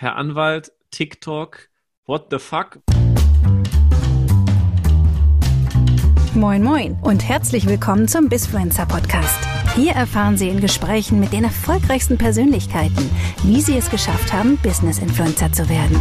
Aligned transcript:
Herr 0.00 0.14
Anwalt, 0.14 0.70
TikTok, 0.92 1.70
what 2.06 2.28
the 2.30 2.38
fuck? 2.38 2.78
Moin 6.36 6.62
Moin 6.62 6.96
und 7.02 7.28
herzlich 7.28 7.66
willkommen 7.66 8.06
zum 8.06 8.28
Bisfluencer 8.28 8.86
Podcast. 8.86 9.44
Hier 9.74 9.94
erfahren 9.94 10.36
Sie 10.36 10.50
in 10.50 10.60
Gesprächen 10.60 11.18
mit 11.18 11.32
den 11.32 11.42
erfolgreichsten 11.42 12.16
Persönlichkeiten, 12.16 13.10
wie 13.42 13.60
sie 13.60 13.76
es 13.76 13.90
geschafft 13.90 14.32
haben, 14.32 14.56
Business 14.58 15.00
Influencer 15.00 15.50
zu 15.50 15.68
werden. 15.68 15.96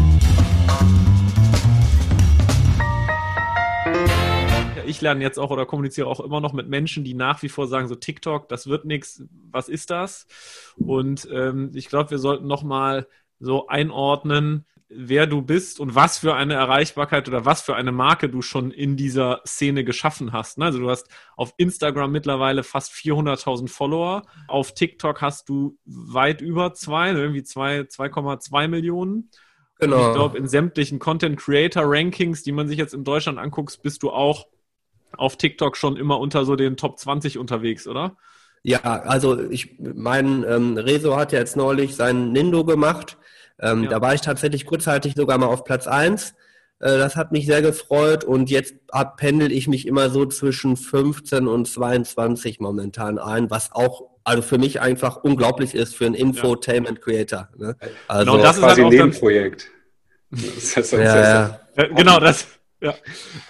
Ich 4.85 5.01
lerne 5.01 5.23
jetzt 5.23 5.39
auch 5.39 5.49
oder 5.49 5.65
kommuniziere 5.65 6.05
auch 6.05 6.19
immer 6.19 6.39
noch 6.39 6.53
mit 6.53 6.69
Menschen, 6.69 7.03
die 7.03 7.15
nach 7.15 7.41
wie 7.41 7.49
vor 7.49 7.65
sagen, 7.65 7.87
so 7.87 7.95
TikTok, 7.95 8.47
das 8.47 8.67
wird 8.67 8.85
nichts, 8.85 9.23
was 9.49 9.69
ist 9.69 9.89
das? 9.89 10.27
Und 10.75 11.27
ähm, 11.33 11.71
ich 11.73 11.89
glaube, 11.89 12.11
wir 12.11 12.19
sollten 12.19 12.45
noch 12.45 12.61
mal 12.61 13.07
so 13.39 13.67
einordnen, 13.67 14.65
wer 14.89 15.27
du 15.27 15.41
bist 15.41 15.79
und 15.79 15.95
was 15.95 16.19
für 16.19 16.35
eine 16.35 16.53
Erreichbarkeit 16.53 17.27
oder 17.27 17.45
was 17.45 17.61
für 17.61 17.75
eine 17.75 17.91
Marke 17.91 18.29
du 18.29 18.41
schon 18.41 18.71
in 18.71 18.95
dieser 18.95 19.41
Szene 19.45 19.83
geschaffen 19.83 20.31
hast. 20.31 20.57
Ne? 20.57 20.65
Also 20.65 20.79
du 20.79 20.89
hast 20.89 21.09
auf 21.35 21.53
Instagram 21.57 22.11
mittlerweile 22.11 22.63
fast 22.63 22.93
400.000 22.93 23.67
Follower. 23.67 24.23
Auf 24.47 24.73
TikTok 24.73 25.21
hast 25.21 25.49
du 25.49 25.77
weit 25.85 26.41
über 26.41 26.73
zwei, 26.73 27.11
ne? 27.11 27.19
irgendwie 27.19 27.41
2,2 27.41 28.67
Millionen. 28.69 29.29
Genau. 29.79 29.97
Und 29.97 30.07
ich 30.07 30.15
glaube, 30.15 30.37
in 30.37 30.47
sämtlichen 30.47 30.99
Content 30.99 31.37
Creator 31.37 31.83
Rankings, 31.85 32.43
die 32.43 32.53
man 32.53 32.67
sich 32.67 32.77
jetzt 32.77 32.93
in 32.93 33.03
Deutschland 33.03 33.37
anguckt, 33.37 33.81
bist 33.83 34.03
du 34.03 34.09
auch 34.09 34.47
auf 35.15 35.37
TikTok 35.37 35.77
schon 35.77 35.97
immer 35.97 36.19
unter 36.19 36.45
so 36.45 36.55
den 36.55 36.77
Top 36.77 36.97
20 36.97 37.37
unterwegs, 37.37 37.87
oder? 37.87 38.17
Ja, 38.63 38.81
also 38.81 39.39
ich, 39.49 39.77
mein 39.79 40.43
ähm, 40.47 40.77
Rezo 40.77 41.15
hat 41.15 41.31
ja 41.31 41.39
jetzt 41.39 41.55
neulich 41.55 41.95
seinen 41.95 42.31
Nindo 42.31 42.65
gemacht. 42.65 43.17
Ähm, 43.59 43.83
ja. 43.83 43.89
Da 43.89 44.01
war 44.01 44.13
ich 44.13 44.21
tatsächlich 44.21 44.65
kurzzeitig 44.65 45.13
sogar 45.15 45.37
mal 45.37 45.47
auf 45.47 45.63
Platz 45.63 45.87
1. 45.87 46.35
Äh, 46.79 46.97
das 46.97 47.15
hat 47.15 47.31
mich 47.31 47.45
sehr 47.45 47.61
gefreut 47.61 48.23
und 48.23 48.49
jetzt 48.49 48.75
pendel 49.17 49.51
ich 49.51 49.67
mich 49.67 49.87
immer 49.87 50.09
so 50.09 50.25
zwischen 50.25 50.77
15 50.77 51.47
und 51.47 51.67
22 51.67 52.59
momentan 52.59 53.17
ein, 53.19 53.49
was 53.49 53.71
auch 53.71 54.09
also 54.23 54.41
für 54.41 54.57
mich 54.57 54.81
einfach 54.81 55.23
unglaublich 55.23 55.73
ist 55.73 55.95
für 55.95 56.05
einen 56.05 56.15
Infotainment 56.15 57.01
Creator. 57.01 57.47
Ne? 57.57 57.77
Also 58.09 58.31
genau, 58.33 58.43
das 58.43 58.57
ist 58.57 58.63
quasi 58.63 58.81
halt 58.81 58.93
ein 58.93 58.97
Nebenprojekt. 58.97 59.67
Das 60.29 60.75
heißt, 60.75 60.91
ja, 60.91 60.99
ja. 60.99 61.59
Äh, 61.77 61.87
genau, 61.93 62.19
das, 62.19 62.45
ja, 62.79 62.93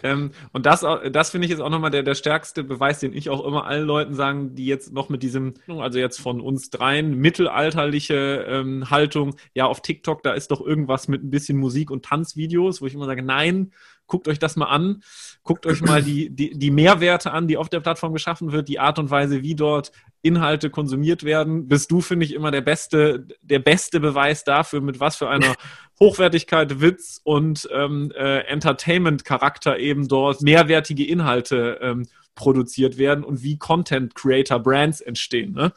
ähm, 0.04 0.32
und 0.54 0.66
das, 0.66 0.86
das 1.12 1.32
finde 1.32 1.46
ich 1.46 1.52
jetzt 1.52 1.60
auch 1.60 1.70
nochmal 1.70 1.92
der, 1.92 2.04
der 2.04 2.16
stärkste 2.16 2.64
Beweis, 2.64 3.00
den 3.00 3.14
ich 3.14 3.30
auch 3.30 3.46
immer 3.46 3.66
allen 3.66 3.86
Leuten 3.86 4.14
sagen, 4.14 4.56
die 4.56 4.66
jetzt 4.66 4.94
noch 4.94 5.10
mit 5.10 5.22
diesem, 5.22 5.56
also 5.68 6.00
jetzt 6.00 6.20
von 6.22 6.40
uns 6.40 6.70
dreien, 6.70 7.18
mittelalterliche 7.18 8.46
ähm, 8.48 8.90
Haltung, 8.90 9.36
ja, 9.54 9.66
auf 9.66 9.82
TikTok, 9.82 10.24
da 10.24 10.34
ist 10.34 10.52
doch 10.52 10.62
irgendwas 10.62 11.08
mit 11.08 11.24
ein 11.24 11.30
bisschen 11.30 11.58
Musik 11.58 11.92
und 11.92 12.06
Tanzvideos, 12.06 12.82
wo 12.82 12.86
ich 12.86 12.94
immer 12.94 13.06
sage, 13.06 13.22
nein, 13.22 13.74
guckt 14.08 14.28
euch 14.28 14.40
das 14.40 14.56
mal 14.56 14.66
an, 14.66 15.04
guckt 15.44 15.66
euch 15.66 15.82
mal 15.82 16.02
die, 16.02 16.30
die, 16.30 16.58
die 16.58 16.72
Mehrwerte 16.72 17.32
an, 17.32 17.48
die 17.48 17.58
auf 17.58 17.70
der 17.70 17.80
Plattform 17.80 18.14
geschaffen 18.14 18.52
wird, 18.52 18.68
die 18.68 18.80
Art 18.80 19.00
und 19.00 19.12
Weise, 19.12 19.44
wie 19.44 19.56
dort 19.56 19.92
Inhalte 20.22 20.70
konsumiert 20.70 21.24
werden. 21.24 21.68
Bist 21.68 21.92
du, 21.92 22.02
finde 22.02 22.26
ich, 22.26 22.34
immer 22.34 22.52
der 22.52 22.62
beste, 22.62 23.28
der 23.42 23.60
beste 23.60 24.00
Beweis 24.00 24.44
dafür, 24.44 24.82
mit 24.82 25.00
was 25.00 25.18
für 25.18 25.30
einer 25.30 25.56
Hochwertigkeit, 26.00 26.82
Witz 26.82 27.22
und 27.24 27.68
ähm, 27.72 28.12
äh, 28.16 28.40
Entertainment-Charakter 28.48 29.80
eben 29.80 30.08
dort 30.08 30.42
mehrwertige 30.42 31.06
Inhalte 31.06 31.80
ähm, 31.82 32.08
produziert 32.36 32.98
werden 32.98 33.24
und 33.24 33.44
wie 33.44 33.58
Content 33.58 34.16
Creator 34.16 34.60
Brands 34.60 35.02
entstehen. 35.02 35.54
Ne? 35.54 35.74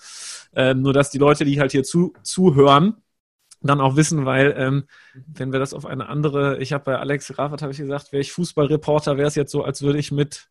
Ähm, 0.54 0.82
nur 0.82 0.92
dass 0.92 1.10
die 1.10 1.18
Leute, 1.18 1.44
die 1.44 1.58
halt 1.58 1.72
hier 1.72 1.84
zu, 1.84 2.12
zuhören, 2.22 2.96
dann 3.62 3.80
auch 3.80 3.96
wissen, 3.96 4.24
weil 4.24 4.54
ähm, 4.56 4.84
wenn 5.14 5.52
wir 5.52 5.58
das 5.58 5.74
auf 5.74 5.86
eine 5.86 6.08
andere, 6.08 6.58
ich 6.58 6.72
habe 6.72 6.84
bei 6.84 6.98
Alex 6.98 7.36
Raffert 7.38 7.62
habe 7.62 7.72
ich 7.72 7.78
gesagt, 7.78 8.12
wäre 8.12 8.20
ich 8.20 8.32
Fußballreporter, 8.32 9.16
wäre 9.16 9.28
es 9.28 9.34
jetzt 9.34 9.52
so, 9.52 9.62
als 9.64 9.82
würde 9.82 9.98
ich 9.98 10.12
mit 10.12 10.48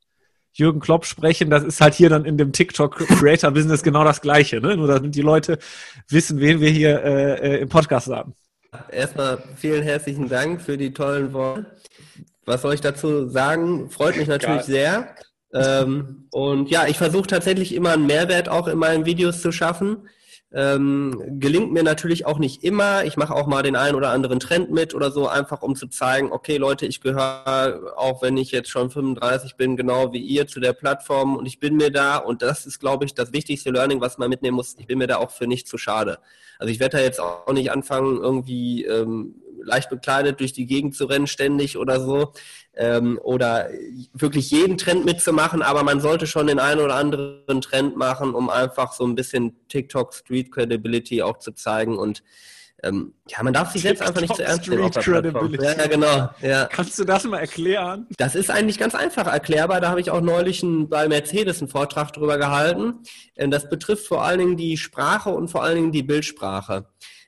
Jürgen 0.53 0.79
Klopp 0.79 1.05
sprechen. 1.05 1.49
Das 1.49 1.63
ist 1.63 1.81
halt 1.81 1.93
hier 1.93 2.09
dann 2.09 2.25
in 2.25 2.37
dem 2.37 2.51
TikTok 2.51 2.97
Creator 2.97 3.51
Business 3.51 3.83
genau 3.83 4.03
das 4.03 4.21
Gleiche, 4.21 4.61
ne? 4.61 4.75
Nur 4.77 4.87
damit 4.87 5.15
die 5.15 5.21
Leute 5.21 5.59
wissen, 6.07 6.39
wen 6.39 6.59
wir 6.59 6.69
hier 6.69 7.03
äh, 7.03 7.55
äh, 7.55 7.61
im 7.61 7.69
Podcast 7.69 8.07
haben. 8.07 8.33
Erstmal 8.91 9.41
vielen 9.55 9.83
herzlichen 9.83 10.29
Dank 10.29 10.61
für 10.61 10.77
die 10.77 10.93
tollen 10.93 11.33
Worte. 11.33 11.65
Was 12.45 12.61
soll 12.61 12.73
ich 12.73 12.81
dazu 12.81 13.27
sagen? 13.27 13.89
Freut 13.89 14.17
mich 14.17 14.27
natürlich 14.27 14.63
sehr. 14.63 15.15
Ähm, 15.53 16.27
und 16.31 16.69
ja, 16.69 16.87
ich 16.87 16.97
versuche 16.97 17.27
tatsächlich 17.27 17.73
immer 17.73 17.93
einen 17.93 18.05
Mehrwert 18.05 18.49
auch 18.49 18.67
in 18.67 18.77
meinen 18.77 19.05
Videos 19.05 19.41
zu 19.41 19.51
schaffen. 19.51 20.07
Ähm, 20.51 21.39
gelingt 21.39 21.71
mir 21.71 21.83
natürlich 21.83 22.25
auch 22.25 22.39
nicht 22.39 22.63
immer. 22.63 23.03
Ich 23.03 23.17
mache 23.17 23.35
auch 23.35 23.45
mal 23.45 23.61
den 23.61 23.75
einen 23.75 23.95
oder 23.95 24.09
anderen 24.09 24.39
Trend 24.39 24.71
mit 24.71 24.95
oder 24.95 25.11
so, 25.11 25.27
einfach 25.27 25.61
um 25.61 25.75
zu 25.75 25.87
zeigen, 25.87 26.31
okay 26.31 26.57
Leute, 26.57 26.87
ich 26.87 27.01
gehöre, 27.01 27.93
auch 27.97 28.23
wenn 28.23 28.35
ich 28.35 28.51
jetzt 28.51 28.69
schon 28.69 28.89
35 28.89 29.57
bin, 29.57 29.77
genau 29.77 30.11
wie 30.11 30.21
ihr 30.21 30.47
zu 30.47 30.59
der 30.59 30.73
Plattform 30.73 31.35
und 31.35 31.45
ich 31.45 31.59
bin 31.59 31.75
mir 31.75 31.91
da 31.91 32.17
und 32.17 32.41
das 32.41 32.65
ist, 32.65 32.79
glaube 32.79 33.05
ich, 33.05 33.13
das 33.13 33.31
wichtigste 33.31 33.69
Learning, 33.69 34.01
was 34.01 34.17
man 34.17 34.29
mitnehmen 34.29 34.55
muss. 34.55 34.75
Ich 34.79 34.87
bin 34.87 34.97
mir 34.97 35.07
da 35.07 35.17
auch 35.17 35.29
für 35.29 35.45
nicht 35.45 35.67
zu 35.67 35.77
schade. 35.77 36.17
Also 36.57 36.71
ich 36.73 36.79
werde 36.79 36.97
da 36.97 37.03
jetzt 37.03 37.21
auch 37.21 37.53
nicht 37.53 37.71
anfangen, 37.71 38.17
irgendwie 38.17 38.85
ähm, 38.85 39.35
leicht 39.63 39.89
bekleidet 39.89 40.39
durch 40.39 40.53
die 40.53 40.65
Gegend 40.65 40.95
zu 40.95 41.05
rennen 41.05 41.27
ständig 41.27 41.77
oder 41.77 41.99
so 41.99 42.33
ähm, 42.75 43.19
oder 43.21 43.69
wirklich 44.13 44.51
jeden 44.51 44.77
Trend 44.77 45.05
mitzumachen, 45.05 45.61
aber 45.61 45.83
man 45.83 45.99
sollte 45.99 46.27
schon 46.27 46.47
den 46.47 46.59
einen 46.59 46.81
oder 46.81 46.95
anderen 46.95 47.61
Trend 47.61 47.95
machen, 47.97 48.33
um 48.33 48.49
einfach 48.49 48.93
so 48.93 49.05
ein 49.05 49.15
bisschen 49.15 49.55
TikTok 49.67 50.13
Street 50.13 50.51
Credibility 50.51 51.21
auch 51.21 51.39
zu 51.39 51.51
zeigen 51.51 51.97
und 51.97 52.23
ähm, 52.83 53.13
ja, 53.27 53.43
man 53.43 53.53
darf 53.53 53.71
sich 53.71 53.81
selbst 53.81 54.01
einfach 54.01 54.21
nicht 54.21 54.35
zu 54.35 54.43
ernst 54.43 54.69
nehmen. 54.69 54.89
Ja, 55.59 55.73
ja, 55.73 55.87
genau. 55.87 56.29
Ja. 56.41 56.65
Kannst 56.67 56.97
du 56.97 57.03
das 57.03 57.25
mal 57.25 57.39
erklären? 57.39 58.07
Das 58.17 58.35
ist 58.35 58.49
eigentlich 58.49 58.77
ganz 58.77 58.95
einfach 58.95 59.27
erklärbar. 59.27 59.81
Da 59.81 59.89
habe 59.89 59.99
ich 59.99 60.11
auch 60.11 60.21
neulich 60.21 60.63
ein, 60.63 60.87
bei 60.87 61.07
Mercedes 61.07 61.59
einen 61.59 61.69
Vortrag 61.69 62.13
drüber 62.13 62.37
gehalten. 62.37 62.99
Ähm, 63.35 63.51
das 63.51 63.69
betrifft 63.69 64.07
vor 64.07 64.23
allen 64.23 64.39
Dingen 64.39 64.57
die 64.57 64.77
Sprache 64.77 65.29
und 65.29 65.49
vor 65.49 65.63
allen 65.63 65.75
Dingen 65.75 65.91
die 65.91 66.03
Bildsprache. 66.03 66.87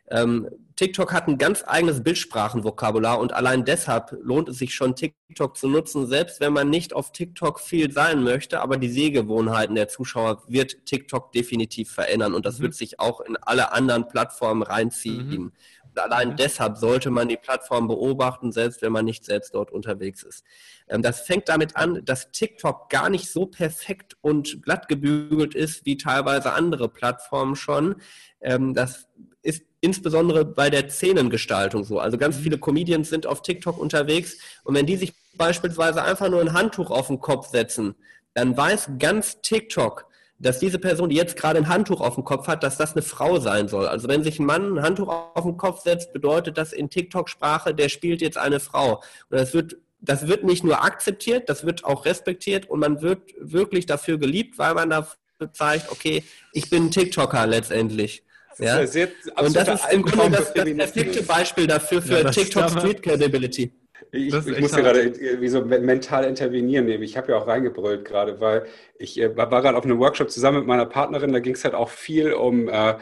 Ähm, 0.10 0.48
TikTok 0.82 1.14
hat 1.14 1.28
ein 1.28 1.38
ganz 1.38 1.64
eigenes 1.68 2.02
Bildsprachenvokabular 2.02 3.20
und 3.20 3.34
allein 3.34 3.66
deshalb 3.66 4.18
lohnt 4.24 4.50
es 4.50 4.58
sich 4.58 4.74
schon, 4.74 4.96
TikTok 4.96 5.56
zu 5.56 5.68
nutzen, 5.68 6.08
selbst 6.08 6.40
wenn 6.40 6.54
man 6.54 6.72
nicht 6.72 6.94
auf 6.94 7.12
TikTok 7.12 7.60
viel 7.60 7.92
sein 7.92 8.24
möchte, 8.24 8.62
aber 8.62 8.78
die 8.78 8.90
Sehgewohnheiten 8.90 9.76
der 9.76 9.90
Zuschauer 9.90 10.42
wird 10.48 10.88
TikTok 10.88 11.34
definitiv 11.34 11.92
verändern 11.92 12.34
und 12.34 12.48
das 12.48 12.58
mhm. 12.58 12.64
wird 12.64 12.74
sich 12.74 13.00
auch 13.00 13.22
in 13.22 13.38
alle 13.38 13.74
anderen 13.74 14.08
Plattformen 14.08 14.64
reinziehen. 14.64 15.30
Mhm. 15.30 15.52
Allein 15.94 16.30
mhm. 16.30 16.36
deshalb 16.38 16.78
sollte 16.78 17.12
man 17.12 17.28
die 17.28 17.38
Plattform 17.38 17.88
beobachten, 17.88 18.52
selbst 18.52 18.82
wenn 18.82 18.92
man 18.92 19.06
nicht 19.06 19.24
selbst 19.24 19.54
dort 19.54 19.70
unterwegs 19.70 20.24
ist. 20.24 20.44
Ähm, 20.88 21.04
das 21.04 21.22
fängt 21.22 21.48
damit 21.48 21.76
an, 21.76 22.04
dass 22.06 22.32
TikTok 22.32 22.90
gar 22.90 23.12
nicht 23.12 23.30
so 23.30 23.46
perfekt 23.46 24.18
und 24.22 24.64
glatt 24.64 24.88
gebügelt 24.88 25.54
ist 25.54 25.86
wie 25.86 25.98
teilweise 25.98 26.54
andere 26.54 26.90
Plattformen 26.90 27.56
schon. 27.56 27.98
Ähm, 28.42 28.74
das 28.74 29.08
ist 29.44 29.64
insbesondere 29.80 30.46
bei 30.46 30.70
der 30.70 30.90
Szenengestaltung 30.90 31.84
so. 31.84 32.00
Also 32.00 32.18
ganz 32.18 32.38
mhm. 32.38 32.42
viele 32.44 32.58
Comedians 32.60 33.10
sind 33.10 33.26
auf 33.26 33.42
TikTok 33.42 33.78
unterwegs 33.78 34.38
und 34.64 34.76
wenn 34.76 34.86
die 34.86 34.98
sich 34.98 35.14
beispielsweise 35.36 36.04
einfach 36.04 36.30
nur 36.30 36.42
ein 36.42 36.54
Handtuch 36.54 36.92
auf 36.92 37.08
den 37.08 37.20
Kopf 37.20 37.48
setzen, 37.48 37.96
dann 38.34 38.56
weiß 38.56 38.92
ganz 39.00 39.42
TikTok, 39.42 40.06
dass 40.42 40.60
diese 40.60 40.80
Person, 40.80 41.10
die 41.10 41.16
jetzt 41.16 41.38
gerade 41.38 41.60
ein 41.60 41.68
Handtuch 41.68 42.02
auf 42.02 42.16
dem 42.16 42.24
Kopf 42.24 42.48
hat, 42.48 42.64
dass 42.64 42.78
das 42.78 42.94
eine 42.94 43.04
Frau 43.04 43.40
sein 43.40 43.68
soll. 43.68 43.88
Also 43.88 44.08
wenn 44.08 44.24
sich 44.24 44.40
ein 44.40 44.46
Mann 44.46 44.78
ein 44.78 44.84
Handtuch 44.84 45.08
auf 45.08 45.44
den 45.44 45.58
Kopf 45.58 45.84
setzt, 45.84 46.14
bedeutet 46.14 46.58
das 46.58 46.74
in 46.74 46.90
TikTok-Sprache, 46.90 47.76
der 47.76 47.90
spielt 47.90 48.22
jetzt 48.22 48.38
eine 48.38 48.60
Frau. 48.60 49.04
Und 49.30 49.40
das 49.40 49.54
wird, 49.54 49.78
das 50.00 50.28
wird 50.28 50.44
nicht 50.44 50.64
nur 50.64 50.84
akzeptiert, 50.84 51.48
das 51.48 51.66
wird 51.66 51.86
auch 51.86 52.06
respektiert 52.06 52.68
und 52.70 52.80
man 52.80 53.02
wird 53.02 53.22
wirklich 53.40 53.86
dafür 53.86 54.18
geliebt, 54.18 54.58
weil 54.58 54.74
man 54.74 54.90
dafür 54.90 55.54
zeigt, 55.54 55.92
okay, 55.92 56.24
ich 56.54 56.70
bin 56.70 56.86
ein 56.86 56.92
TikToker 56.92 57.46
letztendlich. 57.46 58.24
Ja? 58.62 58.86
Sehr, 58.86 59.10
und 59.38 59.56
das 59.56 59.68
ist 59.68 59.92
im 59.92 60.04
Grunde 60.04 60.38
das, 60.38 60.54
das 60.54 60.64
perfekte 60.64 61.24
Beispiel 61.24 61.68
dafür 61.68 62.02
für 62.02 62.22
ja, 62.22 62.30
TikTok 62.30 62.70
Street 62.70 63.02
Credibility. 63.02 63.72
Ich, 64.12 64.34
ich 64.34 64.60
musste 64.60 64.82
gerade 64.82 65.14
wie 65.40 65.48
so 65.48 65.64
mental 65.64 66.26
intervenieren 66.26 66.86
nehmen. 66.86 67.04
Ich 67.04 67.18
habe 67.18 67.32
ja 67.32 67.38
auch 67.38 67.48
reingebrüllt 67.48 68.06
gerade, 68.06 68.42
weil 68.42 68.66
ich 68.98 69.20
äh, 69.20 69.36
war 69.36 69.48
gerade 69.50 69.78
auf 69.78 69.86
einem 69.86 70.00
Workshop 70.00 70.30
zusammen 70.30 70.60
mit 70.60 70.68
meiner 70.68 70.86
Partnerin. 70.86 71.32
Da 71.32 71.40
ging 71.40 71.56
es 71.56 71.64
halt 71.64 71.76
auch 71.76 71.90
viel 71.90 72.34
um 72.34 72.68
äh, 72.68 72.96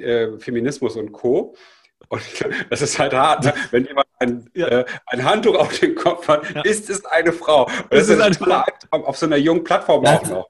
äh, 0.00 0.38
Feminismus 0.38 0.96
und 0.96 1.12
Co. 1.12 1.54
Und 2.08 2.22
das 2.70 2.82
ist 2.82 2.98
halt 2.98 3.12
hart, 3.12 3.44
ne? 3.44 3.54
wenn 3.70 3.84
jemand 3.84 4.06
ein, 4.18 4.50
ja. 4.54 4.68
äh, 4.68 4.84
ein 5.06 5.24
Handtuch 5.24 5.54
auf 5.54 5.78
dem 5.78 5.94
Kopf 5.94 6.26
hat, 6.28 6.42
ja. 6.54 6.62
ist 6.62 6.88
es 6.88 7.04
eine 7.04 7.32
Frau. 7.32 7.64
Und 7.64 7.74
das, 7.90 8.06
das 8.06 8.10
ist 8.10 8.20
ein 8.20 8.32
toller 8.32 8.64
auf 8.90 9.16
so 9.16 9.26
einer 9.26 9.36
jungen 9.36 9.64
Plattform 9.64 10.06
auch 10.06 10.22
noch. 10.28 10.48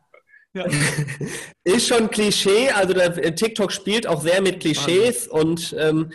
Ja. 0.54 0.66
Ist 1.64 1.86
schon 1.86 2.10
Klischee, 2.10 2.70
also 2.70 2.94
der, 2.94 3.34
TikTok 3.34 3.70
spielt 3.70 4.06
auch 4.06 4.22
sehr 4.22 4.40
mit 4.40 4.60
Klischees 4.60 5.28
Wahnsinn. 5.30 5.48
und 5.48 5.76
ähm, 5.78 6.12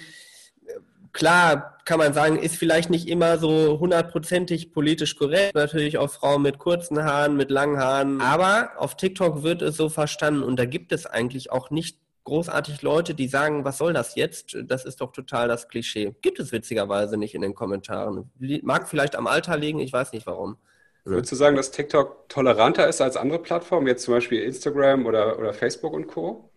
klar 1.11 1.77
kann 1.85 1.99
man 1.99 2.13
sagen, 2.13 2.39
ist 2.39 2.55
vielleicht 2.55 2.89
nicht 2.89 3.07
immer 3.07 3.37
so 3.37 3.77
hundertprozentig 3.79 4.71
politisch 4.71 5.15
korrekt. 5.15 5.53
Natürlich 5.53 5.97
auch 5.97 6.09
Frauen 6.09 6.41
mit 6.41 6.57
kurzen 6.57 7.03
Haaren, 7.03 7.35
mit 7.35 7.51
langen 7.51 7.77
Haaren. 7.77 8.21
Aber 8.21 8.71
auf 8.77 8.95
TikTok 8.95 9.43
wird 9.43 9.61
es 9.61 9.75
so 9.75 9.89
verstanden 9.89 10.43
und 10.43 10.57
da 10.57 10.65
gibt 10.65 10.91
es 10.93 11.05
eigentlich 11.05 11.51
auch 11.51 11.71
nicht 11.71 11.97
großartig 12.23 12.81
Leute, 12.81 13.15
die 13.15 13.27
sagen, 13.27 13.65
was 13.65 13.77
soll 13.77 13.91
das 13.91 14.15
jetzt? 14.15 14.57
Das 14.63 14.85
ist 14.85 15.01
doch 15.01 15.11
total 15.11 15.49
das 15.49 15.67
Klischee. 15.67 16.15
Gibt 16.21 16.39
es 16.39 16.53
witzigerweise 16.53 17.17
nicht 17.17 17.35
in 17.35 17.41
den 17.41 17.53
Kommentaren. 17.53 18.31
Mag 18.61 18.87
vielleicht 18.87 19.17
am 19.17 19.27
Alter 19.27 19.57
liegen, 19.57 19.79
ich 19.79 19.91
weiß 19.91 20.13
nicht 20.13 20.25
warum. 20.25 20.57
Würdest 21.05 21.33
du 21.33 21.35
sagen, 21.35 21.57
dass 21.57 21.71
TikTok 21.71 22.29
toleranter 22.29 22.87
ist 22.87 23.01
als 23.01 23.17
andere 23.17 23.39
Plattformen, 23.39 23.87
jetzt 23.87 24.03
zum 24.03 24.13
Beispiel 24.13 24.41
Instagram 24.41 25.05
oder, 25.05 25.37
oder 25.37 25.53
Facebook 25.53 25.93
und 25.93 26.07
Co.? 26.07 26.49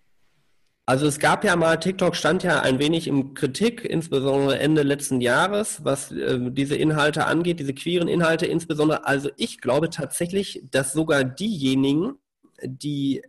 Also 0.88 1.08
es 1.08 1.19
gab 1.19 1.43
ja 1.43 1.56
mal, 1.56 1.78
TikTok 1.78 2.14
stand 2.14 2.44
ja 2.44 2.60
ein 2.60 2.78
wenig 2.78 3.08
in 3.08 3.34
Kritik, 3.34 3.84
insbesondere 3.84 4.60
Ende 4.60 4.84
letzten 4.84 5.20
Jahres, 5.20 5.84
was 5.84 6.12
äh, 6.12 6.38
diese 6.52 6.76
Inhalte 6.76 7.26
angeht, 7.26 7.58
diese 7.58 7.75
queeren 7.75 8.06
Inhalte 8.06 8.46
insbesondere. 8.46 9.04
Also 9.04 9.31
ich 9.37 9.60
glaube 9.60 9.90
tatsächlich, 9.90 10.62
dass 10.70 10.93
sogar 10.93 11.25
diejenigen, 11.25 12.12
die 12.62 13.22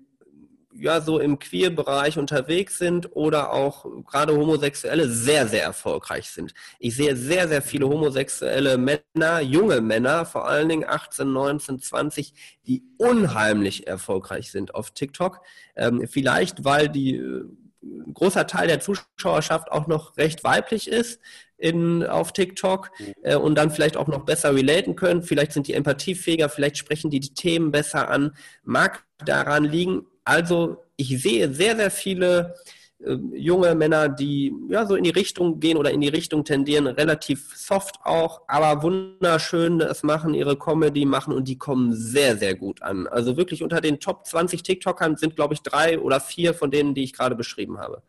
ja 0.79 1.01
so 1.01 1.19
im 1.19 1.39
Queer-Bereich 1.39 2.17
unterwegs 2.17 2.77
sind 2.77 3.15
oder 3.15 3.53
auch 3.53 3.85
gerade 4.05 4.35
Homosexuelle 4.35 5.09
sehr, 5.09 5.47
sehr 5.47 5.63
erfolgreich 5.63 6.29
sind. 6.29 6.53
Ich 6.79 6.95
sehe 6.95 7.15
sehr, 7.15 7.47
sehr 7.47 7.61
viele 7.61 7.87
homosexuelle 7.87 8.77
Männer, 8.77 9.41
junge 9.41 9.81
Männer, 9.81 10.25
vor 10.25 10.47
allen 10.47 10.69
Dingen 10.69 10.85
18, 10.87 11.31
19, 11.31 11.79
20, 11.79 12.33
die 12.67 12.83
unheimlich 12.97 13.87
erfolgreich 13.87 14.51
sind 14.51 14.75
auf 14.75 14.91
TikTok. 14.91 15.41
Ähm, 15.75 16.07
vielleicht, 16.07 16.63
weil 16.63 16.89
die 16.89 17.15
äh, 17.15 17.45
ein 17.83 18.13
großer 18.13 18.47
Teil 18.47 18.67
der 18.67 18.79
Zuschauerschaft 18.79 19.71
auch 19.71 19.87
noch 19.87 20.17
recht 20.17 20.43
weiblich 20.43 20.89
ist 20.89 21.19
in, 21.57 22.05
auf 22.05 22.33
TikTok 22.33 22.91
äh, 23.23 23.35
und 23.35 23.55
dann 23.55 23.71
vielleicht 23.71 23.97
auch 23.97 24.07
noch 24.07 24.25
besser 24.25 24.53
relaten 24.53 24.95
können. 24.95 25.23
Vielleicht 25.23 25.53
sind 25.53 25.67
die 25.67 25.73
empathiefähiger, 25.73 26.49
vielleicht 26.49 26.77
sprechen 26.77 27.09
die 27.09 27.19
die 27.19 27.33
Themen 27.33 27.71
besser 27.71 28.09
an. 28.09 28.33
Mag 28.63 29.03
daran 29.25 29.63
liegen, 29.63 30.05
also 30.27 30.83
ich 30.97 31.21
sehe 31.21 31.53
sehr, 31.53 31.77
sehr 31.77 31.89
viele 31.89 32.53
äh, 32.99 33.15
junge 33.33 33.73
Männer, 33.75 34.09
die 34.09 34.53
ja 34.67 34.85
so 34.85 34.95
in 34.95 35.05
die 35.05 35.09
Richtung 35.09 35.61
gehen 35.61 35.77
oder 35.77 35.91
in 35.91 36.01
die 36.01 36.09
Richtung 36.09 36.43
tendieren, 36.43 36.85
relativ 36.87 37.55
soft 37.55 37.95
auch, 38.03 38.41
aber 38.49 38.83
wunderschön 38.83 39.79
es 39.79 40.03
machen, 40.03 40.33
ihre 40.33 40.57
Comedy 40.57 41.05
machen 41.05 41.33
und 41.33 41.47
die 41.47 41.57
kommen 41.57 41.93
sehr, 41.93 42.35
sehr 42.35 42.55
gut 42.55 42.81
an. 42.81 43.07
Also 43.07 43.37
wirklich 43.37 43.63
unter 43.63 43.79
den 43.79 44.01
Top 44.01 44.27
20 44.27 44.63
TikTokern 44.63 45.15
sind, 45.15 45.37
glaube 45.37 45.53
ich, 45.53 45.61
drei 45.61 45.97
oder 45.97 46.19
vier 46.19 46.53
von 46.53 46.71
denen, 46.71 46.93
die 46.93 47.05
ich 47.05 47.13
gerade 47.13 47.35
beschrieben 47.35 47.79
habe. 47.79 48.03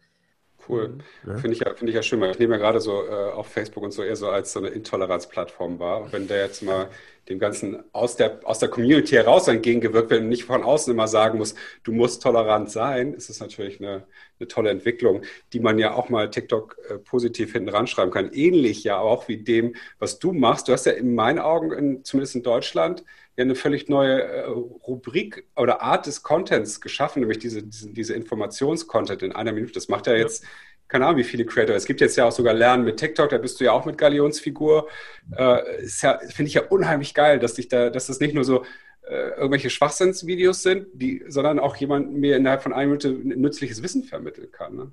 Cool. 0.68 0.98
Ja. 1.26 1.36
Finde 1.36 1.56
ich, 1.56 1.60
ja, 1.60 1.74
find 1.74 1.88
ich 1.88 1.96
ja 1.96 2.02
schön, 2.02 2.20
weil 2.20 2.30
ich 2.30 2.38
nehme 2.38 2.54
ja 2.54 2.60
gerade 2.60 2.80
so 2.80 3.04
äh, 3.06 3.30
auf 3.32 3.46
Facebook 3.48 3.82
und 3.82 3.92
so 3.92 4.02
eher 4.02 4.16
so 4.16 4.28
als 4.28 4.52
so 4.52 4.58
eine 4.58 4.68
Intoleranzplattform 4.68 5.78
wahr. 5.78 6.08
Wenn 6.10 6.28
der 6.28 6.44
jetzt 6.44 6.62
mal 6.62 6.88
dem 7.28 7.38
Ganzen 7.38 7.82
aus 7.92 8.16
der, 8.16 8.40
aus 8.44 8.58
der 8.58 8.68
Community 8.68 9.14
heraus 9.14 9.48
entgegengewirkt 9.48 10.10
wird 10.10 10.22
und 10.22 10.28
nicht 10.28 10.44
von 10.44 10.62
außen 10.62 10.92
immer 10.92 11.08
sagen 11.08 11.38
muss, 11.38 11.54
du 11.84 11.92
musst 11.92 12.22
tolerant 12.22 12.70
sein, 12.70 13.12
ist 13.14 13.30
es 13.30 13.40
natürlich 13.40 13.80
eine, 13.80 14.06
eine 14.38 14.48
tolle 14.48 14.70
Entwicklung, 14.70 15.22
die 15.52 15.60
man 15.60 15.78
ja 15.78 15.94
auch 15.94 16.08
mal 16.08 16.30
TikTok 16.30 16.76
äh, 16.88 16.98
positiv 16.98 17.52
hinten 17.52 17.68
ranschreiben 17.68 18.12
kann. 18.12 18.30
Ähnlich 18.32 18.84
ja 18.84 18.98
auch 18.98 19.28
wie 19.28 19.38
dem, 19.38 19.74
was 19.98 20.18
du 20.18 20.32
machst. 20.32 20.68
Du 20.68 20.72
hast 20.72 20.86
ja 20.86 20.92
in 20.92 21.14
meinen 21.14 21.38
Augen, 21.38 21.72
in, 21.72 22.04
zumindest 22.04 22.34
in 22.36 22.42
Deutschland, 22.42 23.04
ja 23.38 23.44
eine 23.44 23.54
völlig 23.54 23.88
neue 23.88 24.20
äh, 24.20 24.46
Rubrik 24.46 25.46
oder 25.56 25.80
Art 25.80 26.06
des 26.06 26.22
Contents 26.22 26.80
geschaffen, 26.80 27.20
nämlich 27.20 27.38
diese, 27.38 27.62
diese, 27.62 27.92
diese 27.92 28.14
Informationscontent 28.14 29.22
in 29.22 29.32
einer 29.32 29.52
Minute. 29.52 29.72
Das 29.72 29.88
macht 29.88 30.08
ja 30.08 30.14
jetzt 30.14 30.44
keine 30.88 31.06
Ahnung, 31.06 31.18
wie 31.18 31.24
viele 31.24 31.44
Creator. 31.44 31.76
Es 31.76 31.84
gibt 31.84 32.00
jetzt 32.00 32.16
ja 32.16 32.24
auch 32.24 32.32
sogar 32.32 32.54
Lernen 32.54 32.84
mit 32.84 32.96
TikTok, 32.96 33.28
da 33.28 33.38
bist 33.38 33.60
du 33.60 33.64
ja 33.64 33.72
auch 33.72 33.84
mit 33.84 33.98
Galionsfigur. 33.98 34.88
Äh, 35.36 35.86
ja, 36.00 36.18
Finde 36.18 36.48
ich 36.48 36.54
ja 36.54 36.62
unheimlich 36.66 37.14
geil, 37.14 37.38
dass 37.38 37.54
dich 37.54 37.68
da, 37.68 37.90
dass 37.90 38.06
das 38.06 38.20
nicht 38.20 38.34
nur 38.34 38.44
so 38.44 38.64
äh, 39.02 39.30
irgendwelche 39.36 39.70
Schwachsinnsvideos 39.70 40.62
sind, 40.62 40.86
die, 40.94 41.22
sondern 41.28 41.58
auch 41.60 41.76
jemand 41.76 42.12
mir 42.14 42.36
innerhalb 42.36 42.62
von 42.62 42.72
einer 42.72 42.86
Minute 42.86 43.10
nützliches 43.10 43.82
Wissen 43.82 44.02
vermitteln 44.02 44.50
kann. 44.50 44.76
Ne? 44.76 44.92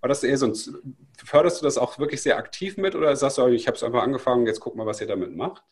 War 0.00 0.08
das 0.08 0.24
eher 0.24 0.38
so 0.38 0.46
ein, 0.46 0.54
förderst 1.24 1.60
du 1.60 1.64
das 1.64 1.78
auch 1.78 1.98
wirklich 1.98 2.22
sehr 2.22 2.38
aktiv 2.38 2.78
mit 2.78 2.94
oder 2.94 3.14
sagst 3.14 3.38
du, 3.38 3.46
ich 3.46 3.68
habe 3.68 3.76
es 3.76 3.82
einfach 3.82 4.02
angefangen, 4.02 4.46
jetzt 4.46 4.60
guck 4.60 4.74
mal, 4.74 4.86
was 4.86 5.00
ihr 5.00 5.06
damit 5.06 5.36
macht? 5.36 5.62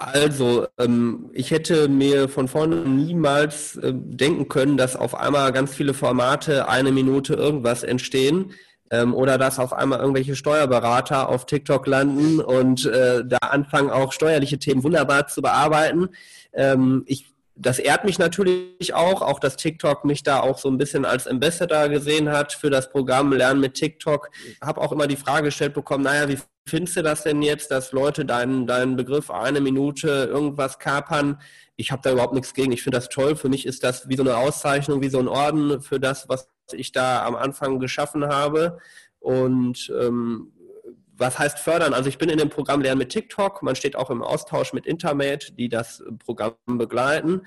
Also, 0.00 0.68
ähm, 0.78 1.28
ich 1.32 1.50
hätte 1.50 1.88
mir 1.88 2.28
von 2.28 2.46
vorne 2.46 2.76
niemals 2.76 3.76
äh, 3.78 3.92
denken 3.92 4.48
können, 4.48 4.76
dass 4.76 4.94
auf 4.94 5.16
einmal 5.16 5.52
ganz 5.52 5.74
viele 5.74 5.92
Formate 5.92 6.68
eine 6.68 6.92
Minute 6.92 7.34
irgendwas 7.34 7.82
entstehen 7.82 8.52
ähm, 8.92 9.12
oder 9.12 9.38
dass 9.38 9.58
auf 9.58 9.72
einmal 9.72 9.98
irgendwelche 9.98 10.36
Steuerberater 10.36 11.28
auf 11.28 11.46
TikTok 11.46 11.88
landen 11.88 12.38
und 12.38 12.86
äh, 12.86 13.24
da 13.26 13.38
anfangen 13.38 13.90
auch 13.90 14.12
steuerliche 14.12 14.60
Themen 14.60 14.84
wunderbar 14.84 15.26
zu 15.26 15.42
bearbeiten. 15.42 16.10
Ähm, 16.52 17.02
ich 17.06 17.26
das 17.60 17.80
ehrt 17.80 18.04
mich 18.04 18.20
natürlich 18.20 18.94
auch, 18.94 19.20
auch 19.20 19.40
dass 19.40 19.56
TikTok 19.56 20.04
mich 20.04 20.22
da 20.22 20.38
auch 20.38 20.58
so 20.58 20.68
ein 20.68 20.78
bisschen 20.78 21.04
als 21.04 21.26
Ambassador 21.26 21.88
gesehen 21.88 22.30
hat 22.30 22.52
für 22.52 22.70
das 22.70 22.88
Programm 22.88 23.32
Lernen 23.32 23.58
mit 23.60 23.74
TikTok. 23.74 24.30
Habe 24.62 24.80
auch 24.80 24.92
immer 24.92 25.08
die 25.08 25.16
Frage 25.16 25.46
gestellt 25.46 25.74
bekommen, 25.74 26.04
naja, 26.04 26.28
wie 26.28 26.38
findest 26.68 26.96
du 26.96 27.02
das 27.02 27.22
denn 27.22 27.42
jetzt, 27.42 27.70
dass 27.70 27.92
Leute 27.92 28.24
deinen, 28.24 28.66
deinen 28.66 28.96
Begriff 28.96 29.30
eine 29.30 29.60
Minute 29.60 30.28
irgendwas 30.30 30.78
kapern? 30.78 31.40
Ich 31.76 31.90
habe 31.92 32.02
da 32.02 32.12
überhaupt 32.12 32.34
nichts 32.34 32.54
gegen. 32.54 32.72
Ich 32.72 32.82
finde 32.82 32.98
das 32.98 33.08
toll. 33.08 33.36
Für 33.36 33.48
mich 33.48 33.66
ist 33.66 33.82
das 33.82 34.08
wie 34.08 34.16
so 34.16 34.22
eine 34.22 34.36
Auszeichnung, 34.36 35.00
wie 35.00 35.08
so 35.08 35.18
ein 35.18 35.28
Orden 35.28 35.80
für 35.80 36.00
das, 36.00 36.28
was 36.28 36.48
ich 36.72 36.92
da 36.92 37.24
am 37.24 37.34
Anfang 37.34 37.78
geschaffen 37.78 38.26
habe. 38.26 38.78
Und 39.20 39.92
ähm, 40.00 40.52
was 41.18 41.38
heißt 41.38 41.58
fördern? 41.58 41.94
Also 41.94 42.08
ich 42.08 42.18
bin 42.18 42.28
in 42.28 42.38
dem 42.38 42.48
Programm 42.48 42.80
Lernen 42.80 42.98
mit 42.98 43.10
TikTok. 43.10 43.62
Man 43.62 43.76
steht 43.76 43.96
auch 43.96 44.10
im 44.10 44.22
Austausch 44.22 44.72
mit 44.72 44.86
Intermate, 44.86 45.52
die 45.52 45.68
das 45.68 46.02
Programm 46.24 46.54
begleiten. 46.66 47.42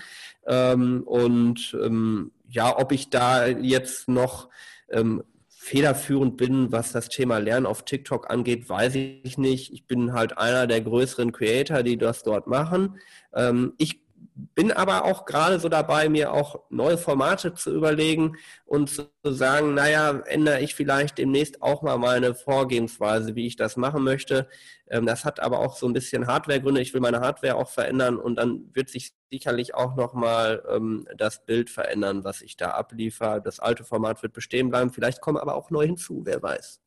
Ähm, 0.45 1.03
und 1.05 1.77
ähm, 1.81 2.31
ja, 2.47 2.77
ob 2.77 2.91
ich 2.91 3.09
da 3.09 3.47
jetzt 3.47 4.09
noch 4.09 4.49
ähm, 4.89 5.23
federführend 5.63 6.37
bin, 6.37 6.71
was 6.71 6.91
das 6.91 7.07
Thema 7.07 7.37
Lernen 7.37 7.67
auf 7.67 7.85
TikTok 7.85 8.31
angeht, 8.31 8.67
weiß 8.67 8.95
ich 8.95 9.37
nicht. 9.37 9.71
Ich 9.71 9.85
bin 9.85 10.11
halt 10.11 10.39
einer 10.39 10.65
der 10.65 10.81
größeren 10.81 11.31
Creator, 11.31 11.83
die 11.83 11.97
das 11.97 12.23
dort 12.23 12.47
machen. 12.47 12.97
Ähm, 13.31 13.73
ich 13.77 14.01
bin 14.33 14.71
aber 14.71 15.05
auch 15.05 15.25
gerade 15.25 15.59
so 15.59 15.69
dabei, 15.69 16.09
mir 16.09 16.31
auch 16.31 16.61
neue 16.69 16.97
Formate 16.97 17.53
zu 17.53 17.73
überlegen 17.73 18.37
und 18.65 18.89
zu 18.89 19.09
sagen, 19.23 19.73
naja, 19.73 20.21
ändere 20.25 20.61
ich 20.61 20.75
vielleicht 20.75 21.17
demnächst 21.17 21.61
auch 21.61 21.81
mal 21.81 21.97
meine 21.97 22.33
Vorgehensweise, 22.33 23.35
wie 23.35 23.47
ich 23.47 23.55
das 23.55 23.77
machen 23.77 24.03
möchte. 24.03 24.47
Ähm, 24.89 25.05
das 25.05 25.25
hat 25.25 25.39
aber 25.39 25.59
auch 25.59 25.75
so 25.75 25.87
ein 25.87 25.93
bisschen 25.93 26.27
Hardwaregründe. 26.27 26.81
Ich 26.81 26.93
will 26.93 27.01
meine 27.01 27.19
Hardware 27.19 27.55
auch 27.55 27.69
verändern 27.69 28.17
und 28.17 28.35
dann 28.35 28.69
wird 28.73 28.89
sich 28.89 29.13
sicherlich 29.29 29.75
auch 29.75 29.95
nochmal 29.95 30.63
ähm, 30.69 31.07
das 31.17 31.45
Bild 31.45 31.69
verändern, 31.69 32.23
was 32.23 32.41
ich 32.41 32.57
da 32.57 32.71
abliefere. 32.71 33.41
Das 33.41 33.59
alte 33.59 33.83
Format 33.83 34.21
wird 34.23 34.33
bestehen 34.33 34.69
bleiben. 34.69 34.91
Vielleicht 34.91 35.21
kommen 35.21 35.37
aber 35.37 35.55
auch 35.55 35.69
neu 35.71 35.85
hinzu, 35.85 36.21
wer 36.25 36.41
weiß. 36.41 36.81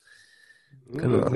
Genau. 0.87 1.31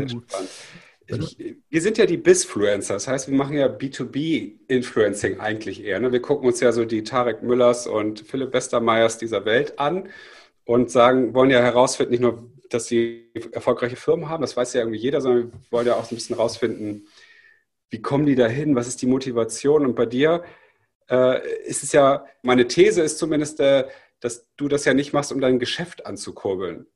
Ich, 1.09 1.57
wir 1.71 1.81
sind 1.81 1.97
ja 1.97 2.07
die 2.07 2.19
Bisfluencer, 2.19 2.95
das 2.95 3.09
heißt, 3.09 3.29
wir 3.29 3.37
machen 3.37 3.57
ja 3.57 3.67
B2B-Influencing 3.67 5.41
eigentlich 5.41 5.83
eher. 5.83 6.01
Ne? 6.01 6.13
Wir 6.13 6.21
gucken 6.21 6.47
uns 6.47 6.61
ja 6.61 6.71
so 6.71 6.85
die 6.85 7.03
Tarek 7.03 7.43
Müllers 7.43 7.87
und 7.87 8.21
Philipp 8.21 8.53
Westermeyers 8.53 9.17
dieser 9.17 9.45
Welt 9.47 9.79
an 9.79 10.09
und 10.65 10.91
sagen, 10.91 11.33
wollen 11.33 11.51
ja 11.51 11.61
herausfinden, 11.61 12.11
nicht 12.13 12.21
nur, 12.21 12.51
dass 12.69 12.87
sie 12.87 13.31
erfolgreiche 13.53 13.97
Firmen 13.97 14.29
haben, 14.29 14.43
das 14.43 14.57
weiß 14.57 14.75
ja 14.75 14.83
irgendwie 14.83 14.99
jeder, 14.99 15.23
sondern 15.23 15.53
wir 15.53 15.61
wollen 15.71 15.87
ja 15.87 15.95
auch 15.95 16.05
so 16.05 16.15
ein 16.15 16.19
bisschen 16.19 16.37
herausfinden, 16.37 17.07
wie 17.91 18.03
kommen 18.03 18.27
die 18.27 18.35
dahin, 18.35 18.77
was 18.77 18.87
ist 18.87 19.01
die 19.01 19.07
Motivation? 19.07 19.87
Und 19.87 19.95
bei 19.95 20.05
dir 20.05 20.45
äh, 21.11 21.41
ist 21.65 21.83
es 21.83 21.93
ja, 21.93 22.27
meine 22.43 22.69
These 22.69 23.03
ist 23.03 23.19
zumindest, 23.19 23.61
äh, 23.61 23.89
dass 24.21 24.47
du 24.57 24.69
das 24.69 24.85
ja 24.85 24.93
nicht 24.93 25.13
machst, 25.15 25.33
um 25.33 25.41
dein 25.41 25.59
Geschäft 25.59 26.05
anzukurbeln, 26.05 26.87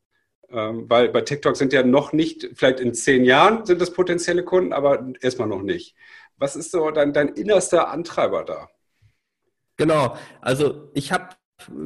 ähm, 0.53 0.89
weil 0.89 1.09
bei 1.09 1.23
TikTok 1.23 1.57
sind 1.57 1.73
ja 1.73 1.83
noch 1.83 2.13
nicht, 2.13 2.51
vielleicht 2.55 2.81
in 2.81 2.95
zehn 2.95 3.25
Jahren 3.25 3.65
sind 3.65 3.81
das 3.81 3.93
potenzielle 3.93 4.45
Kunden, 4.45 4.73
aber 4.73 5.13
erstmal 5.21 5.49
noch 5.49 5.63
nicht. 5.63 5.95
Was 6.37 6.57
ist 6.57 6.71
so 6.71 6.91
dein, 6.91 7.13
dein 7.13 7.29
innerster 7.29 7.89
Antreiber 7.89 8.45
da? 8.45 8.69
Genau, 9.77 10.17
also 10.41 10.91
ich 10.95 11.13
habe 11.13 11.31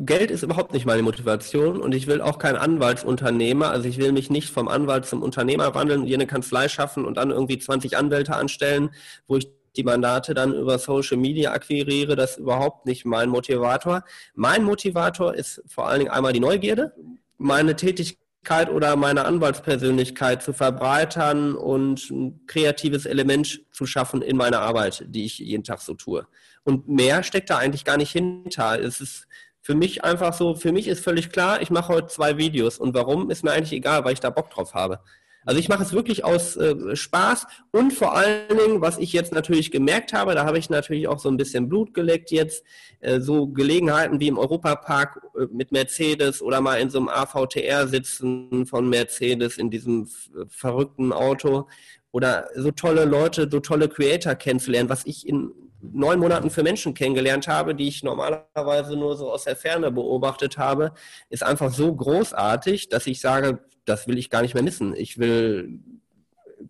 Geld 0.06 0.30
ist 0.30 0.42
überhaupt 0.42 0.73
nicht 0.73 0.87
meine 0.87 1.02
Motivation 1.02 1.82
und 1.82 1.94
ich 1.94 2.06
will 2.06 2.23
auch 2.23 2.38
kein 2.38 2.56
Anwaltsunternehmer. 2.56 3.70
Also 3.70 3.88
ich 3.88 3.99
will 3.99 4.12
mich 4.12 4.30
nicht 4.30 4.50
vom 4.50 4.68
Anwalt 4.68 5.04
zum 5.04 5.23
Unternehmer 5.23 5.75
wandeln, 5.75 6.04
hier 6.04 6.16
eine 6.16 6.26
Kanzlei 6.26 6.68
schaffen 6.68 7.04
und 7.04 7.18
dann 7.18 7.30
irgendwie 7.30 7.58
20 7.58 7.96
Anwälte 7.96 8.35
anstellen, 8.35 8.90
wo 9.26 9.37
ich 9.37 9.49
die 9.76 9.85
Mandate 9.85 10.32
dann 10.32 10.54
über 10.54 10.78
Social 10.78 11.18
Media 11.18 11.52
akquiriere. 11.52 12.16
Das 12.16 12.32
ist 12.32 12.38
überhaupt 12.38 12.87
nicht 12.87 13.04
mein 13.04 13.28
Motivator. 13.28 14.02
Mein 14.35 14.64
Motivator 14.64 15.35
ist 15.35 15.62
vor 15.66 15.88
allen 15.88 15.99
Dingen 16.00 16.11
einmal 16.11 16.32
die 16.32 16.40
Neugierde, 16.40 16.94
meine 17.37 17.76
Tätigkeit 17.76 18.25
oder 18.70 18.96
meine 18.96 19.24
Anwaltspersönlichkeit 19.24 20.42
zu 20.42 20.52
verbreitern 20.52 21.54
und 21.54 22.10
ein 22.10 22.46
kreatives 22.46 23.06
Element 23.06 23.62
zu 23.72 23.86
schaffen 23.86 24.22
in 24.22 24.36
meiner 24.36 24.60
Arbeit, 24.60 25.04
die 25.08 25.24
ich 25.24 25.38
jeden 25.38 25.64
Tag 25.64 25.80
so 25.80 25.94
tue. 25.94 26.26
Und 26.64 26.88
mehr 26.88 27.22
steckt 27.22 27.50
da 27.50 27.58
eigentlich 27.58 27.84
gar 27.84 27.96
nicht 27.96 28.12
hinter. 28.12 28.80
Es 28.80 29.00
ist 29.00 29.26
für 29.60 29.74
mich 29.74 30.04
einfach 30.04 30.32
so, 30.32 30.54
für 30.54 30.72
mich 30.72 30.86
ist 30.86 31.02
völlig 31.02 31.30
klar, 31.30 31.60
ich 31.60 31.70
mache 31.70 31.92
heute 31.92 32.06
zwei 32.06 32.38
Videos 32.38 32.78
und 32.78 32.94
warum 32.94 33.30
ist 33.30 33.42
mir 33.42 33.50
eigentlich 33.50 33.72
egal, 33.72 34.04
weil 34.04 34.12
ich 34.12 34.20
da 34.20 34.30
Bock 34.30 34.48
drauf 34.50 34.74
habe. 34.74 35.00
Also 35.46 35.60
ich 35.60 35.68
mache 35.68 35.84
es 35.84 35.92
wirklich 35.92 36.24
aus 36.24 36.56
äh, 36.56 36.96
Spaß 36.96 37.46
und 37.70 37.92
vor 37.92 38.16
allen 38.16 38.48
Dingen, 38.48 38.80
was 38.80 38.98
ich 38.98 39.12
jetzt 39.12 39.32
natürlich 39.32 39.70
gemerkt 39.70 40.12
habe, 40.12 40.34
da 40.34 40.44
habe 40.44 40.58
ich 40.58 40.70
natürlich 40.70 41.06
auch 41.06 41.20
so 41.20 41.28
ein 41.28 41.36
bisschen 41.36 41.68
Blut 41.68 41.94
geleckt 41.94 42.32
jetzt, 42.32 42.64
äh, 43.00 43.20
so 43.20 43.46
Gelegenheiten 43.46 44.18
wie 44.18 44.26
im 44.26 44.38
Europapark 44.38 45.22
äh, 45.38 45.46
mit 45.52 45.70
Mercedes 45.70 46.42
oder 46.42 46.60
mal 46.60 46.80
in 46.80 46.90
so 46.90 46.98
einem 46.98 47.08
AVTR 47.08 47.86
sitzen 47.86 48.66
von 48.66 48.90
Mercedes 48.90 49.56
in 49.56 49.70
diesem 49.70 50.08
verrückten 50.48 51.12
Auto 51.12 51.68
oder 52.10 52.48
so 52.56 52.72
tolle 52.72 53.04
Leute, 53.04 53.48
so 53.48 53.60
tolle 53.60 53.88
Creator 53.88 54.34
kennenzulernen, 54.34 54.88
was 54.88 55.06
ich 55.06 55.28
in 55.28 55.52
neun 55.80 56.18
Monaten 56.18 56.50
für 56.50 56.64
Menschen 56.64 56.94
kennengelernt 56.94 57.46
habe, 57.46 57.74
die 57.74 57.86
ich 57.86 58.02
normalerweise 58.02 58.96
nur 58.96 59.16
so 59.16 59.30
aus 59.30 59.44
der 59.44 59.54
Ferne 59.54 59.92
beobachtet 59.92 60.58
habe, 60.58 60.92
ist 61.28 61.44
einfach 61.44 61.72
so 61.72 61.94
großartig, 61.94 62.88
dass 62.88 63.06
ich 63.06 63.20
sage, 63.20 63.60
das 63.87 64.07
will 64.07 64.19
ich 64.19 64.31
gar 64.31 64.43
nicht 64.43 64.55
mehr 64.55 64.62
missen. 64.62 64.95
Ich 64.95 65.19
will 65.19 65.81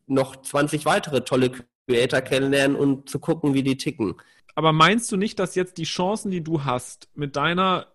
noch 0.07 0.37
20 0.37 0.85
weitere 0.87 1.23
tolle 1.23 1.51
Creator 1.89 2.21
kennenlernen 2.21 2.77
und 2.77 3.09
zu 3.09 3.19
gucken, 3.19 3.55
wie 3.55 3.63
die 3.63 3.77
ticken. 3.77 4.15
Aber 4.55 4.73
meinst 4.73 5.11
du 5.13 5.17
nicht, 5.17 5.39
dass 5.39 5.55
jetzt 5.55 5.79
die 5.79 5.85
Chancen, 5.85 6.31
die 6.31 6.43
du 6.43 6.65
hast, 6.65 7.09
mit 7.15 7.37
deiner 7.37 7.89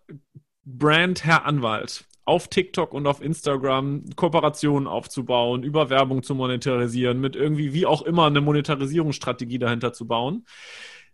Brand 0.64 1.26
Herr 1.26 1.46
Anwalt 1.46 2.06
auf 2.24 2.48
TikTok 2.48 2.94
und 2.94 3.08
auf 3.08 3.22
Instagram 3.22 4.06
Kooperationen 4.16 4.88
aufzubauen, 4.88 5.64
über 5.64 5.90
Werbung 5.90 6.22
zu 6.22 6.36
monetarisieren, 6.36 7.20
mit 7.20 7.36
irgendwie 7.36 7.74
wie 7.74 7.86
auch 7.86 8.04
immer 8.04 8.28
eine 8.28 8.42
Monetarisierungsstrategie 8.42 9.58
dahinter 9.58 9.92
zu 9.92 10.08
bauen, 10.08 10.46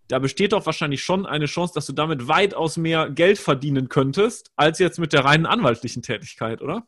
da 0.10 0.20
besteht 0.20 0.54
doch 0.54 0.66
wahrscheinlich 0.66 1.04
schon 1.04 1.26
eine 1.26 1.46
Chance, 1.46 1.74
dass 1.74 1.86
du 1.86 1.94
damit 1.94 2.28
weitaus 2.28 2.78
mehr 2.78 3.10
Geld 3.10 3.40
verdienen 3.40 3.90
könntest, 3.90 4.52
als 4.56 4.80
jetzt 4.80 5.00
mit 5.00 5.14
der 5.14 5.26
reinen 5.26 5.46
anwaltlichen 5.46 6.02
Tätigkeit, 6.02 6.62
oder? 6.62 6.88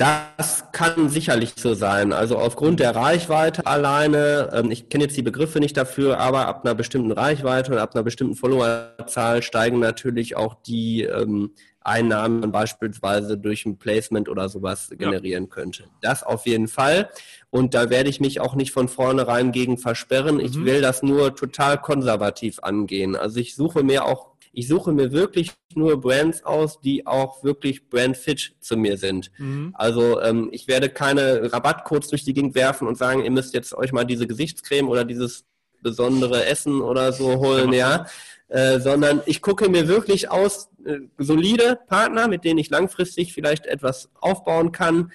Das 0.00 0.64
kann 0.72 1.10
sicherlich 1.10 1.52
so 1.58 1.74
sein. 1.74 2.14
Also 2.14 2.38
aufgrund 2.38 2.80
der 2.80 2.96
Reichweite 2.96 3.66
alleine, 3.66 4.48
ähm, 4.50 4.70
ich 4.70 4.88
kenne 4.88 5.04
jetzt 5.04 5.16
die 5.18 5.22
Begriffe 5.22 5.60
nicht 5.60 5.76
dafür, 5.76 6.18
aber 6.18 6.48
ab 6.48 6.64
einer 6.64 6.74
bestimmten 6.74 7.12
Reichweite 7.12 7.72
und 7.72 7.76
ab 7.76 7.94
einer 7.94 8.02
bestimmten 8.02 8.34
Followerzahl 8.34 9.42
steigen 9.42 9.78
natürlich 9.78 10.36
auch 10.36 10.54
die 10.54 11.02
ähm, 11.02 11.50
Einnahmen 11.82 12.50
beispielsweise 12.50 13.36
durch 13.36 13.66
ein 13.66 13.76
Placement 13.76 14.30
oder 14.30 14.48
sowas 14.48 14.90
generieren 14.96 15.44
ja. 15.44 15.50
könnte. 15.50 15.84
Das 16.00 16.22
auf 16.22 16.46
jeden 16.46 16.68
Fall. 16.68 17.10
Und 17.50 17.74
da 17.74 17.90
werde 17.90 18.08
ich 18.08 18.20
mich 18.20 18.40
auch 18.40 18.54
nicht 18.54 18.72
von 18.72 18.88
vornherein 18.88 19.52
gegen 19.52 19.76
versperren. 19.76 20.40
Ich 20.40 20.56
mhm. 20.56 20.64
will 20.64 20.80
das 20.80 21.02
nur 21.02 21.36
total 21.36 21.76
konservativ 21.76 22.60
angehen. 22.62 23.16
Also 23.16 23.38
ich 23.38 23.54
suche 23.54 23.82
mir 23.82 24.06
auch 24.06 24.30
ich 24.52 24.68
suche 24.68 24.92
mir 24.92 25.12
wirklich 25.12 25.52
nur 25.74 26.00
Brands 26.00 26.44
aus, 26.44 26.80
die 26.80 27.06
auch 27.06 27.44
wirklich 27.44 27.88
brandfit 27.88 28.54
zu 28.60 28.76
mir 28.76 28.96
sind. 28.96 29.30
Mhm. 29.38 29.74
Also 29.74 30.20
ähm, 30.20 30.48
ich 30.52 30.66
werde 30.66 30.88
keine 30.88 31.52
Rabattcodes 31.52 32.08
durch 32.08 32.24
die 32.24 32.34
Gegend 32.34 32.54
werfen 32.54 32.88
und 32.88 32.98
sagen, 32.98 33.24
ihr 33.24 33.30
müsst 33.30 33.54
jetzt 33.54 33.74
euch 33.74 33.92
mal 33.92 34.04
diese 34.04 34.26
Gesichtscreme 34.26 34.88
oder 34.88 35.04
dieses 35.04 35.44
besondere 35.82 36.44
Essen 36.46 36.80
oder 36.80 37.12
so 37.12 37.38
holen, 37.38 37.72
ja. 37.72 38.06
Äh, 38.48 38.80
sondern 38.80 39.22
ich 39.26 39.42
gucke 39.42 39.68
mir 39.68 39.86
wirklich 39.86 40.28
aus 40.28 40.70
äh, 40.84 40.98
solide 41.18 41.78
Partner, 41.86 42.26
mit 42.26 42.44
denen 42.44 42.58
ich 42.58 42.68
langfristig 42.68 43.32
vielleicht 43.32 43.66
etwas 43.66 44.10
aufbauen 44.20 44.72
kann, 44.72 45.12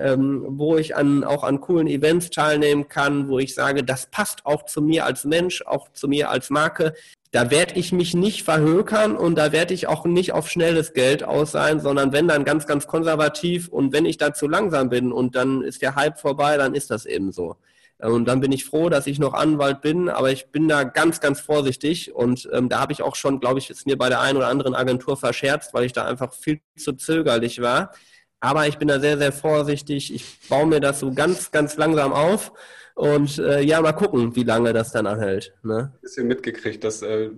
ähm, 0.00 0.44
wo 0.48 0.76
ich 0.76 0.96
an, 0.96 1.22
auch 1.22 1.44
an 1.44 1.60
coolen 1.60 1.86
Events 1.86 2.30
teilnehmen 2.30 2.88
kann, 2.88 3.28
wo 3.28 3.38
ich 3.38 3.54
sage, 3.54 3.84
das 3.84 4.06
passt 4.10 4.44
auch 4.44 4.64
zu 4.64 4.82
mir 4.82 5.04
als 5.04 5.24
Mensch, 5.24 5.62
auch 5.62 5.92
zu 5.92 6.08
mir 6.08 6.30
als 6.30 6.50
Marke 6.50 6.94
da 7.34 7.50
werde 7.50 7.74
ich 7.74 7.90
mich 7.90 8.14
nicht 8.14 8.44
verhökern 8.44 9.16
und 9.16 9.34
da 9.34 9.50
werde 9.50 9.74
ich 9.74 9.88
auch 9.88 10.04
nicht 10.04 10.32
auf 10.32 10.48
schnelles 10.48 10.92
Geld 10.92 11.24
aus 11.24 11.50
sein, 11.50 11.80
sondern 11.80 12.12
wenn 12.12 12.28
dann 12.28 12.44
ganz, 12.44 12.64
ganz 12.64 12.86
konservativ 12.86 13.66
und 13.66 13.92
wenn 13.92 14.06
ich 14.06 14.18
da 14.18 14.32
zu 14.32 14.46
langsam 14.46 14.88
bin 14.88 15.10
und 15.10 15.34
dann 15.34 15.62
ist 15.62 15.82
der 15.82 15.96
Hype 15.96 16.20
vorbei, 16.20 16.56
dann 16.56 16.76
ist 16.76 16.92
das 16.92 17.06
eben 17.06 17.32
so. 17.32 17.56
Und 17.98 18.26
dann 18.26 18.38
bin 18.38 18.52
ich 18.52 18.64
froh, 18.64 18.88
dass 18.88 19.08
ich 19.08 19.18
noch 19.18 19.34
Anwalt 19.34 19.80
bin, 19.80 20.08
aber 20.08 20.30
ich 20.30 20.52
bin 20.52 20.68
da 20.68 20.84
ganz, 20.84 21.20
ganz 21.20 21.40
vorsichtig 21.40 22.14
und 22.14 22.48
ähm, 22.52 22.68
da 22.68 22.78
habe 22.78 22.92
ich 22.92 23.02
auch 23.02 23.16
schon, 23.16 23.40
glaube 23.40 23.58
ich, 23.58 23.68
es 23.68 23.84
mir 23.84 23.98
bei 23.98 24.08
der 24.08 24.20
einen 24.20 24.36
oder 24.36 24.46
anderen 24.46 24.76
Agentur 24.76 25.16
verscherzt, 25.16 25.74
weil 25.74 25.86
ich 25.86 25.92
da 25.92 26.04
einfach 26.04 26.32
viel 26.32 26.60
zu 26.76 26.92
zögerlich 26.92 27.60
war. 27.60 27.90
Aber 28.38 28.68
ich 28.68 28.78
bin 28.78 28.86
da 28.86 29.00
sehr, 29.00 29.18
sehr 29.18 29.32
vorsichtig. 29.32 30.14
Ich 30.14 30.24
baue 30.48 30.66
mir 30.66 30.78
das 30.78 31.00
so 31.00 31.12
ganz, 31.12 31.50
ganz 31.50 31.76
langsam 31.76 32.12
auf 32.12 32.52
und 32.94 33.38
äh, 33.38 33.60
ja, 33.60 33.80
mal 33.80 33.92
gucken, 33.92 34.34
wie 34.36 34.44
lange 34.44 34.72
das 34.72 34.92
dann 34.92 35.06
anhält. 35.06 35.54
Ne? 35.62 35.92
Bisschen 36.00 36.28
mitgekriegt, 36.28 36.84
dass 36.84 37.02
äh, 37.02 37.30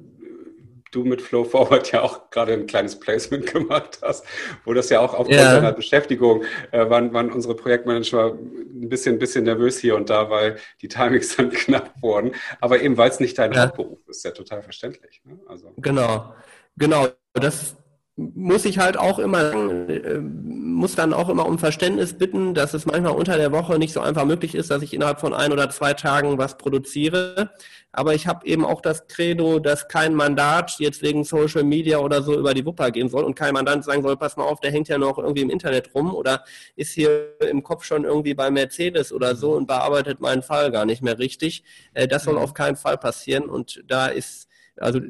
du 0.90 1.04
mit 1.04 1.22
Flow 1.22 1.44
Forward 1.44 1.92
ja 1.92 2.02
auch 2.02 2.30
gerade 2.30 2.52
ein 2.52 2.66
kleines 2.66 2.98
Placement 2.98 3.46
gemacht 3.52 4.00
hast, 4.02 4.25
wo 4.64 4.75
das 4.75 4.90
ja 4.90 5.00
auch 5.00 5.14
aufgrund 5.14 5.38
ja. 5.38 5.54
deiner 5.54 5.72
Beschäftigung 5.72 6.44
äh, 6.72 6.88
waren, 6.88 7.12
waren 7.12 7.30
unsere 7.30 7.54
Projektmanager 7.54 8.34
ein 8.34 8.88
bisschen, 8.88 9.16
ein 9.16 9.18
bisschen 9.18 9.44
nervös 9.44 9.78
hier 9.78 9.96
und 9.96 10.10
da, 10.10 10.30
weil 10.30 10.56
die 10.82 10.88
Timings 10.88 11.36
dann 11.36 11.50
knapp 11.50 11.94
wurden. 12.02 12.32
Aber 12.60 12.80
eben, 12.80 12.96
weil 12.96 13.10
es 13.10 13.20
nicht 13.20 13.38
dein 13.38 13.52
ja. 13.52 13.64
Hauptberuf 13.64 13.98
ist, 14.08 14.18
ist 14.18 14.25
ja 14.25 14.30
total 14.32 14.62
verständlich. 14.62 15.22
Ne? 15.25 15.38
Also. 15.46 15.72
Genau, 15.76 16.34
genau. 16.76 17.08
Das, 17.32 17.76
muss 18.16 18.64
ich 18.64 18.78
halt 18.78 18.99
auch 18.99 19.18
immer, 19.18 19.52
äh, 19.52 20.18
muss 20.18 20.94
dann 20.94 21.12
auch 21.12 21.28
immer 21.28 21.46
um 21.46 21.58
Verständnis 21.58 22.14
bitten, 22.14 22.54
dass 22.54 22.73
es 22.73 22.87
manchmal 22.87 23.12
unter 23.12 23.37
der 23.37 23.52
Woche 23.52 23.78
nicht 23.78 23.92
so 23.92 24.00
einfach 24.00 24.25
möglich 24.25 24.54
ist, 24.54 24.70
dass 24.70 24.82
ich 24.82 24.94
innerhalb 24.94 25.20
von 25.20 25.35
ein 25.35 25.52
oder 25.52 25.68
zwei 25.68 25.92
Tagen 25.92 26.38
was 26.38 26.56
produziere. 26.56 27.50
Aber 27.92 28.14
ich 28.14 28.26
habe 28.26 28.46
eben 28.46 28.64
auch 28.64 28.80
das 28.80 29.06
Credo, 29.06 29.58
dass 29.58 29.88
kein 29.88 30.14
Mandat 30.14 30.76
jetzt 30.78 31.02
wegen 31.02 31.25
Social 31.25 31.62
Media 31.62 31.99
oder 31.99 32.23
so 32.23 32.38
über 32.38 32.54
die 32.54 32.64
Wupper 32.64 32.90
gehen 32.90 33.11
soll 33.11 33.25
und 33.25 33.35
kein 33.35 33.52
Mandant 33.52 33.85
sagen 33.85 34.02
soll, 34.02 34.16
pass 34.16 34.37
mal 34.37 34.44
auf, 34.44 34.61
der 34.61 34.70
hängt 34.70 34.88
ja 34.88 34.96
noch 34.96 35.18
irgendwie 35.18 35.42
im 35.42 35.50
Internet 35.50 35.94
rum 35.94 36.14
oder 36.14 36.44
ist 36.75 36.92
hier 36.92 37.35
im 37.40 37.62
Kopf 37.62 37.85
schon 37.85 38.04
irgendwie 38.04 38.35
bei 38.35 38.50
Mercedes 38.50 39.12
oder 39.12 39.37
so 39.37 39.52
und 39.52 39.66
bearbeitet 39.66 40.20
meinen 40.20 40.42
Fall 40.42 40.70
gar 40.70 40.87
nicht 40.87 41.02
mehr 41.02 41.18
richtig. 41.18 41.64
Äh, 41.92 42.08
das 42.08 42.25
soll 42.25 42.35
mhm. 42.35 42.40
auf 42.40 42.54
keinen 42.54 42.76
Fall 42.76 42.96
passieren 42.96 43.44
und 43.44 43.82
da 43.87 44.06
ist, 44.06 44.49
also 44.76 45.00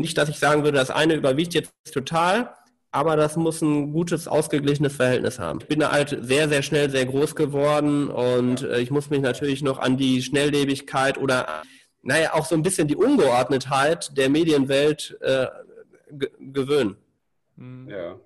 nicht, 0.00 0.18
dass 0.18 0.28
ich 0.28 0.38
sagen 0.38 0.64
würde, 0.64 0.78
das 0.78 0.90
eine 0.90 1.14
überwiegt 1.14 1.54
jetzt 1.54 1.72
total, 1.92 2.54
aber 2.90 3.16
das 3.16 3.36
muss 3.36 3.62
ein 3.62 3.92
gutes, 3.92 4.26
ausgeglichenes 4.26 4.96
Verhältnis 4.96 5.38
haben. 5.38 5.60
Ich 5.60 5.68
bin 5.68 5.80
da 5.80 5.92
halt 5.92 6.16
sehr, 6.22 6.48
sehr 6.48 6.62
schnell 6.62 6.90
sehr 6.90 7.06
groß 7.06 7.36
geworden 7.36 8.08
und 8.08 8.62
äh, 8.62 8.80
ich 8.80 8.90
muss 8.90 9.10
mich 9.10 9.20
natürlich 9.20 9.62
noch 9.62 9.78
an 9.78 9.96
die 9.96 10.22
Schnelllebigkeit 10.22 11.18
oder, 11.18 11.62
naja, 12.02 12.34
auch 12.34 12.46
so 12.46 12.54
ein 12.54 12.62
bisschen 12.62 12.88
die 12.88 12.96
Ungeordnetheit 12.96 14.16
der 14.16 14.28
Medienwelt 14.28 15.16
äh, 15.20 15.46
gewöhnen. 16.40 16.96
Ja. 17.88 18.18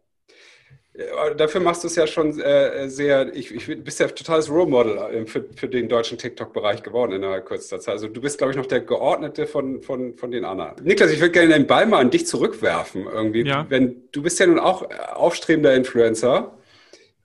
Dafür 1.37 1.61
machst 1.61 1.83
du 1.83 1.89
es 1.89 1.97
ja 1.97 2.07
schon 2.07 2.39
äh, 2.39 2.89
sehr, 2.89 3.35
ich, 3.35 3.53
ich 3.53 3.83
bist 3.83 3.99
ja 3.99 4.07
totales 4.07 4.49
Role 4.49 4.67
Model 4.67 4.97
äh, 4.99 5.27
für, 5.27 5.45
für 5.57 5.69
den 5.69 5.89
deutschen 5.89 6.19
TikTok-Bereich 6.19 6.85
geworden 6.85 7.11
in 7.11 7.25
einer 7.25 7.41
kurzen 7.41 7.81
Zeit. 7.81 7.89
Also 7.89 8.07
du 8.07 8.21
bist, 8.21 8.39
glaube 8.39 8.53
ich, 8.53 8.57
noch 8.57 8.67
der 8.67 8.81
Geordnete 8.81 9.49
von, 9.49 9.83
von, 9.83 10.17
von 10.17 10.31
den 10.31 10.45
anderen. 10.45 10.77
Niklas, 10.85 11.11
ich 11.11 11.19
würde 11.19 11.33
gerne 11.33 11.53
den 11.53 11.67
Ball 11.67 11.87
mal 11.87 11.99
an 11.99 12.11
dich 12.11 12.29
zurückwerfen. 12.29 13.09
Irgendwie. 13.13 13.45
Ja. 13.45 13.67
Wenn, 13.69 14.09
du 14.13 14.23
bist 14.23 14.39
ja 14.39 14.47
nun 14.47 14.61
auch 14.61 14.89
aufstrebender 15.15 15.75
Influencer. 15.75 16.57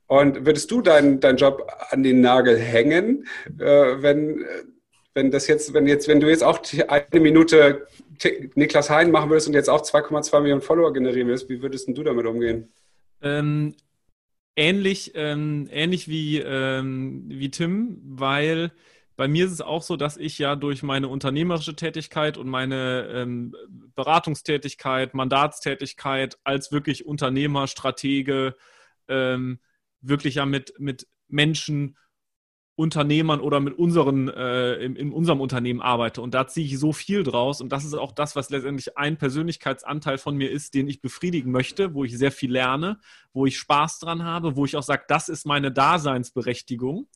Und 0.08 0.48
würdest 0.48 0.72
du 0.72 0.82
deinen 0.82 1.20
dein 1.20 1.38
Job 1.38 1.72
an 1.92 2.02
den 2.02 2.22
Nagel 2.22 2.58
hängen, 2.58 3.28
äh, 3.60 4.02
wenn, 4.02 4.44
wenn 5.14 5.30
das 5.30 5.46
jetzt, 5.46 5.76
wenn 5.76 5.86
jetzt, 5.86 6.08
wenn 6.08 6.20
du 6.20 6.28
jetzt 6.28 6.44
auch 6.44 6.60
eine 6.88 7.20
Minute 7.20 7.86
Niklas 8.56 8.90
Hein 8.90 9.12
machen 9.12 9.30
würdest 9.30 9.48
und 9.48 9.54
jetzt 9.54 9.70
auch 9.70 9.84
2,2 9.84 10.42
Millionen 10.42 10.62
Follower 10.62 10.92
generieren 10.92 11.28
würdest, 11.28 11.48
wie 11.50 11.62
würdest 11.62 11.88
du 11.88 12.04
damit 12.04 12.26
umgehen? 12.26 12.74
Ähm, 13.22 13.76
ähnlich, 14.56 15.12
ähm, 15.16 15.68
ähnlich 15.72 16.08
wie, 16.08 16.40
ähm, 16.40 17.26
wie 17.28 17.52
Tim, 17.52 18.00
weil 18.04 18.72
bei 19.16 19.28
mir 19.28 19.46
ist 19.46 19.52
es 19.52 19.62
auch 19.62 19.82
so, 19.82 19.98
dass 19.98 20.16
ich 20.16 20.40
ja 20.40 20.56
durch 20.56 20.82
meine 20.82 21.10
unternehmerische 21.10 21.76
Tätigkeit 21.76 22.38
und 22.38 22.48
meine 22.48 23.06
ähm, 23.14 23.54
Beratungstätigkeit, 23.96 25.14
Mandatstätigkeit 25.14 26.40
als 26.46 26.72
wirklich 26.72 27.06
Unternehmer, 27.06 27.68
Stratege 27.68 28.56
ähm, 29.10 29.60
wirklich 30.00 30.36
ja 30.36 30.46
mit, 30.46 30.74
mit 30.80 31.06
Menschen 31.28 31.98
Unternehmern 32.80 33.42
oder 33.42 33.60
mit 33.60 33.78
unseren, 33.78 34.30
äh, 34.30 34.76
in, 34.76 34.96
in, 34.96 35.12
unserem 35.12 35.42
Unternehmen 35.42 35.82
arbeite. 35.82 36.22
Und 36.22 36.34
da 36.34 36.48
ziehe 36.48 36.66
ich 36.66 36.80
so 36.80 36.94
viel 36.94 37.24
draus. 37.24 37.60
Und 37.60 37.74
das 37.74 37.84
ist 37.84 37.94
auch 37.94 38.14
das, 38.14 38.38
was 38.38 38.50
letztendlich 38.52 38.98
ein 38.98 39.18
Persönlichkeitsanteil 39.18 40.18
von 40.18 40.38
mir 40.38 40.50
ist, 40.50 40.76
den 40.76 40.88
ich 40.88 41.02
befriedigen 41.02 41.52
möchte, 41.52 41.94
wo 41.94 42.06
ich 42.06 42.18
sehr 42.18 42.32
viel 42.32 42.54
lerne, 42.54 42.98
wo 43.34 43.46
ich 43.46 43.58
Spaß 43.58 44.00
dran 44.00 44.24
habe, 44.24 44.56
wo 44.56 44.64
ich 44.64 44.78
auch 44.78 44.84
sage, 44.84 45.04
das 45.10 45.28
ist 45.28 45.46
meine 45.46 45.74
Daseinsberechtigung. 45.74 47.08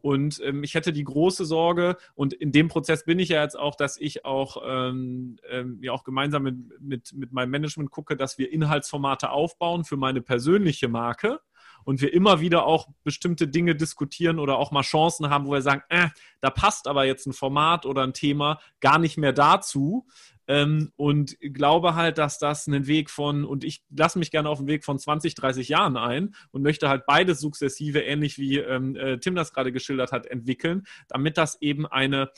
Und 0.00 0.40
ähm, 0.44 0.62
ich 0.62 0.74
hätte 0.74 0.92
die 0.92 1.02
große 1.02 1.44
Sorge, 1.44 1.96
und 2.14 2.32
in 2.32 2.52
dem 2.52 2.68
Prozess 2.68 3.04
bin 3.04 3.18
ich 3.18 3.30
ja 3.30 3.42
jetzt 3.42 3.58
auch, 3.58 3.74
dass 3.74 3.96
ich 3.96 4.24
auch, 4.24 4.62
ähm, 4.64 5.38
ähm, 5.50 5.80
ja 5.82 5.90
auch 5.90 6.04
gemeinsam 6.04 6.44
mit, 6.44 6.80
mit, 6.80 7.12
mit 7.14 7.32
meinem 7.32 7.50
Management 7.50 7.90
gucke, 7.90 8.16
dass 8.16 8.38
wir 8.38 8.52
Inhaltsformate 8.52 9.30
aufbauen 9.30 9.82
für 9.82 9.96
meine 9.96 10.22
persönliche 10.22 10.86
Marke 10.86 11.40
und 11.84 12.00
wir 12.00 12.12
immer 12.12 12.40
wieder 12.40 12.64
auch 12.66 12.88
bestimmte 13.04 13.48
Dinge 13.48 13.74
diskutieren 13.74 14.38
oder 14.38 14.58
auch 14.58 14.70
mal 14.70 14.82
Chancen 14.82 15.30
haben, 15.30 15.46
wo 15.46 15.52
wir 15.52 15.62
sagen, 15.62 15.82
äh, 15.88 16.08
da 16.40 16.50
passt 16.50 16.86
aber 16.86 17.04
jetzt 17.04 17.26
ein 17.26 17.32
Format 17.32 17.86
oder 17.86 18.02
ein 18.02 18.14
Thema 18.14 18.60
gar 18.80 18.98
nicht 18.98 19.16
mehr 19.16 19.32
dazu. 19.32 20.06
Ähm, 20.50 20.90
und 20.96 21.36
glaube 21.40 21.94
halt, 21.94 22.18
dass 22.18 22.38
das 22.38 22.66
einen 22.66 22.88
Weg 22.88 23.08
von, 23.08 23.44
und 23.44 23.62
ich 23.62 23.84
lasse 23.96 24.18
mich 24.18 24.32
gerne 24.32 24.48
auf 24.48 24.58
den 24.58 24.66
Weg 24.66 24.84
von 24.84 24.98
20, 24.98 25.36
30 25.36 25.68
Jahren 25.68 25.96
ein 25.96 26.34
und 26.50 26.62
möchte 26.62 26.88
halt 26.88 27.06
beides 27.06 27.38
sukzessive, 27.38 28.00
ähnlich 28.00 28.36
wie 28.36 28.58
ähm, 28.58 28.96
äh, 28.96 29.18
Tim 29.18 29.36
das 29.36 29.52
gerade 29.52 29.70
geschildert 29.70 30.10
hat, 30.10 30.26
entwickeln, 30.26 30.88
damit 31.06 31.38
das 31.38 31.62
eben 31.62 31.86
eine 31.86 32.32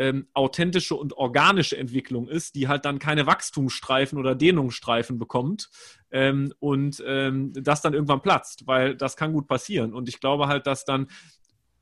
ähm, 0.00 0.28
authentische 0.32 0.94
und 0.94 1.12
organische 1.12 1.76
Entwicklung 1.76 2.26
ist, 2.26 2.54
die 2.54 2.68
halt 2.68 2.86
dann 2.86 2.98
keine 2.98 3.26
Wachstumsstreifen 3.26 4.18
oder 4.18 4.34
Dehnungsstreifen 4.34 5.18
bekommt 5.18 5.68
ähm, 6.10 6.54
und 6.58 7.04
ähm, 7.06 7.52
das 7.52 7.82
dann 7.82 7.92
irgendwann 7.92 8.22
platzt, 8.22 8.66
weil 8.66 8.96
das 8.96 9.18
kann 9.18 9.34
gut 9.34 9.46
passieren. 9.46 9.92
Und 9.92 10.08
ich 10.08 10.18
glaube 10.18 10.48
halt, 10.48 10.66
dass 10.66 10.86
dann 10.86 11.08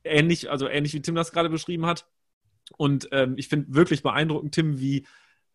ähnlich, 0.02 0.50
also 0.50 0.68
ähnlich 0.68 0.94
wie 0.94 1.00
Tim 1.00 1.14
das 1.14 1.30
gerade 1.30 1.48
beschrieben 1.48 1.87
hat, 1.87 2.06
und 2.76 3.08
ähm, 3.12 3.34
ich 3.38 3.48
finde 3.48 3.72
wirklich 3.72 4.02
beeindruckend, 4.02 4.52
Tim, 4.52 4.78
wie 4.78 5.06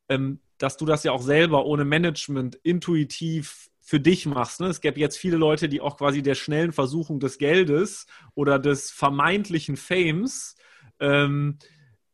ähm, 0.10 0.40
dass 0.58 0.78
du 0.78 0.86
das 0.86 1.04
ja 1.04 1.12
auch 1.12 1.22
selber 1.22 1.66
ohne 1.66 1.86
Management 1.86 2.56
intuitiv 2.64 3.70
für 3.82 4.00
dich 4.00 4.26
machst. 4.26 4.62
Ne? 4.62 4.68
Es 4.68 4.82
gäbe 4.82 5.00
jetzt 5.00 5.18
viele 5.18 5.38
Leute, 5.38 5.70
die 5.70 5.82
auch 5.82 5.98
quasi 5.98 6.24
der 6.24 6.36
schnellen 6.36 6.72
Versuchung 6.72 7.20
des 7.20 7.38
Geldes 7.38 8.08
oder 8.34 8.58
des 8.58 8.90
vermeintlichen 8.90 9.76
Fames 9.76 10.56
ähm, 11.00 11.60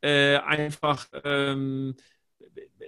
äh, 0.02 0.38
einfach 0.38 1.08
ähm, 1.24 1.96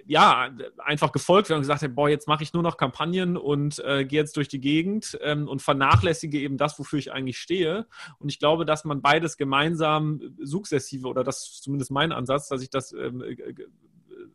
ja, 0.06 0.50
einfach 0.77 1.12
gefolgt 1.12 1.50
werden 1.50 1.60
und 1.60 1.63
gesagt 1.63 1.84
haben, 1.84 1.96
boah, 1.96 2.10
jetzt 2.10 2.27
mache 2.27 2.44
ich 2.44 2.53
nur 2.53 2.63
noch 2.63 2.77
Kampagnen 2.77 3.38
und 3.38 3.80
äh, 3.80 4.06
gehe 4.06 4.20
jetzt 4.20 4.36
durch 4.38 4.48
die 4.48 4.60
Gegend 4.60 5.18
ähm, 5.22 5.48
und 5.48 5.62
vernachlässige 5.62 6.39
eben 6.39 6.58
das, 6.58 6.80
wofür 6.80 7.00
ich 7.00 7.12
eigentlich 7.12 7.38
stehe. 7.38 7.88
Und 8.20 8.30
ich 8.30 8.39
glaube, 8.39 8.65
dass 8.65 8.84
man 8.84 9.01
beides 9.01 9.38
gemeinsam 9.38 10.36
sukzessive, 10.41 11.08
oder 11.08 11.24
das 11.24 11.44
ist 11.44 11.63
zumindest 11.63 11.91
mein 11.91 12.12
Ansatz, 12.12 12.48
dass 12.48 12.62
ich 12.62 12.70
das 12.70 12.94
ähm, 12.94 13.22
äh, 13.22 13.53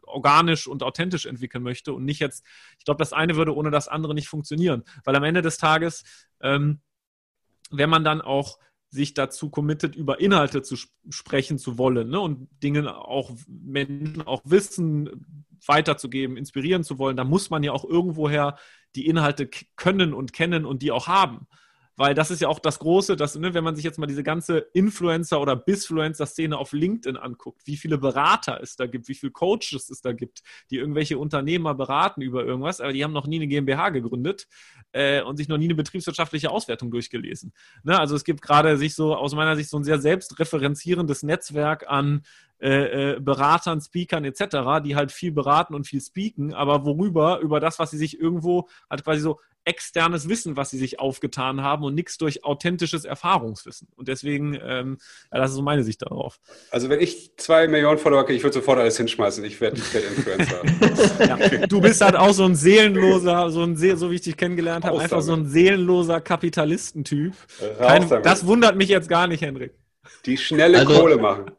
organisch 0.03 0.67
und 0.67 0.83
authentisch 0.83 1.27
entwickeln 1.27 1.63
möchte 1.63 1.93
und 1.93 2.05
nicht 2.05 2.21
jetzt, 2.21 2.45
ich 2.79 2.85
glaube, 2.85 2.99
das 2.99 3.13
eine 3.13 3.37
würde 3.37 3.55
ohne 3.55 3.71
das 3.71 3.89
andere 3.89 4.15
nicht 4.15 4.29
funktionieren. 4.29 4.85
Weil 5.05 5.17
am 5.17 5.25
Ende 5.25 5.43
des 5.43 5.59
Tages, 5.59 6.05
ähm, 6.41 6.81
wenn 7.71 7.91
man 7.91 8.05
dann 8.05 8.21
auch 8.21 8.59
sich 8.97 9.15
dazu 9.15 9.51
committet, 9.51 9.95
über 9.95 10.21
Inhalte 10.21 10.63
zu 10.63 10.77
sprechen 11.09 11.59
zu 11.59 11.79
wollen 11.79 12.09
ne? 12.09 12.21
und 12.21 12.49
Dinge 12.63 12.97
auch 12.97 13.31
Menschen 13.47 14.23
auch 14.23 14.43
Wissen 14.45 15.45
weiterzugeben, 15.65 16.37
inspirieren 16.37 16.83
zu 16.83 16.99
wollen, 16.99 17.17
dann 17.17 17.29
muss 17.29 17.51
man 17.51 17.63
ja 17.63 17.73
auch 17.73 17.85
irgendwoher 17.85 18.57
die 18.95 19.07
Inhalte 19.07 19.49
können 19.77 20.15
und 20.15 20.33
kennen 20.33 20.65
und 20.65 20.83
die 20.83 20.91
auch 20.91 21.07
haben. 21.07 21.47
Weil 21.97 22.15
das 22.15 22.31
ist 22.31 22.41
ja 22.41 22.49
auch 22.49 22.59
das 22.59 22.79
Große, 22.79 23.17
dass, 23.17 23.37
ne, 23.37 23.55
wenn 23.55 23.65
man 23.65 23.75
sich 23.75 23.85
jetzt 23.85 23.99
mal 23.99 24.07
diese 24.07 24.23
ganze 24.23 24.59
Influencer- 24.75 25.41
oder 25.41 25.57
Bisfluencer-Szene 25.57 26.57
auf 26.57 26.73
LinkedIn 26.73 27.17
anguckt, 27.17 27.63
wie 27.67 27.77
viele 27.77 27.97
Berater 27.97 28.61
es 28.63 28.77
da 28.77 28.87
gibt, 28.87 29.09
wie 29.09 29.15
viele 29.15 29.33
Coaches 29.33 29.89
es 29.91 30.03
da 30.03 30.13
gibt, 30.13 30.43
die 30.71 30.77
irgendwelche 30.77 31.19
Unternehmer 31.19 31.75
beraten 31.75 32.21
über 32.21 32.45
irgendwas, 32.45 32.81
aber 32.81 32.93
die 32.93 33.03
haben 33.03 33.15
noch 33.15 33.27
nie 33.27 33.37
eine 33.37 33.47
GmbH 33.47 33.91
gegründet 33.91 34.47
äh, 34.93 35.23
und 35.23 35.37
sich 35.39 35.49
noch 35.49 35.57
nie 35.57 35.65
eine 35.65 35.75
betriebswirtschaftliche 35.75 36.51
Auswertung 36.51 36.91
durchgelesen. 36.91 37.53
Ne, 37.83 37.99
also 37.99 38.15
es 38.15 38.25
gibt 38.25 38.43
gerade 38.43 38.77
sich 38.77 38.95
so 38.95 39.15
aus 39.15 39.35
meiner 39.35 39.57
Sicht 39.57 39.71
so 39.71 39.79
ein 39.79 39.85
sehr 39.85 39.99
selbstreferenzierendes 39.99 41.23
Netzwerk 41.23 41.89
an 41.89 42.23
äh, 42.59 43.15
äh, 43.15 43.21
Beratern, 43.21 43.81
Speakern 43.83 44.25
etc., 44.25 44.83
die 44.83 44.97
halt 44.97 45.13
viel 45.13 45.31
beraten 45.31 45.75
und 45.75 45.87
viel 45.87 46.01
speaken, 46.01 46.55
aber 46.55 46.87
worüber? 46.87 47.41
Über 47.41 47.61
das, 47.61 47.79
was 47.79 47.91
sie 47.91 47.99
sich 47.99 48.19
irgendwo 48.19 48.69
halt 48.89 49.05
quasi 49.05 49.21
so 49.21 49.41
externes 49.67 50.29
Wissen, 50.29 50.57
was 50.57 50.71
sie 50.71 50.79
sich 50.79 51.01
aufgetan 51.01 51.61
haben 51.61 51.85
und 51.85 51.95
nichts 51.95 52.19
durch 52.19 52.45
authentisches 52.45 53.05
Erfahrungswissen. 53.05 53.89
Und 53.97 54.09
deswegen, 54.09 54.55
ähm, 54.55 54.99
ja, 55.33 55.41
das 55.41 55.51
ist 55.51 55.57
so 55.57 55.63
meine 55.63 55.83
Sicht 55.83 56.03
darauf. 56.03 56.39
Also 56.71 56.89
wenn 56.89 57.01
ich 57.01 57.37
zwei 57.37 57.67
Millionen 57.67 57.99
Follower 57.99 58.25
kriege, 58.25 58.37
ich 58.37 58.45
würde 58.45 58.55
sofort 58.55 58.79
alles 58.79 58.97
hinschmeißen. 58.97 59.45
Ich 59.45 59.61
werde 59.61 59.79
werd 59.93 60.05
Influencer. 60.17 60.63
ja, 61.61 61.67
du 61.67 61.81
bist 61.81 62.01
halt 62.01 62.17
auch 62.17 62.33
so 62.33 62.45
ein 62.45 62.55
seelenloser, 62.55 63.51
so 63.51 63.63
ein 63.63 63.77
so 63.77 64.11
wie 64.11 64.15
ich 64.15 64.23
dich 64.23 64.37
kennengelernt 64.37 64.85
habe, 64.85 65.01
einfach 65.01 65.23
so 65.23 65.33
ein 65.35 65.47
seelenloser 65.47 66.21
Kapitalistentyp. 66.21 67.35
Kein, 67.79 68.09
das 68.23 68.47
wundert 68.47 68.77
mich 68.77 68.89
jetzt 68.89 69.09
gar 69.09 69.27
nicht, 69.27 69.43
Henrik. 69.43 69.75
Die 70.25 70.37
schnelle 70.37 70.79
also, 70.79 71.01
Kohle 71.01 71.17
machen. 71.17 71.51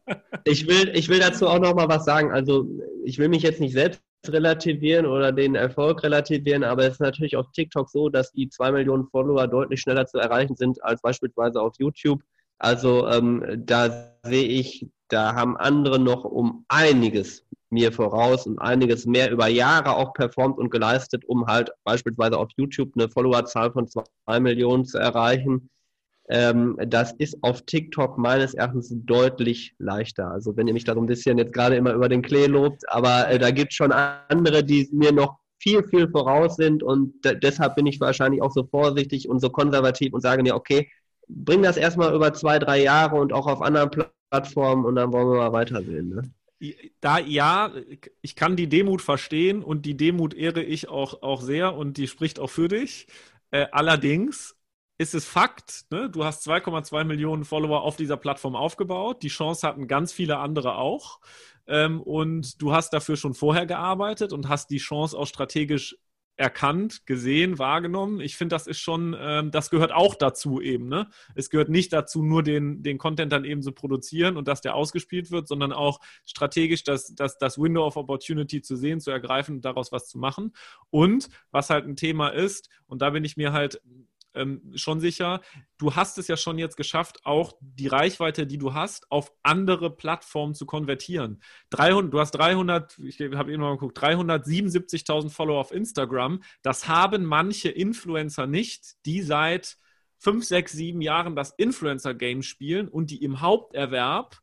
Ich 0.46 0.68
will, 0.68 0.92
ich 0.96 1.10
will 1.10 1.20
dazu 1.20 1.48
auch 1.48 1.60
noch 1.60 1.76
mal 1.76 1.90
was 1.90 2.06
sagen. 2.06 2.32
Also 2.32 2.66
ich 3.04 3.18
will 3.18 3.30
mich 3.30 3.44
jetzt 3.44 3.60
nicht 3.60 3.74
selbst 3.74 4.02
relativieren 4.32 5.06
oder 5.06 5.32
den 5.32 5.56
Erfolg 5.56 6.04
relativieren, 6.04 6.64
aber 6.64 6.84
es 6.84 6.94
ist 6.94 7.02
natürlich 7.02 7.36
auf 7.36 7.52
TikTok 7.52 7.90
so, 7.90 8.10
dass 8.10 8.32
die 8.32 8.50
zwei 8.50 8.72
Millionen 8.72 9.08
Follower 9.08 9.48
deutlich 9.48 9.82
schneller 9.82 10.06
zu 10.06 10.18
erreichen 10.18 10.56
sind 10.56 10.84
als 10.84 11.02
beispielsweise 11.02 11.62
auf 11.62 11.74
YouTube. 11.78 12.22
Also 12.60 13.08
ähm, 13.08 13.64
da 13.66 14.14
sehe 14.24 14.48
ich, 14.48 14.88
da 15.10 15.36
haben 15.36 15.58
andere 15.58 16.00
noch 16.00 16.24
um 16.24 16.66
einiges 16.68 17.46
mir 17.70 17.92
voraus 17.92 18.48
und 18.48 18.60
einiges 18.60 19.06
mehr 19.06 19.32
über 19.32 19.48
Jahre 19.48 19.96
auch 19.96 20.14
performt 20.14 20.58
und 20.58 20.70
geleistet, 20.70 21.26
um 21.26 21.48
halt 21.48 21.72
beispielsweise 21.84 22.38
auf 22.38 22.50
YouTube 22.56 22.92
eine 22.96 23.10
Followerzahl 23.10 23.72
von 23.72 23.88
zwei 23.88 24.40
Millionen 24.40 24.86
zu 24.86 24.98
erreichen. 24.98 25.70
Ähm, 26.30 26.78
das 26.88 27.14
ist 27.14 27.38
auf 27.42 27.62
TikTok 27.62 28.18
meines 28.18 28.54
Erachtens 28.54 28.92
deutlich 28.92 29.74
leichter. 29.80 30.30
Also 30.30 30.58
wenn 30.58 30.68
ihr 30.68 30.74
mich 30.74 30.84
da 30.84 30.94
so 30.94 31.00
ein 31.00 31.06
bisschen 31.06 31.38
jetzt 31.38 31.54
gerade 31.54 31.76
immer 31.76 31.94
über 31.94 32.10
den 32.10 32.22
Klee 32.22 32.48
lobt, 32.48 32.84
aber 32.90 33.30
äh, 33.30 33.40
da 33.40 33.52
gibt 33.52 33.72
es 33.72 33.78
schon 33.78 33.92
andere, 33.92 34.64
die 34.64 34.90
mir 34.92 35.12
noch 35.12 35.38
viel, 35.60 35.84
viel 35.88 36.10
voraus 36.10 36.56
sind 36.56 36.84
und 36.84 37.14
deshalb 37.24 37.76
bin 37.76 37.88
ich 37.88 38.00
wahrscheinlich 38.00 38.42
auch 38.42 38.52
so 38.52 38.64
vorsichtig 38.64 39.28
und 39.28 39.40
so 39.40 39.50
konservativ 39.50 40.14
und 40.14 40.22
sage 40.22 40.44
mir, 40.44 40.56
okay, 40.56 40.90
bring 41.28 41.64
das 41.64 41.78
erstmal 41.78 42.14
über 42.14 42.34
zwei, 42.34 42.60
drei 42.60 42.82
Jahre 42.84 43.16
und 43.16 43.34
auch 43.34 43.48
auf 43.48 43.62
anderen 43.62 43.90
Plattformen 44.30 44.86
und 44.86 44.96
dann 44.96 45.12
wollen 45.12 45.28
wir 45.28 45.38
mal 45.38 45.54
weitersehen. 45.54 46.10
Ne? 46.10 46.22
Da 47.02 47.20
ja, 47.20 47.72
ich 48.22 48.36
kann 48.36 48.56
die 48.56 48.68
Demut 48.68 49.02
verstehen 49.02 49.64
und 49.64 49.86
die 49.86 49.96
Demut 49.96 50.34
ehre 50.34 50.64
ich 50.64 50.90
auch, 50.90 51.22
auch 51.22 51.42
sehr 51.42 51.76
und 51.76 51.98
die 51.98 52.08
spricht 52.08 52.40
auch 52.40 52.50
für 52.50 52.68
dich. 52.68 53.08
Äh, 53.52 53.68
allerdings 53.72 54.57
ist 54.98 55.14
es 55.14 55.26
Fakt, 55.26 55.86
ne? 55.92 56.10
du 56.10 56.24
hast 56.24 56.48
2,2 56.48 57.04
Millionen 57.04 57.46
Follower 57.46 57.82
auf 57.82 57.98
dieser 57.98 58.18
Plattform 58.18 58.56
aufgebaut. 58.56 59.22
Die 59.22 59.28
Chance 59.28 59.68
hatten 59.68 59.88
ganz 59.88 60.12
viele 60.12 60.40
andere 60.40 60.76
auch. 60.76 61.20
Ähm, 61.68 62.02
und 62.02 62.62
du 62.62 62.74
hast 62.74 62.94
dafür 62.94 63.18
schon 63.18 63.34
vorher 63.34 63.66
gearbeitet 63.66 64.34
und 64.34 64.50
hast 64.50 64.72
die 64.72 64.78
Chance 64.78 65.18
auch 65.18 65.28
strategisch 65.28 65.98
erkannt, 66.38 67.08
gesehen, 67.08 67.58
wahrgenommen. 67.58 68.20
Ich 68.22 68.38
finde, 68.38 68.56
das 68.56 68.68
ist 68.68 68.80
schon, 68.80 69.16
ähm, 69.20 69.50
das 69.50 69.72
gehört 69.72 69.92
auch 69.92 70.14
dazu 70.14 70.62
eben. 70.62 70.88
Ne? 70.88 71.10
Es 71.34 71.50
gehört 71.50 71.70
nicht 71.70 71.92
dazu, 71.92 72.24
nur 72.24 72.44
den, 72.44 72.84
den 72.84 73.00
Content 73.00 73.32
dann 73.32 73.44
eben 73.44 73.64
zu 73.64 73.72
produzieren 73.72 74.38
und 74.38 74.48
dass 74.48 74.62
der 74.62 74.76
ausgespielt 74.76 75.32
wird, 75.32 75.48
sondern 75.48 75.74
auch 75.74 76.00
strategisch 76.26 76.84
das, 76.84 77.14
das, 77.16 77.40
das 77.40 77.58
Window 77.58 77.86
of 77.86 77.98
Opportunity 77.98 78.62
zu 78.62 78.76
sehen, 78.76 79.00
zu 79.00 79.10
ergreifen 79.10 79.56
und 79.56 79.66
daraus 79.66 79.92
was 79.92 80.08
zu 80.08 80.20
machen. 80.20 80.54
Und 80.92 81.28
was 81.50 81.72
halt 81.72 81.86
ein 81.86 81.96
Thema 81.96 82.30
ist, 82.30 82.70
und 82.86 83.02
da 83.02 83.10
bin 83.10 83.24
ich 83.24 83.36
mir 83.36 83.52
halt 83.52 83.82
ähm, 84.38 84.62
schon 84.76 85.00
sicher. 85.00 85.42
Du 85.78 85.96
hast 85.96 86.18
es 86.18 86.28
ja 86.28 86.38
schon 86.38 86.58
jetzt 86.58 86.78
geschafft, 86.78 87.26
auch 87.26 87.54
die 87.60 87.88
Reichweite, 87.88 88.48
die 88.48 88.58
du 88.58 88.74
hast, 88.74 89.12
auf 89.12 89.34
andere 89.44 89.96
Plattformen 89.96 90.54
zu 90.54 90.66
konvertieren. 90.66 91.42
300, 91.72 92.14
du 92.14 92.20
hast 92.20 92.32
300, 92.32 92.98
ich 93.00 93.20
habe 93.20 93.52
eben 93.52 93.62
mal 93.62 93.74
geguckt, 93.74 93.98
377.000 93.98 95.30
Follower 95.30 95.60
auf 95.60 95.72
Instagram. 95.72 96.42
Das 96.62 96.88
haben 96.88 97.26
manche 97.26 97.70
Influencer 97.70 98.48
nicht, 98.48 99.06
die 99.06 99.22
seit 99.22 99.78
fünf, 100.18 100.46
sechs, 100.46 100.72
sieben 100.72 101.02
Jahren 101.02 101.36
das 101.36 101.54
Influencer-Game 101.58 102.44
spielen 102.44 102.88
und 102.88 103.12
die 103.12 103.22
im 103.24 103.42
Haupterwerb 103.42 104.38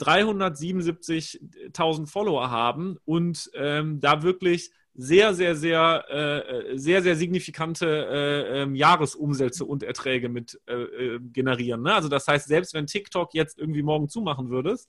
377.000 0.00 2.06
Follower 2.06 2.50
haben 2.50 2.98
und 3.04 3.50
ähm, 3.54 4.00
da 4.00 4.22
wirklich 4.22 4.70
sehr, 4.96 5.34
sehr, 5.34 5.54
sehr, 5.54 6.04
äh, 6.08 6.78
sehr, 6.78 7.02
sehr 7.02 7.16
signifikante 7.16 7.86
äh, 7.86 8.62
äh, 8.62 8.74
Jahresumsätze 8.74 9.64
und 9.64 9.82
Erträge 9.82 10.28
mit 10.28 10.58
äh, 10.66 10.74
äh, 10.74 11.20
generieren. 11.20 11.82
Ne? 11.82 11.94
Also 11.94 12.08
das 12.08 12.26
heißt, 12.26 12.48
selbst 12.48 12.72
wenn 12.72 12.86
TikTok 12.86 13.34
jetzt 13.34 13.58
irgendwie 13.58 13.82
morgen 13.82 14.08
zumachen 14.08 14.48
würdest, 14.48 14.88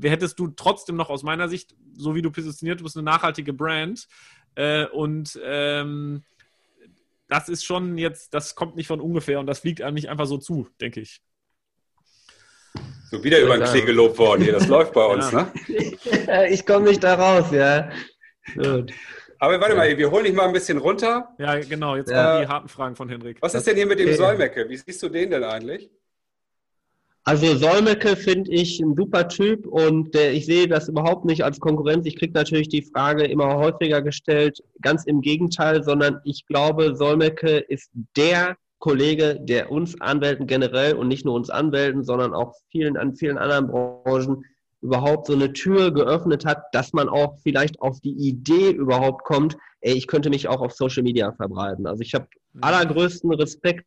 hättest 0.00 0.38
du 0.38 0.48
trotzdem 0.48 0.96
noch 0.96 1.10
aus 1.10 1.24
meiner 1.24 1.48
Sicht, 1.48 1.74
so 1.94 2.14
wie 2.14 2.22
du 2.22 2.30
positioniert 2.30 2.82
bist, 2.82 2.96
eine 2.96 3.04
nachhaltige 3.04 3.52
Brand. 3.52 4.06
Äh, 4.54 4.86
und 4.86 5.38
ähm, 5.44 6.22
das 7.28 7.48
ist 7.48 7.64
schon 7.64 7.98
jetzt, 7.98 8.34
das 8.34 8.54
kommt 8.54 8.76
nicht 8.76 8.86
von 8.86 9.00
ungefähr 9.00 9.40
und 9.40 9.46
das 9.46 9.60
fliegt 9.60 9.82
einem 9.82 9.94
nicht 9.94 10.08
einfach 10.08 10.26
so 10.26 10.38
zu, 10.38 10.68
denke 10.80 11.00
ich. 11.00 11.20
So 13.10 13.22
wieder 13.24 13.40
über 13.40 13.58
den 13.58 13.66
Klee 13.66 13.82
gelobt 13.82 14.18
worden 14.18 14.42
hier, 14.42 14.52
das 14.52 14.68
läuft 14.68 14.92
bei 14.92 15.04
uns, 15.14 15.32
ja. 15.32 15.52
ne? 15.68 16.48
ich 16.50 16.64
komme 16.64 16.88
nicht 16.88 17.02
da 17.02 17.14
raus, 17.14 17.50
ja. 17.50 17.90
Gut. 18.54 18.92
Aber 19.42 19.60
warte 19.60 19.74
mal, 19.74 19.98
wir 19.98 20.08
holen 20.08 20.24
dich 20.24 20.34
mal 20.34 20.46
ein 20.46 20.52
bisschen 20.52 20.78
runter. 20.78 21.34
Ja, 21.36 21.58
genau, 21.58 21.96
jetzt 21.96 22.12
ja. 22.12 22.24
kommen 22.24 22.42
die 22.42 22.48
harten 22.48 22.68
Fragen 22.68 22.94
von 22.94 23.08
Henrik. 23.08 23.38
Was 23.40 23.54
ist 23.54 23.66
denn 23.66 23.74
hier 23.74 23.86
mit 23.86 23.98
dem 23.98 24.14
Solmecke? 24.14 24.68
Wie 24.68 24.76
siehst 24.76 25.02
du 25.02 25.08
den 25.08 25.32
denn 25.32 25.42
eigentlich? 25.42 25.90
Also 27.24 27.56
Solmecke 27.56 28.14
finde 28.14 28.52
ich 28.52 28.78
ein 28.78 28.94
super 28.94 29.26
Typ 29.26 29.66
und 29.66 30.14
äh, 30.14 30.30
ich 30.30 30.46
sehe 30.46 30.68
das 30.68 30.88
überhaupt 30.88 31.24
nicht 31.24 31.42
als 31.42 31.58
Konkurrenz. 31.58 32.06
Ich 32.06 32.14
kriege 32.14 32.32
natürlich 32.34 32.68
die 32.68 32.82
Frage 32.82 33.24
immer 33.24 33.56
häufiger 33.56 34.00
gestellt, 34.00 34.62
ganz 34.80 35.06
im 35.06 35.20
Gegenteil, 35.20 35.82
sondern 35.82 36.20
ich 36.22 36.46
glaube, 36.46 36.94
Solmecke 36.94 37.58
ist 37.58 37.90
der 38.16 38.56
Kollege, 38.78 39.40
der 39.40 39.72
uns 39.72 40.00
Anwälten 40.00 40.46
generell 40.46 40.94
und 40.94 41.08
nicht 41.08 41.24
nur 41.24 41.34
uns 41.34 41.50
Anwälten, 41.50 42.04
sondern 42.04 42.32
auch 42.32 42.54
vielen 42.70 42.96
an 42.96 43.16
vielen 43.16 43.38
anderen 43.38 43.66
Branchen 43.66 44.44
überhaupt 44.82 45.28
so 45.28 45.32
eine 45.32 45.52
Tür 45.52 45.92
geöffnet 45.92 46.44
hat, 46.44 46.64
dass 46.72 46.92
man 46.92 47.08
auch 47.08 47.38
vielleicht 47.42 47.80
auf 47.80 48.00
die 48.00 48.14
Idee 48.14 48.70
überhaupt 48.70 49.24
kommt, 49.24 49.56
ey, 49.80 49.94
ich 49.94 50.06
könnte 50.06 50.28
mich 50.28 50.48
auch 50.48 50.60
auf 50.60 50.72
Social 50.72 51.02
Media 51.02 51.32
verbreiten. 51.32 51.86
Also 51.86 52.02
ich 52.02 52.14
habe 52.14 52.26
mhm. 52.52 52.62
allergrößten 52.62 53.32
Respekt 53.34 53.86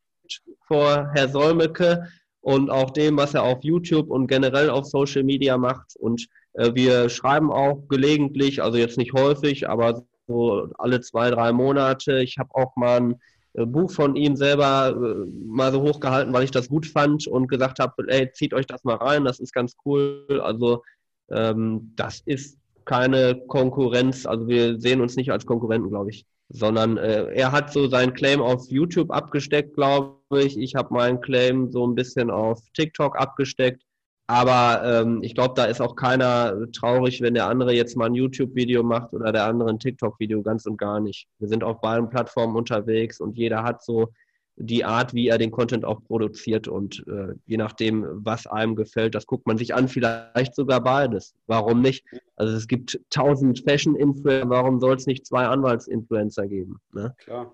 vor 0.68 1.12
Herr 1.14 1.30
Solmecke 1.30 2.08
und 2.42 2.70
auch 2.70 2.92
dem, 2.92 3.18
was 3.18 3.34
er 3.34 3.44
auf 3.44 3.64
YouTube 3.64 4.10
und 4.10 4.28
generell 4.28 4.70
auf 4.70 4.86
Social 4.86 5.24
Media 5.24 5.58
macht. 5.58 5.96
Und 6.00 6.28
äh, 6.54 6.74
wir 6.74 7.10
schreiben 7.10 7.52
auch 7.52 7.88
gelegentlich, 7.90 8.64
also 8.64 8.78
jetzt 8.78 8.98
nicht 8.98 9.14
häufig, 9.14 9.70
aber 9.70 10.04
so 10.28 10.70
alle 10.78 11.02
zwei, 11.02 11.30
drei 11.30 11.52
Monate. 11.52 12.22
Ich 12.22 12.38
habe 12.38 12.50
auch 12.54 12.76
mal 12.76 12.98
ein 12.98 13.12
äh, 13.12 13.18
Buch 13.66 13.92
von 13.92 14.16
ihm 14.16 14.36
selber 14.36 14.90
äh, 14.90 15.30
mal 15.46 15.72
so 15.72 15.82
hochgehalten, 15.82 16.34
weil 16.34 16.44
ich 16.44 16.52
das 16.52 16.70
gut 16.70 16.86
fand 16.86 17.28
und 17.28 17.48
gesagt 17.48 17.80
habe, 17.80 18.04
ey, 18.08 18.32
zieht 18.32 18.54
euch 18.54 18.66
das 18.66 18.84
mal 18.84 18.96
rein, 18.96 19.24
das 19.24 19.40
ist 19.40 19.54
ganz 19.54 19.76
cool. 19.86 20.42
Also 20.44 20.84
ähm, 21.30 21.94
das 21.96 22.22
ist 22.26 22.58
keine 22.86 23.42
Konkurrenz, 23.48 24.26
also 24.26 24.48
wir 24.48 24.80
sehen 24.80 25.02
uns 25.02 25.16
nicht 25.16 25.32
als 25.32 25.46
Konkurrenten, 25.46 25.90
glaube 25.90 26.12
ich, 26.12 26.26
sondern 26.50 26.98
äh, 26.98 27.34
er 27.34 27.52
hat 27.52 27.74
so 27.74 27.88
seinen 27.88 28.14
Claim 28.14 28.42
auf 28.42 28.70
YouTube 28.70 29.12
abgesteckt, 29.12 29.74
glaube 29.74 30.20
ich. 30.44 30.58
Ich 30.58 30.76
habe 30.76 30.94
meinen 30.94 31.20
Claim 31.22 31.72
so 31.72 31.88
ein 31.88 31.96
bisschen 31.96 32.30
auf 32.30 32.60
TikTok 32.74 33.18
abgesteckt. 33.18 33.82
Aber 34.28 34.82
ähm, 34.84 35.20
ich 35.22 35.36
glaube, 35.36 35.54
da 35.56 35.66
ist 35.66 35.82
auch 35.82 35.96
keiner 35.96 36.72
traurig, 36.72 37.22
wenn 37.22 37.36
der 37.36 37.48
andere 37.48 37.74
jetzt 37.74 37.96
mal 37.96 38.06
ein 38.06 38.16
YouTube-Video 38.16 38.82
macht 38.82 39.14
oder 39.14 39.32
der 39.32 39.46
andere 39.46 39.70
ein 39.70 39.80
TikTok-Video, 39.80 40.42
ganz 40.42 40.66
und 40.66 40.78
gar 40.78 41.00
nicht. 41.00 41.28
Wir 41.38 41.48
sind 41.48 41.64
auf 41.64 41.80
beiden 41.80 42.10
Plattformen 42.10 42.56
unterwegs 42.56 43.20
und 43.20 43.38
jeder 43.38 43.64
hat 43.64 43.84
so 43.84 44.10
die 44.58 44.86
Art, 44.86 45.14
wie 45.14 45.28
er 45.28 45.38
den 45.38 45.52
Content 45.52 45.86
auch 45.86 46.02
produziert 46.06 46.68
und 46.68 47.06
äh, 47.08 47.36
je 47.46 47.58
nachdem, 47.58 48.06
was 48.26 48.48
einem 48.48 48.76
gefällt, 48.76 49.14
das 49.14 49.28
guckt 49.28 49.46
man 49.46 49.58
sich 49.58 49.76
an, 49.76 49.88
vielleicht 49.90 50.56
sogar 50.56 50.82
beides. 50.82 51.36
Warum 51.46 51.82
nicht? 51.82 52.06
Also 52.36 52.56
es 52.56 52.68
gibt 52.68 53.00
tausend 53.10 53.64
Fashion-Influencer, 53.68 54.50
warum 54.50 54.80
soll 54.80 54.96
es 54.96 55.08
nicht 55.08 55.26
zwei 55.26 55.46
Anwalts-Influencer 55.46 56.48
geben? 56.48 56.80
Ne? 56.94 57.14
Klar. 57.18 57.52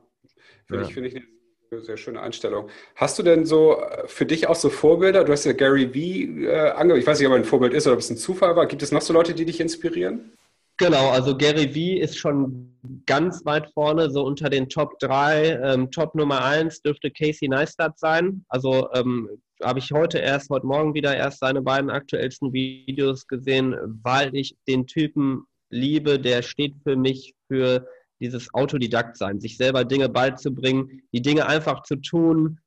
Finde 0.67 0.83
ja. 0.83 0.87
ich, 0.87 0.93
find 0.93 1.07
ich 1.07 1.40
sehr 1.79 1.95
schöne 1.95 2.21
Einstellung. 2.21 2.69
Hast 2.95 3.17
du 3.17 3.23
denn 3.23 3.45
so 3.45 3.79
äh, 3.79 4.05
für 4.07 4.25
dich 4.25 4.47
auch 4.47 4.55
so 4.55 4.69
Vorbilder? 4.69 5.23
Du 5.23 5.31
hast 5.31 5.45
ja 5.45 5.53
Gary 5.53 5.93
Vee 5.93 6.45
äh, 6.45 6.71
angehört. 6.71 7.01
Ich 7.01 7.07
weiß 7.07 7.19
nicht, 7.19 7.27
ob 7.27 7.33
er 7.33 7.37
ein 7.37 7.45
Vorbild 7.45 7.73
ist 7.73 7.87
oder 7.87 7.93
ob 7.93 8.01
es 8.01 8.09
ein 8.09 8.17
Zufall 8.17 8.57
war. 8.57 8.65
Gibt 8.65 8.83
es 8.83 8.91
noch 8.91 9.01
so 9.01 9.13
Leute, 9.13 9.33
die 9.33 9.45
dich 9.45 9.61
inspirieren? 9.61 10.33
Genau, 10.77 11.09
also 11.11 11.37
Gary 11.37 11.73
Vee 11.73 11.99
ist 11.99 12.17
schon 12.17 12.75
ganz 13.05 13.45
weit 13.45 13.71
vorne, 13.71 14.09
so 14.09 14.23
unter 14.25 14.49
den 14.49 14.67
Top 14.67 14.99
3. 14.99 15.61
Ähm, 15.63 15.91
Top 15.91 16.13
Nummer 16.13 16.43
1 16.43 16.81
dürfte 16.81 17.09
Casey 17.09 17.47
Neistat 17.47 17.97
sein. 17.97 18.43
Also 18.49 18.89
ähm, 18.93 19.29
habe 19.63 19.79
ich 19.79 19.91
heute 19.91 20.17
erst, 20.17 20.49
heute 20.49 20.65
Morgen 20.65 20.93
wieder 20.93 21.15
erst 21.15 21.39
seine 21.39 21.61
beiden 21.61 21.89
aktuellsten 21.89 22.51
Videos 22.51 23.27
gesehen, 23.27 23.77
weil 24.03 24.35
ich 24.35 24.57
den 24.67 24.87
Typen 24.87 25.45
liebe. 25.69 26.19
Der 26.19 26.41
steht 26.41 26.73
für 26.83 26.97
mich 26.97 27.33
für 27.47 27.87
dieses 28.21 28.53
Autodidakt 28.53 29.17
sein, 29.17 29.39
sich 29.39 29.57
selber 29.57 29.83
Dinge 29.83 30.07
beizubringen, 30.07 31.01
die 31.11 31.21
Dinge 31.21 31.47
einfach 31.47 31.83
zu 31.83 31.97
tun, 31.97 32.59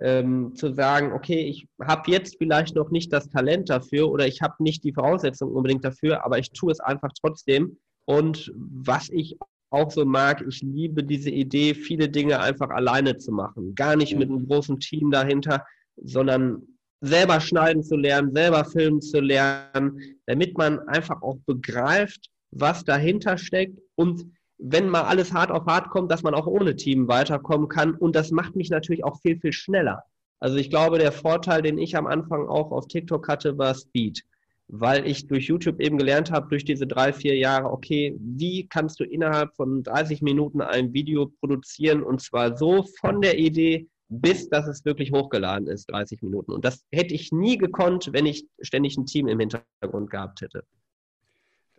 ähm, 0.00 0.54
zu 0.54 0.72
sagen, 0.72 1.12
okay, 1.12 1.40
ich 1.40 1.66
habe 1.80 2.10
jetzt 2.10 2.36
vielleicht 2.38 2.74
noch 2.74 2.90
nicht 2.90 3.12
das 3.12 3.28
Talent 3.28 3.68
dafür 3.68 4.10
oder 4.10 4.26
ich 4.26 4.40
habe 4.40 4.62
nicht 4.62 4.84
die 4.84 4.92
Voraussetzungen 4.92 5.54
unbedingt 5.54 5.84
dafür, 5.84 6.24
aber 6.24 6.38
ich 6.38 6.52
tue 6.52 6.72
es 6.72 6.80
einfach 6.80 7.10
trotzdem. 7.20 7.76
Und 8.04 8.52
was 8.56 9.10
ich 9.10 9.36
auch 9.70 9.90
so 9.90 10.04
mag, 10.04 10.44
ich 10.46 10.60
liebe 10.62 11.04
diese 11.04 11.30
Idee, 11.30 11.74
viele 11.74 12.08
Dinge 12.08 12.40
einfach 12.40 12.70
alleine 12.70 13.16
zu 13.16 13.32
machen. 13.32 13.74
Gar 13.74 13.96
nicht 13.96 14.16
mit 14.16 14.28
einem 14.28 14.46
großen 14.46 14.78
Team 14.80 15.10
dahinter, 15.10 15.64
sondern 15.96 16.62
selber 17.00 17.40
schneiden 17.40 17.82
zu 17.82 17.96
lernen, 17.96 18.32
selber 18.32 18.64
filmen 18.64 19.00
zu 19.00 19.20
lernen, 19.20 20.00
damit 20.26 20.56
man 20.56 20.78
einfach 20.88 21.20
auch 21.22 21.38
begreift, 21.46 22.28
was 22.50 22.84
dahinter 22.84 23.38
steckt 23.38 23.80
und 23.94 24.24
wenn 24.64 24.88
mal 24.88 25.02
alles 25.02 25.32
hart 25.32 25.50
auf 25.50 25.66
hart 25.66 25.90
kommt, 25.90 26.10
dass 26.10 26.22
man 26.22 26.34
auch 26.34 26.46
ohne 26.46 26.76
Team 26.76 27.08
weiterkommen 27.08 27.68
kann. 27.68 27.94
Und 27.94 28.14
das 28.14 28.30
macht 28.30 28.54
mich 28.54 28.70
natürlich 28.70 29.04
auch 29.04 29.20
viel, 29.20 29.38
viel 29.38 29.52
schneller. 29.52 30.04
Also 30.38 30.56
ich 30.56 30.70
glaube, 30.70 30.98
der 30.98 31.12
Vorteil, 31.12 31.62
den 31.62 31.78
ich 31.78 31.96
am 31.96 32.06
Anfang 32.06 32.48
auch 32.48 32.70
auf 32.70 32.86
TikTok 32.86 33.26
hatte, 33.28 33.58
war 33.58 33.74
Speed. 33.74 34.22
Weil 34.68 35.06
ich 35.06 35.26
durch 35.26 35.48
YouTube 35.48 35.80
eben 35.80 35.98
gelernt 35.98 36.30
habe, 36.30 36.48
durch 36.48 36.64
diese 36.64 36.86
drei, 36.86 37.12
vier 37.12 37.36
Jahre, 37.36 37.70
okay, 37.70 38.16
wie 38.20 38.68
kannst 38.68 39.00
du 39.00 39.04
innerhalb 39.04 39.54
von 39.56 39.82
30 39.82 40.22
Minuten 40.22 40.60
ein 40.60 40.92
Video 40.92 41.26
produzieren 41.40 42.02
und 42.02 42.22
zwar 42.22 42.56
so 42.56 42.84
von 43.00 43.20
der 43.20 43.38
Idee 43.38 43.88
bis, 44.08 44.48
dass 44.48 44.68
es 44.68 44.84
wirklich 44.84 45.10
hochgeladen 45.10 45.66
ist, 45.66 45.90
30 45.90 46.22
Minuten. 46.22 46.52
Und 46.52 46.64
das 46.64 46.84
hätte 46.92 47.14
ich 47.14 47.32
nie 47.32 47.58
gekonnt, 47.58 48.10
wenn 48.12 48.26
ich 48.26 48.46
ständig 48.60 48.96
ein 48.96 49.06
Team 49.06 49.26
im 49.26 49.40
Hintergrund 49.40 50.10
gehabt 50.10 50.40
hätte. 50.40 50.64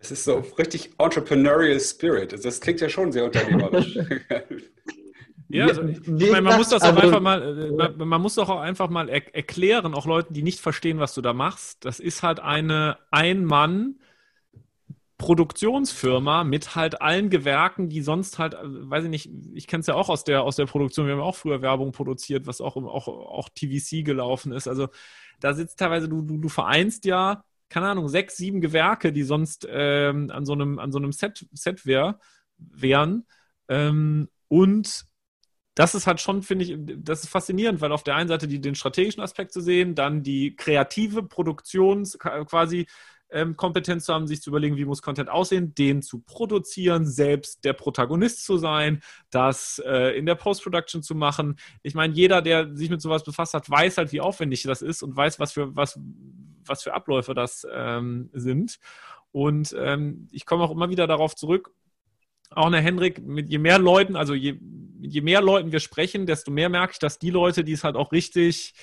Es 0.04 0.12
ist 0.12 0.26
so 0.26 0.44
richtig 0.58 0.92
entrepreneurial 0.98 1.80
Spirit. 1.80 2.34
Das 2.44 2.60
klingt 2.60 2.82
ja 2.82 2.90
schon 2.90 3.12
sehr 3.12 3.26
unternehmerisch. 3.26 3.98
Ja, 5.50 5.68
also 5.68 5.84
ich 5.84 6.32
meine, 6.32 6.42
man 6.42 6.58
muss 6.58 6.70
das 6.70 6.82
auch 6.82 6.96
einfach 6.96 7.20
mal, 7.20 7.78
äh, 7.80 8.06
man 8.06 8.22
muss 8.22 8.34
doch 8.36 8.50
auch 8.50 8.60
einfach 8.60 8.90
mal 8.90 9.08
er 9.08 9.36
erklären, 9.36 9.94
auch 9.94 10.08
Leuten, 10.08 10.34
die 10.34 10.42
nicht 10.42 10.60
verstehen, 10.60 10.98
was 10.98 11.14
du 11.14 11.22
da 11.22 11.32
machst. 11.32 11.86
Das 11.86 12.00
ist 12.00 12.24
halt 12.24 12.40
eine 12.40 12.98
Ein-Mann- 13.12 14.00
Produktionsfirma 15.20 16.44
mit 16.44 16.76
halt 16.76 17.02
allen 17.02 17.30
Gewerken, 17.30 17.88
die 17.88 18.02
sonst 18.02 18.40
halt, 18.40 18.56
äh, 18.56 18.60
weiß 18.64 19.06
ich 19.06 19.10
nicht, 19.10 19.30
ich 19.54 19.68
kenne 19.68 19.82
es 19.82 19.88
ja 19.88 19.94
auch 19.94 20.10
aus 20.10 20.26
der, 20.26 20.42
aus 20.44 20.58
der 20.58 20.66
Produktion, 20.66 21.06
wir 21.06 21.14
haben 21.14 21.22
auch 21.22 21.36
früher 21.36 21.62
Werbung 21.62 21.94
produziert, 21.94 22.46
was 22.46 22.60
auch, 22.60 22.76
auch, 22.76 23.08
auch 23.08 23.48
TVC 23.50 24.04
gelaufen 24.04 24.52
ist. 24.52 24.68
Also 24.68 24.90
da 25.40 25.54
sitzt 25.54 25.80
teilweise, 25.80 26.10
du, 26.10 26.24
du, 26.24 26.40
du 26.40 26.50
vereinst 26.50 27.06
ja 27.06 27.46
keine 27.74 27.88
Ahnung, 27.88 28.08
sechs, 28.08 28.38
sieben 28.38 28.62
Gewerke, 28.62 29.12
die 29.12 29.24
sonst 29.24 29.68
ähm, 29.68 30.30
an 30.30 30.46
so 30.46 30.54
einem, 30.54 30.78
an 30.78 30.92
so 30.92 31.00
einem 31.00 31.12
Set, 31.12 31.48
Set 31.54 31.88
wär, 31.88 32.20
wären. 32.58 33.26
Ähm, 33.68 34.30
und 34.48 35.06
das 35.74 35.96
ist 35.96 36.06
halt 36.06 36.22
schon, 36.22 36.44
finde 36.44 36.66
ich, 36.66 36.78
das 37.04 37.24
ist 37.24 37.32
faszinierend, 37.32 37.82
weil 37.82 37.92
auf 37.92 38.04
der 38.04 38.16
einen 38.16 38.28
Seite 38.28 38.48
die, 38.48 38.62
den 38.62 38.76
strategischen 38.76 39.24
Aspekt 39.24 39.52
zu 39.54 39.60
sehen, 39.60 39.96
dann 39.96 40.22
die 40.22 40.56
kreative 40.56 41.24
Produktions 41.24 42.20
quasi 42.20 42.86
ähm, 43.32 43.58
Kompetenz 43.58 44.06
zu 44.06 44.14
haben, 44.14 44.28
sich 44.28 44.44
zu 44.44 44.52
überlegen, 44.52 44.78
wie 44.78 44.86
muss 44.86 45.02
Content 45.02 45.30
aussehen, 45.30 45.74
den 45.74 46.04
zu 46.04 46.20
produzieren, 46.20 47.08
selbst 47.08 47.66
der 47.66 47.74
Protagonist 47.74 48.46
zu 48.46 48.60
sein, 48.60 49.02
das 49.32 49.82
äh, 49.84 50.16
in 50.16 50.28
der 50.28 50.36
Post-Production 50.36 51.02
zu 51.02 51.16
machen. 51.16 51.56
Ich 51.82 51.96
meine, 51.96 52.14
jeder, 52.14 52.44
der 52.44 52.76
sich 52.76 52.92
mit 52.92 53.02
sowas 53.02 53.24
befasst 53.24 53.56
hat, 53.56 53.68
weiß 53.68 53.98
halt, 53.98 54.12
wie 54.12 54.22
aufwendig 54.22 54.62
das 54.62 54.84
ist 54.84 55.02
und 55.02 55.16
weiß, 55.16 55.40
was 55.40 55.54
für 55.54 55.76
was 55.76 56.00
was 56.66 56.84
für 56.84 56.94
Abläufe 56.94 57.34
das 57.34 57.68
ähm, 57.72 58.30
sind. 58.34 58.80
Und 59.32 59.76
ähm, 59.78 60.28
ich 60.32 60.46
komme 60.46 60.64
auch 60.64 60.72
immer 60.72 60.90
wieder 60.90 61.08
darauf 61.08 61.36
zurück, 61.36 61.72
auch 62.56 62.68
eine 62.68 62.82
Henrik, 62.82 63.20
mit 63.26 63.50
je 63.50 63.58
mehr 63.58 63.80
Leuten, 63.80 64.16
also 64.16 64.34
je, 64.34 64.60
je 65.02 65.22
mehr 65.22 65.42
Leuten 65.42 65.72
wir 65.72 65.80
sprechen, 65.80 66.26
desto 66.26 66.52
mehr 66.52 66.70
merke 66.70 66.94
ich, 66.94 67.00
dass 67.00 67.20
die 67.20 67.32
Leute, 67.32 67.64
die 67.64 67.72
es 67.72 67.84
halt 67.84 67.96
auch 67.96 68.12
richtig, 68.12 68.74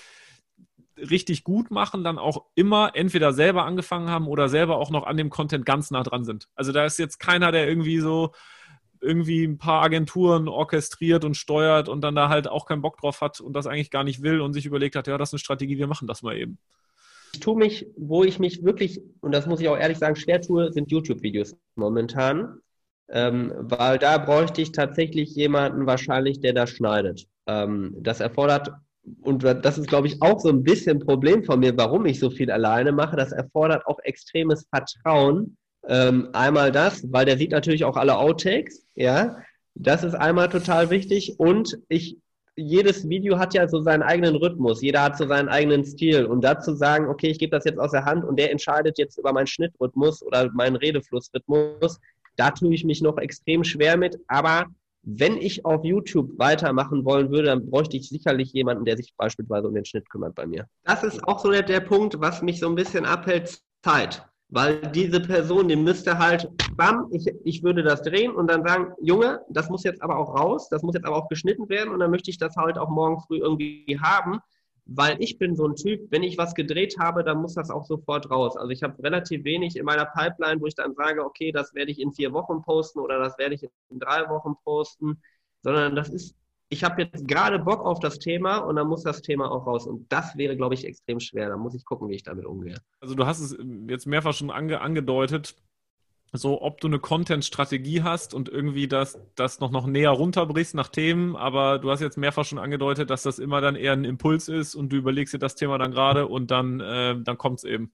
richtig 0.97 1.45
gut 1.45 1.71
machen, 1.71 2.05
dann 2.05 2.19
auch 2.19 2.47
immer 2.55 2.93
entweder 2.95 3.33
selber 3.33 3.65
angefangen 3.65 4.11
haben 4.11 4.27
oder 4.27 4.49
selber 4.49 4.77
auch 4.77 4.91
noch 4.91 5.05
an 5.05 5.17
dem 5.17 5.31
Content 5.31 5.65
ganz 5.65 5.91
nah 5.91 6.03
dran 6.03 6.25
sind. 6.25 6.49
Also 6.55 6.73
da 6.73 6.85
ist 6.85 6.99
jetzt 6.99 7.19
keiner, 7.19 7.53
der 7.53 7.69
irgendwie 7.69 8.01
so 8.01 8.33
irgendwie 9.01 9.45
ein 9.45 9.59
paar 9.59 9.83
Agenturen 9.83 10.49
orchestriert 10.49 11.25
und 11.25 11.37
steuert 11.37 11.89
und 11.89 12.03
dann 12.03 12.15
da 12.15 12.29
halt 12.29 12.49
auch 12.49 12.67
keinen 12.67 12.83
Bock 12.83 12.99
drauf 12.99 13.21
hat 13.23 13.41
und 13.41 13.55
das 13.55 13.67
eigentlich 13.67 13.91
gar 13.91 14.05
nicht 14.05 14.23
will 14.23 14.41
und 14.41 14.53
sich 14.53 14.67
überlegt 14.67 14.95
hat, 14.95 15.07
ja, 15.07 15.17
das 15.17 15.31
ist 15.31 15.35
eine 15.35 15.39
Strategie, 15.39 15.79
wir 15.79 15.87
machen 15.87 16.07
das 16.07 16.23
mal 16.23 16.37
eben. 16.37 16.59
Ich 17.33 17.41
tue 17.41 17.57
mich, 17.57 17.87
wo 17.97 18.25
ich 18.25 18.39
mich 18.39 18.65
wirklich, 18.65 19.01
und 19.21 19.33
das 19.33 19.47
muss 19.47 19.61
ich 19.61 19.69
auch 19.69 19.79
ehrlich 19.79 19.99
sagen, 19.99 20.17
schwer 20.17 20.41
tue, 20.41 20.73
sind 20.73 20.91
YouTube-Videos 20.91 21.57
momentan. 21.77 22.61
Ähm, 23.13 23.53
weil 23.59 23.99
da 23.99 24.19
bräuchte 24.19 24.63
ich 24.63 24.71
tatsächlich 24.71 25.35
jemanden 25.35 25.87
wahrscheinlich, 25.87 26.41
der 26.41 26.53
das 26.53 26.71
schneidet. 26.71 27.27
Ähm, 27.47 27.97
das 28.01 28.21
erfordert, 28.21 28.71
und 29.23 29.43
das 29.43 29.79
ist, 29.79 29.89
glaube 29.89 30.07
ich, 30.07 30.23
auch 30.23 30.39
so 30.39 30.49
ein 30.49 30.63
bisschen 30.63 30.99
ein 30.99 31.07
Problem 31.07 31.43
von 31.43 31.61
mir, 31.61 31.77
warum 31.77 32.07
ich 32.07 32.21
so 32.21 32.31
viel 32.31 32.51
alleine 32.51 32.93
mache. 32.93 33.17
Das 33.17 33.33
erfordert 33.33 33.87
auch 33.87 33.99
extremes 34.01 34.67
Vertrauen. 34.69 35.57
Ähm, 35.89 36.29
einmal 36.33 36.71
das, 36.71 37.11
weil 37.11 37.25
der 37.25 37.39
sieht 37.39 37.51
natürlich 37.51 37.85
auch 37.85 37.97
alle 37.97 38.19
Outtakes, 38.19 38.87
ja. 38.95 39.37
Das 39.75 40.05
ist 40.05 40.15
einmal 40.15 40.49
total 40.49 40.91
wichtig. 40.91 41.39
Und 41.39 41.79
ich 41.89 42.19
jedes 42.57 43.09
Video 43.09 43.39
hat 43.39 43.55
ja 43.55 43.69
so 43.69 43.81
seinen 43.81 44.03
eigenen 44.03 44.37
Rhythmus, 44.37 44.83
jeder 44.83 45.03
hat 45.03 45.17
so 45.17 45.27
seinen 45.27 45.49
eigenen 45.49 45.85
Stil. 45.85 46.27
Und 46.27 46.43
dazu 46.43 46.75
sagen, 46.75 47.09
okay, 47.09 47.29
ich 47.29 47.39
gebe 47.39 47.51
das 47.51 47.65
jetzt 47.65 47.79
aus 47.79 47.93
der 47.93 48.05
Hand 48.05 48.25
und 48.25 48.39
der 48.39 48.51
entscheidet 48.51 48.99
jetzt 48.99 49.19
über 49.19 49.33
meinen 49.33 49.47
Schnittrhythmus 49.47 50.23
oder 50.23 50.51
meinen 50.53 50.77
Redeflussrhythmus, 50.77 51.99
da 52.37 52.51
tue 52.51 52.75
ich 52.75 52.85
mich 52.85 53.03
noch 53.03 53.19
extrem 53.19 53.65
schwer 53.65 53.97
mit. 53.97 54.19
Aber 54.29 54.67
wenn 55.03 55.39
ich 55.39 55.65
auf 55.65 55.85
YouTube 55.85 56.39
weitermachen 56.39 57.05
wollen 57.05 57.31
würde, 57.31 57.49
dann 57.49 57.69
bräuchte 57.69 57.97
ich 57.97 58.09
sicherlich 58.09 58.53
jemanden, 58.53 58.85
der 58.85 58.97
sich 58.97 59.15
beispielsweise 59.17 59.69
um 59.69 59.75
den 59.75 59.85
Schnitt 59.85 60.09
kümmert 60.11 60.35
bei 60.35 60.47
mir. 60.47 60.67
Das 60.85 61.03
ist 61.03 61.23
auch 61.25 61.41
so 61.41 61.51
der, 61.51 61.63
der 61.63 61.81
Punkt, 61.81 62.21
was 62.21 62.43
mich 62.43 62.61
so 62.61 62.69
ein 62.69 62.75
bisschen 62.75 63.07
abhält, 63.07 63.61
Zeit. 63.83 64.25
Weil 64.53 64.81
diese 64.93 65.21
Person, 65.21 65.69
die 65.69 65.77
müsste 65.77 66.19
halt, 66.19 66.49
bam, 66.69 67.09
ich, 67.13 67.27
ich 67.45 67.63
würde 67.63 67.83
das 67.85 68.03
drehen 68.03 68.33
und 68.35 68.49
dann 68.51 68.67
sagen, 68.67 68.93
Junge, 69.01 69.41
das 69.49 69.71
muss 69.71 69.85
jetzt 69.85 70.03
aber 70.03 70.19
auch 70.19 70.35
raus, 70.35 70.69
das 70.69 70.83
muss 70.83 70.95
jetzt 70.95 71.07
aber 71.07 71.17
auch 71.17 71.29
geschnitten 71.29 71.69
werden 71.69 71.93
und 71.93 72.01
dann 72.01 72.11
möchte 72.11 72.31
ich 72.31 72.39
das 72.39 72.57
halt 72.57 72.77
auch 72.79 72.89
morgen 72.91 73.21
früh 73.21 73.39
irgendwie 73.39 73.99
haben. 74.03 74.41
weil 74.87 75.17
ich 75.23 75.39
bin 75.39 75.55
so 75.57 75.67
ein 75.69 75.77
Typ, 75.77 76.01
wenn 76.11 76.23
ich 76.25 76.37
was 76.39 76.55
gedreht 76.55 76.97
habe, 76.99 77.23
dann 77.25 77.41
muss 77.41 77.55
das 77.55 77.71
auch 77.71 77.85
sofort 77.85 78.31
raus. 78.31 78.57
Also 78.57 78.71
ich 78.71 78.83
habe 78.83 79.03
relativ 79.03 79.45
wenig 79.45 79.77
in 79.77 79.85
meiner 79.85 80.07
Pipeline, 80.07 80.61
wo 80.61 80.67
ich 80.67 80.75
dann 80.75 80.95
sage, 80.95 81.25
okay, 81.25 81.53
das 81.53 81.75
werde 81.75 81.93
ich 81.93 82.01
in 82.01 82.13
vier 82.13 82.33
Wochen 82.33 82.63
posten 82.63 82.99
oder 83.01 83.19
das 83.21 83.39
werde 83.39 83.55
ich 83.55 83.63
in 83.91 83.99
drei 84.01 84.29
Wochen 84.29 84.55
posten, 84.65 85.23
sondern 85.63 85.95
das 85.95 86.09
ist, 86.11 86.35
ich 86.73 86.85
habe 86.85 87.03
jetzt 87.03 87.27
gerade 87.27 87.59
Bock 87.59 87.85
auf 87.85 87.99
das 87.99 88.21
Thema 88.21 88.59
und 88.59 88.77
dann 88.77 88.87
muss 88.87 89.03
das 89.03 89.23
Thema 89.23 89.51
auch 89.51 89.67
raus. 89.67 89.87
Und 89.87 90.11
das 90.11 90.37
wäre, 90.37 90.57
glaube 90.57 90.75
ich, 90.75 90.87
extrem 90.87 91.19
schwer. 91.19 91.49
Da 91.49 91.57
muss 91.57 91.75
ich 91.75 91.85
gucken, 91.85 92.09
wie 92.09 92.15
ich 92.15 92.23
damit 92.23 92.47
umgehe. 92.47 92.77
Also 93.01 93.17
du 93.17 93.27
hast 93.27 93.41
es 93.41 93.59
jetzt 93.89 94.07
mehrfach 94.07 94.33
schon 94.33 94.51
ange 94.51 94.81
angedeutet, 94.81 95.57
so 96.33 96.63
ob 96.63 96.81
du 96.81 96.87
eine 96.87 97.01
Content-Strategie 97.01 98.05
hast 98.05 98.35
und 98.35 98.49
irgendwie 98.49 98.87
das, 98.87 99.19
das 99.35 99.59
noch, 99.59 99.73
noch 99.73 99.89
näher 99.89 100.11
runterbrichst 100.11 100.77
nach 100.77 100.89
Themen, 100.89 101.35
aber 101.35 101.81
du 101.81 101.91
hast 101.91 102.01
jetzt 102.01 102.17
mehrfach 102.17 102.45
schon 102.45 102.61
angedeutet, 102.61 103.11
dass 103.11 103.25
das 103.25 103.41
immer 103.41 103.61
dann 103.61 103.75
eher 103.75 103.93
ein 103.93 104.05
Impuls 104.05 104.49
ist 104.49 104.77
und 104.77 104.93
du 104.93 104.97
überlegst 104.97 105.35
dir 105.35 105.39
das 105.39 105.57
Thema 105.57 105.77
dann 105.77 105.91
gerade 105.91 106.29
und 106.29 106.53
dann, 106.53 106.79
äh, 106.79 107.21
dann 107.21 107.37
kommt 107.37 107.59
es 107.59 107.65
eben. 107.65 107.93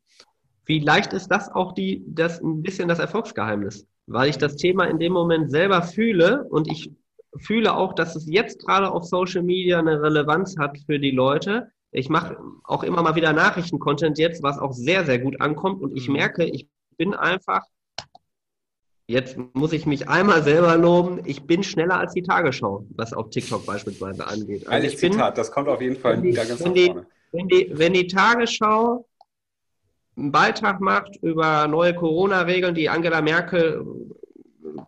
Vielleicht 0.64 1.14
ist 1.14 1.28
das 1.28 1.48
auch 1.48 1.72
die, 1.72 2.04
das 2.06 2.42
ein 2.42 2.60
bisschen 2.60 2.88
das 2.88 2.98
Erfolgsgeheimnis, 2.98 3.86
weil 4.06 4.28
ich 4.28 4.36
das 4.36 4.56
Thema 4.56 4.84
in 4.84 4.98
dem 4.98 5.14
Moment 5.14 5.50
selber 5.50 5.80
fühle 5.80 6.44
und 6.50 6.70
ich 6.70 6.90
fühle 7.38 7.74
auch, 7.74 7.94
dass 7.94 8.16
es 8.16 8.26
jetzt 8.26 8.64
gerade 8.64 8.90
auf 8.90 9.04
Social 9.04 9.42
Media 9.42 9.78
eine 9.78 10.02
Relevanz 10.02 10.56
hat 10.58 10.78
für 10.86 10.98
die 10.98 11.10
Leute. 11.10 11.70
Ich 11.90 12.08
mache 12.08 12.36
auch 12.64 12.82
immer 12.82 13.02
mal 13.02 13.14
wieder 13.14 13.32
Nachrichten-Content 13.32 14.18
jetzt, 14.18 14.42
was 14.42 14.58
auch 14.58 14.72
sehr, 14.72 15.04
sehr 15.04 15.18
gut 15.18 15.40
ankommt 15.40 15.82
und 15.82 15.96
ich 15.96 16.08
mhm. 16.08 16.14
merke, 16.14 16.44
ich 16.44 16.68
bin 16.96 17.14
einfach 17.14 17.62
Jetzt 19.08 19.38
muss 19.54 19.72
ich 19.72 19.86
mich 19.86 20.08
einmal 20.08 20.42
selber 20.42 20.76
loben. 20.76 21.20
Ich 21.24 21.44
bin 21.46 21.62
schneller 21.62 22.00
als 22.00 22.12
die 22.12 22.22
Tagesschau, 22.22 22.86
was 22.96 23.12
auf 23.12 23.30
TikTok 23.30 23.64
beispielsweise 23.64 24.26
angeht. 24.26 24.66
Also 24.66 24.88
ich 24.88 25.00
bin, 25.00 25.12
Zitat, 25.12 25.38
das 25.38 25.52
kommt 25.52 25.68
auf 25.68 25.80
jeden 25.80 25.94
Fall 25.94 26.20
die, 26.20 26.32
ganz 26.32 26.58
wenn 26.64 26.74
die, 26.74 26.92
wenn 27.30 27.46
die, 27.46 27.70
wenn 27.72 27.92
die 27.92 28.08
Tagesschau 28.08 29.06
einen 30.16 30.32
Beitrag 30.32 30.80
macht 30.80 31.16
über 31.22 31.68
neue 31.68 31.94
Corona-Regeln, 31.94 32.74
die 32.74 32.88
Angela 32.88 33.22
Merkel 33.22 33.86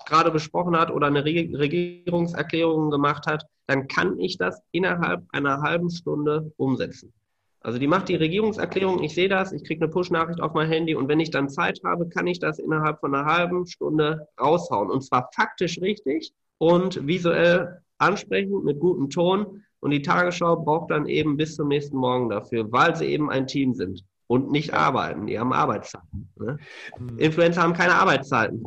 gerade 0.07 0.31
besprochen 0.31 0.77
hat 0.77 0.90
oder 0.90 1.07
eine 1.07 1.24
Regierungserklärung 1.24 2.90
gemacht 2.90 3.27
hat, 3.27 3.46
dann 3.66 3.88
kann 3.88 4.18
ich 4.18 4.38
das 4.38 4.61
innerhalb 4.72 5.24
einer 5.33 5.61
halben 5.61 5.90
Stunde 5.90 6.53
umsetzen. 6.57 7.12
Also 7.61 7.79
die 7.79 7.88
macht 7.88 8.09
die 8.09 8.14
Regierungserklärung, 8.14 9.03
ich 9.03 9.14
sehe 9.14 9.29
das, 9.29 9.53
ich 9.53 9.64
kriege 9.64 9.85
eine 9.85 9.92
Push-Nachricht 9.92 10.40
auf 10.40 10.55
mein 10.55 10.68
Handy 10.68 10.94
und 10.94 11.09
wenn 11.09 11.20
ich 11.20 11.31
dann 11.31 11.48
Zeit 11.48 11.81
habe, 11.85 12.09
kann 12.09 12.27
ich 12.27 12.38
das 12.38 12.59
innerhalb 12.59 13.01
von 13.01 13.14
einer 13.14 13.27
halben 13.27 13.66
Stunde 13.66 14.29
raushauen. 14.40 14.90
Und 14.90 15.03
zwar 15.03 15.29
faktisch 15.35 15.81
richtig 15.81 16.33
und 16.59 17.07
visuell 17.07 17.83
ansprechend 17.98 18.64
mit 18.64 18.79
gutem 18.81 19.11
Ton. 19.11 19.64
Und 19.81 19.90
die 19.90 20.03
Tagesschau 20.03 20.57
braucht 20.57 20.90
dann 20.90 21.07
eben 21.07 21.37
bis 21.37 21.57
zum 21.57 21.68
nächsten 21.68 21.96
Morgen 21.96 22.29
dafür, 22.31 22.70
weil 22.72 22.96
sie 22.96 23.07
eben 23.07 23.31
ein 23.31 23.46
Team 23.46 23.74
sind 23.74 24.05
und 24.27 24.51
nicht 24.51 24.72
arbeiten. 24.72 25.27
Die 25.27 25.38
haben 25.38 25.53
Arbeitszeiten. 25.53 26.31
Ne? 26.37 26.59
Mhm. 26.98 27.18
Influencer 27.18 27.62
haben 27.62 27.74
keine 27.74 27.94
Arbeitszeiten. 27.94 28.62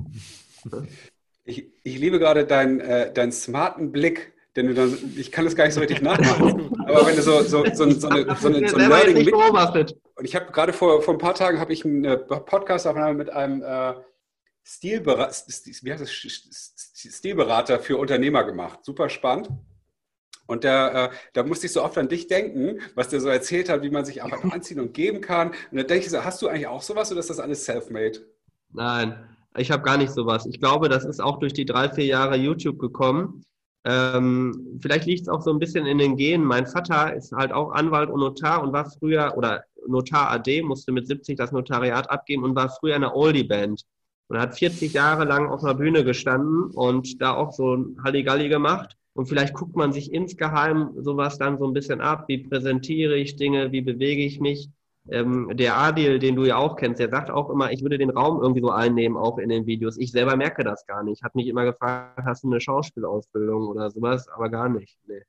Ich, 1.44 1.72
ich 1.84 1.98
liebe 1.98 2.20
gerade 2.20 2.46
deinen, 2.46 2.80
äh, 2.80 3.12
deinen 3.12 3.32
smarten 3.32 3.92
Blick 3.92 4.34
denn 4.56 4.68
du 4.68 4.74
dann, 4.74 5.14
ich 5.16 5.32
kann 5.32 5.46
das 5.46 5.56
gar 5.56 5.66
nicht 5.66 5.74
so 5.74 5.80
richtig 5.80 6.02
nachmachen. 6.02 6.74
Aber 6.86 7.06
wenn 7.06 7.16
du 7.16 7.22
so, 7.22 7.42
so, 7.42 7.64
so, 7.74 7.90
so, 7.90 8.10
eine, 8.10 8.36
so, 8.36 8.48
eine, 8.48 8.68
so 8.68 8.78
ein 8.78 8.90
Learning 8.90 9.26
mit, 9.26 9.34
Und 9.34 10.26
ich 10.26 10.36
habe 10.36 10.52
gerade 10.52 10.74
vor, 10.74 11.02
vor 11.02 11.14
ein 11.14 11.20
paar 11.20 11.36
Tagen 11.36 11.60
habe 11.60 11.72
ich 11.72 11.86
eine 11.86 12.18
Podcast-Aufnahme 12.18 13.14
mit 13.14 13.30
einem 13.30 13.62
äh, 13.62 13.94
Stilberater, 14.64 15.34
wie 15.84 15.92
heißt 15.92 16.02
das? 16.02 16.12
Stilberater 16.12 17.80
für 17.80 17.98
Unternehmer 17.98 18.44
gemacht. 18.44 18.80
Super 18.84 19.10
spannend. 19.10 19.50
Und 20.48 20.66
der, 20.66 21.12
äh, 21.12 21.16
da 21.32 21.44
musste 21.44 21.68
ich 21.68 21.72
so 21.72 21.82
oft 21.82 21.98
an 21.98 22.10
dich 22.10 22.28
denken, 22.28 22.82
was 22.94 23.08
der 23.08 23.22
so 23.22 23.30
erzählt 23.30 23.70
hat, 23.70 23.84
wie 23.84 23.90
man 23.90 24.04
sich 24.04 24.22
auch 24.22 24.44
anziehen 24.52 24.82
und 24.82 24.94
geben 24.94 25.22
kann. 25.22 25.52
Und 25.52 25.78
dann 25.78 25.88
denke 25.88 26.06
ich 26.06 26.10
so, 26.10 26.26
hast 26.26 26.42
du 26.42 26.50
eigentlich 26.50 26.68
auch 26.68 26.82
sowas 26.82 27.10
oder 27.10 27.22
ist 27.22 27.30
das 27.30 27.40
alles 27.40 27.64
self-made? 27.64 28.20
Nein, 28.74 29.31
ich 29.58 29.72
habe 29.72 29.84
gar 29.84 29.98
nicht 29.98 30.12
sowas. 30.12 30.46
Ich 30.46 30.60
glaube, 30.60 30.90
das 30.90 31.06
ist 31.06 31.22
auch 31.22 31.40
durch 31.40 31.54
die 31.54 31.66
drei, 31.66 31.90
vier 31.90 32.06
Jahre 32.06 32.38
YouTube 32.38 32.80
gekommen. 32.80 33.44
Ähm, 33.84 34.80
vielleicht 34.82 35.08
liegt 35.08 35.24
es 35.24 35.30
auch 35.30 35.42
so 35.42 35.52
ein 35.52 35.60
bisschen 35.60 35.86
in 35.86 35.98
den 35.98 36.16
Genen. 36.16 36.46
Mein 36.46 36.68
Vater 36.68 37.14
ist 37.16 37.32
halt 37.32 37.52
auch 37.52 37.72
Anwalt 37.72 38.10
und 38.10 38.20
Notar 38.20 38.62
und 38.64 38.74
war 38.74 38.90
früher, 38.90 39.34
oder 39.36 39.64
Notar 39.88 40.32
AD, 40.32 40.62
musste 40.62 40.92
mit 40.92 41.08
70 41.08 41.38
das 41.38 41.52
Notariat 41.52 42.10
abgeben 42.10 42.44
und 42.44 42.56
war 42.56 42.70
früher 42.70 42.96
in 42.96 43.04
einer 43.04 43.16
Oldie-Band. 43.16 43.84
Und 44.28 44.40
hat 44.40 44.58
40 44.58 44.94
Jahre 44.94 45.26
lang 45.26 45.50
auf 45.50 45.64
einer 45.64 45.74
Bühne 45.74 46.06
gestanden 46.06 46.72
und 46.72 47.22
da 47.22 47.34
auch 47.34 47.52
so 47.52 47.76
ein 47.76 47.98
Halligalli 48.04 48.48
gemacht. 48.48 48.96
Und 49.14 49.26
vielleicht 49.26 49.54
guckt 49.54 49.76
man 49.76 49.92
sich 49.92 50.14
insgeheim 50.14 50.92
sowas 50.98 51.38
dann 51.38 51.58
so 51.58 51.68
ein 51.68 51.74
bisschen 51.74 52.00
ab. 52.00 52.26
Wie 52.30 52.38
präsentiere 52.38 53.18
ich 53.18 53.36
Dinge? 53.36 53.74
Wie 53.74 53.82
bewege 53.82 54.24
ich 54.24 54.40
mich? 54.40 54.70
Ähm, 55.10 55.50
der 55.54 55.78
Adil, 55.78 56.20
den 56.20 56.36
du 56.36 56.46
ja 56.46 56.58
auch 56.58 56.76
kennst, 56.76 57.00
der 57.00 57.10
sagt 57.10 57.32
auch 57.32 57.50
immer, 57.50 57.72
ich 57.72 57.82
würde 57.82 57.98
den 57.98 58.12
Raum 58.12 58.42
irgendwie 58.42 58.62
so 58.62 58.70
einnehmen, 58.70 59.18
auch 59.18 59.38
in 59.40 59.50
den 59.50 59.66
Videos. 59.66 59.98
Ich 59.98 60.12
selber 60.12 60.36
merke 60.36 60.64
das 60.64 60.86
gar 60.86 61.04
nicht. 61.04 61.24
Hat 61.24 61.36
mich 61.36 61.48
immer 61.48 61.66
gefragt, 61.66 62.20
hast 62.24 62.44
du 62.44 62.50
eine 62.50 62.62
Schauspielausbildung 62.62 63.68
oder 63.68 63.90
sowas, 63.90 64.28
aber 64.30 64.50
gar 64.50 64.70
nicht. 64.70 64.98
Nee. 65.08 65.24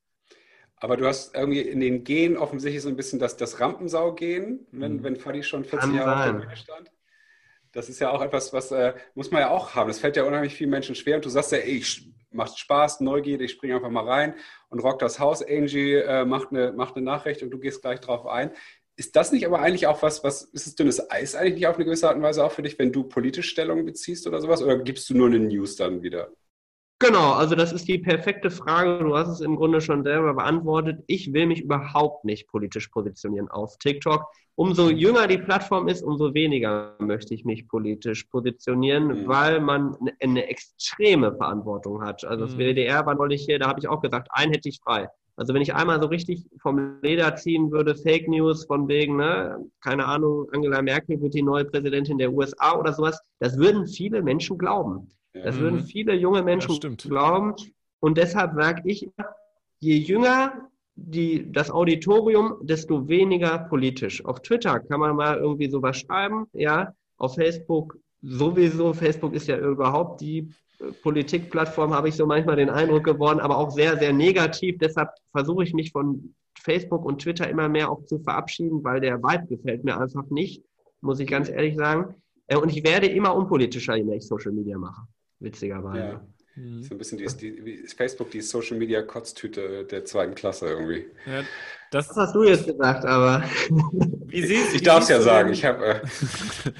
Aber 0.76 0.96
du 0.96 1.06
hast 1.06 1.34
irgendwie 1.34 1.60
in 1.60 1.80
den 1.80 2.04
Gen 2.04 2.36
offensichtlich 2.36 2.82
so 2.82 2.88
ein 2.88 2.96
bisschen 2.96 3.18
das, 3.18 3.36
das 3.36 3.60
Rampensau-Gen, 3.60 4.66
wenn, 4.72 4.96
mhm. 4.96 5.02
wenn 5.04 5.16
Fadi 5.16 5.42
schon 5.42 5.64
14 5.64 5.78
Kann 5.78 5.94
Jahre 5.94 6.10
sein. 6.10 6.18
auf 6.18 6.24
der 6.24 6.46
Bühne 6.46 6.56
stand. 6.56 6.92
Das 7.70 7.88
ist 7.88 8.00
ja 8.00 8.10
auch 8.10 8.20
etwas, 8.20 8.52
was 8.52 8.70
äh, 8.72 8.92
muss 9.14 9.30
man 9.30 9.40
ja 9.40 9.50
auch 9.50 9.74
haben. 9.74 9.88
Das 9.88 10.00
fällt 10.00 10.16
ja 10.16 10.24
unheimlich 10.24 10.54
vielen 10.54 10.70
Menschen 10.70 10.94
schwer. 10.94 11.16
Und 11.16 11.24
du 11.24 11.30
sagst 11.30 11.52
ja, 11.52 11.58
ey, 11.58 11.78
ich 11.78 12.12
macht 12.30 12.58
Spaß, 12.58 13.00
Neugierde, 13.00 13.44
ich 13.44 13.52
springe 13.52 13.76
einfach 13.76 13.90
mal 13.90 14.08
rein 14.08 14.34
und 14.68 14.80
rock 14.80 14.98
das 14.98 15.18
Haus. 15.18 15.42
Angie 15.42 15.94
äh, 15.94 16.24
macht, 16.24 16.48
eine, 16.50 16.72
macht 16.72 16.96
eine 16.96 17.04
Nachricht 17.04 17.42
und 17.42 17.50
du 17.50 17.58
gehst 17.58 17.82
gleich 17.82 18.00
drauf 18.00 18.26
ein. 18.26 18.50
Ist 19.02 19.16
das 19.16 19.32
nicht 19.32 19.44
aber 19.44 19.58
eigentlich 19.58 19.88
auch 19.88 20.00
was, 20.00 20.22
was 20.22 20.42
ist 20.44 20.68
es 20.68 20.76
dünnes 20.76 21.10
Eis 21.10 21.34
eigentlich 21.34 21.54
nicht 21.54 21.66
auf 21.66 21.74
eine 21.74 21.86
gewisse 21.86 22.06
Art 22.06 22.16
und 22.16 22.22
Weise 22.22 22.44
auch 22.44 22.52
für 22.52 22.62
dich, 22.62 22.78
wenn 22.78 22.92
du 22.92 23.02
politische 23.02 23.50
Stellung 23.50 23.84
beziehst 23.84 24.28
oder 24.28 24.40
sowas? 24.40 24.62
Oder 24.62 24.78
gibst 24.78 25.10
du 25.10 25.16
nur 25.16 25.26
eine 25.26 25.40
News 25.40 25.74
dann 25.74 26.04
wieder? 26.04 26.30
Genau, 27.00 27.32
also 27.32 27.56
das 27.56 27.72
ist 27.72 27.88
die 27.88 27.98
perfekte 27.98 28.48
Frage. 28.48 29.02
Du 29.02 29.16
hast 29.16 29.26
es 29.26 29.40
im 29.40 29.56
Grunde 29.56 29.80
schon 29.80 30.04
selber 30.04 30.34
beantwortet. 30.34 31.02
Ich 31.08 31.32
will 31.32 31.46
mich 31.46 31.62
überhaupt 31.62 32.24
nicht 32.24 32.46
politisch 32.46 32.86
positionieren 32.90 33.48
auf 33.48 33.76
TikTok. 33.78 34.24
Umso 34.54 34.88
jünger 34.88 35.26
die 35.26 35.38
Plattform 35.38 35.88
ist, 35.88 36.04
umso 36.04 36.32
weniger 36.32 36.94
möchte 37.00 37.34
ich 37.34 37.44
mich 37.44 37.66
politisch 37.66 38.22
positionieren, 38.26 39.08
mhm. 39.08 39.26
weil 39.26 39.60
man 39.60 39.96
eine 40.20 40.46
extreme 40.46 41.34
Verantwortung 41.34 42.04
hat. 42.04 42.24
Also 42.24 42.44
das 42.44 42.54
mhm. 42.54 42.60
WDR 42.60 43.04
war 43.04 43.16
neulich 43.16 43.46
hier, 43.46 43.58
da 43.58 43.66
habe 43.66 43.80
ich 43.80 43.88
auch 43.88 44.00
gesagt, 44.00 44.28
einen 44.30 44.52
hätte 44.52 44.68
ich 44.68 44.78
frei. 44.80 45.08
Also 45.42 45.54
wenn 45.54 45.62
ich 45.62 45.74
einmal 45.74 46.00
so 46.00 46.06
richtig 46.06 46.46
vom 46.60 47.00
Leder 47.02 47.34
ziehen 47.34 47.72
würde, 47.72 47.96
Fake 47.96 48.28
News 48.28 48.64
von 48.64 48.86
wegen, 48.86 49.16
ne, 49.16 49.58
keine 49.80 50.06
Ahnung, 50.06 50.48
Angela 50.52 50.80
Merkel 50.82 51.20
wird 51.20 51.34
die 51.34 51.42
neue 51.42 51.64
Präsidentin 51.64 52.16
der 52.16 52.32
USA 52.32 52.78
oder 52.78 52.92
sowas, 52.92 53.20
das 53.40 53.56
würden 53.56 53.88
viele 53.88 54.22
Menschen 54.22 54.56
glauben. 54.56 55.08
Das 55.32 55.58
würden 55.58 55.80
mhm. 55.80 55.84
viele 55.84 56.14
junge 56.14 56.44
Menschen 56.44 56.78
glauben. 56.96 57.56
Und 57.98 58.18
deshalb 58.18 58.54
sage 58.54 58.82
ich, 58.84 59.10
je 59.80 59.96
jünger 59.96 60.68
die, 60.94 61.50
das 61.50 61.72
Auditorium, 61.72 62.58
desto 62.60 63.08
weniger 63.08 63.58
politisch. 63.68 64.24
Auf 64.24 64.42
Twitter 64.42 64.78
kann 64.78 65.00
man 65.00 65.16
mal 65.16 65.38
irgendwie 65.38 65.68
sowas 65.68 65.98
schreiben, 65.98 66.46
ja. 66.52 66.94
Auf 67.16 67.34
Facebook 67.34 67.98
sowieso. 68.20 68.92
Facebook 68.92 69.34
ist 69.34 69.48
ja 69.48 69.58
überhaupt 69.58 70.20
die 70.20 70.54
Politikplattform, 71.02 71.94
habe 71.94 72.08
ich 72.08 72.16
so 72.16 72.26
manchmal 72.26 72.56
den 72.56 72.70
Eindruck 72.70 73.04
geworden, 73.04 73.40
aber 73.40 73.56
auch 73.58 73.70
sehr, 73.70 73.96
sehr 73.98 74.12
negativ. 74.12 74.78
Deshalb 74.78 75.10
versuche 75.30 75.64
ich 75.64 75.72
mich 75.72 75.92
von 75.92 76.34
Facebook 76.60 77.04
und 77.04 77.22
Twitter 77.22 77.48
immer 77.48 77.68
mehr 77.68 77.90
auch 77.90 78.04
zu 78.04 78.18
verabschieden, 78.18 78.82
weil 78.84 79.00
der 79.00 79.22
Vibe 79.22 79.46
gefällt 79.46 79.84
mir 79.84 80.00
einfach 80.00 80.28
nicht, 80.30 80.64
muss 81.00 81.20
ich 81.20 81.28
ganz 81.28 81.48
ehrlich 81.48 81.76
sagen. 81.76 82.14
Äh, 82.46 82.56
und 82.56 82.70
ich 82.70 82.84
werde 82.84 83.06
immer 83.06 83.34
unpolitischer, 83.34 83.96
je 83.96 84.04
mehr 84.04 84.16
ich 84.16 84.26
Social 84.26 84.52
Media 84.52 84.78
mache, 84.78 85.02
witzigerweise. 85.40 85.98
Ja. 85.98 86.26
Mhm. 86.54 86.82
So 86.82 86.94
ein 86.94 86.98
bisschen 86.98 87.18
die, 87.18 87.26
die, 87.64 87.86
Facebook, 87.86 88.30
die 88.30 88.42
Social 88.42 88.76
Media 88.76 89.02
Kotztüte 89.02 89.84
der 89.84 90.04
zweiten 90.04 90.34
Klasse 90.34 90.68
irgendwie. 90.68 91.06
Ja, 91.26 91.42
das, 91.90 92.08
das, 92.08 92.16
hast 92.16 92.34
du 92.34 92.44
jetzt 92.44 92.66
gesagt, 92.66 93.04
aber. 93.04 93.42
Wie 94.26 94.42
siehst, 94.44 94.74
ich 94.74 94.82
darf 94.82 95.02
es 95.02 95.08
ja 95.08 95.20
sagen. 95.20 95.52
Ich 95.52 95.64
habe. 95.64 95.84
Äh, 95.84 96.00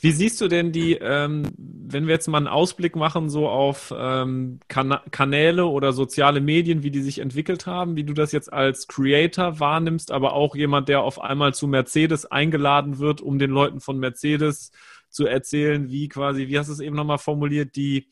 Wie 0.00 0.12
siehst 0.12 0.40
du 0.40 0.48
denn 0.48 0.72
die, 0.72 0.92
ähm, 0.94 1.50
wenn 1.56 2.06
wir 2.06 2.14
jetzt 2.14 2.28
mal 2.28 2.38
einen 2.38 2.48
Ausblick 2.48 2.94
machen, 2.96 3.28
so 3.28 3.48
auf 3.48 3.92
ähm, 3.96 4.60
kan 4.68 4.98
Kanäle 5.10 5.66
oder 5.66 5.92
soziale 5.92 6.40
Medien, 6.40 6.82
wie 6.82 6.90
die 6.90 7.00
sich 7.00 7.18
entwickelt 7.18 7.66
haben, 7.66 7.96
wie 7.96 8.04
du 8.04 8.12
das 8.12 8.30
jetzt 8.30 8.52
als 8.52 8.86
Creator 8.86 9.58
wahrnimmst, 9.58 10.12
aber 10.12 10.34
auch 10.34 10.54
jemand, 10.54 10.88
der 10.88 11.00
auf 11.00 11.20
einmal 11.20 11.54
zu 11.54 11.66
Mercedes 11.66 12.26
eingeladen 12.26 12.98
wird, 12.98 13.20
um 13.20 13.38
den 13.38 13.50
Leuten 13.50 13.80
von 13.80 13.98
Mercedes 13.98 14.70
zu 15.08 15.26
erzählen, 15.26 15.90
wie 15.90 16.08
quasi, 16.08 16.48
wie 16.48 16.58
hast 16.58 16.68
du 16.68 16.74
es 16.74 16.80
eben 16.80 16.94
nochmal 16.94 17.18
formuliert, 17.18 17.74
die, 17.74 18.08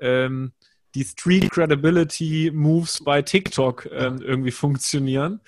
ähm, 0.00 0.52
die 0.94 1.04
Street 1.04 1.50
Credibility 1.50 2.50
Moves 2.52 3.02
bei 3.04 3.22
TikTok 3.22 3.88
ähm, 3.92 4.20
irgendwie 4.20 4.50
funktionieren. 4.50 5.40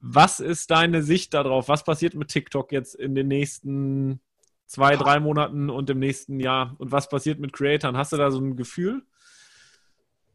Was 0.00 0.40
ist 0.40 0.70
deine 0.70 1.02
Sicht 1.02 1.32
darauf? 1.32 1.68
Was 1.68 1.84
passiert 1.84 2.14
mit 2.14 2.28
TikTok 2.28 2.72
jetzt 2.72 2.94
in 2.94 3.14
den 3.14 3.28
nächsten 3.28 4.20
zwei, 4.66 4.96
drei 4.96 5.18
Monaten 5.20 5.70
und 5.70 5.88
im 5.88 5.98
nächsten 5.98 6.40
Jahr? 6.40 6.74
Und 6.78 6.92
was 6.92 7.08
passiert 7.08 7.40
mit 7.40 7.52
Creatoren? 7.52 7.96
Hast 7.96 8.12
du 8.12 8.16
da 8.16 8.30
so 8.30 8.38
ein 8.38 8.56
Gefühl? 8.56 9.02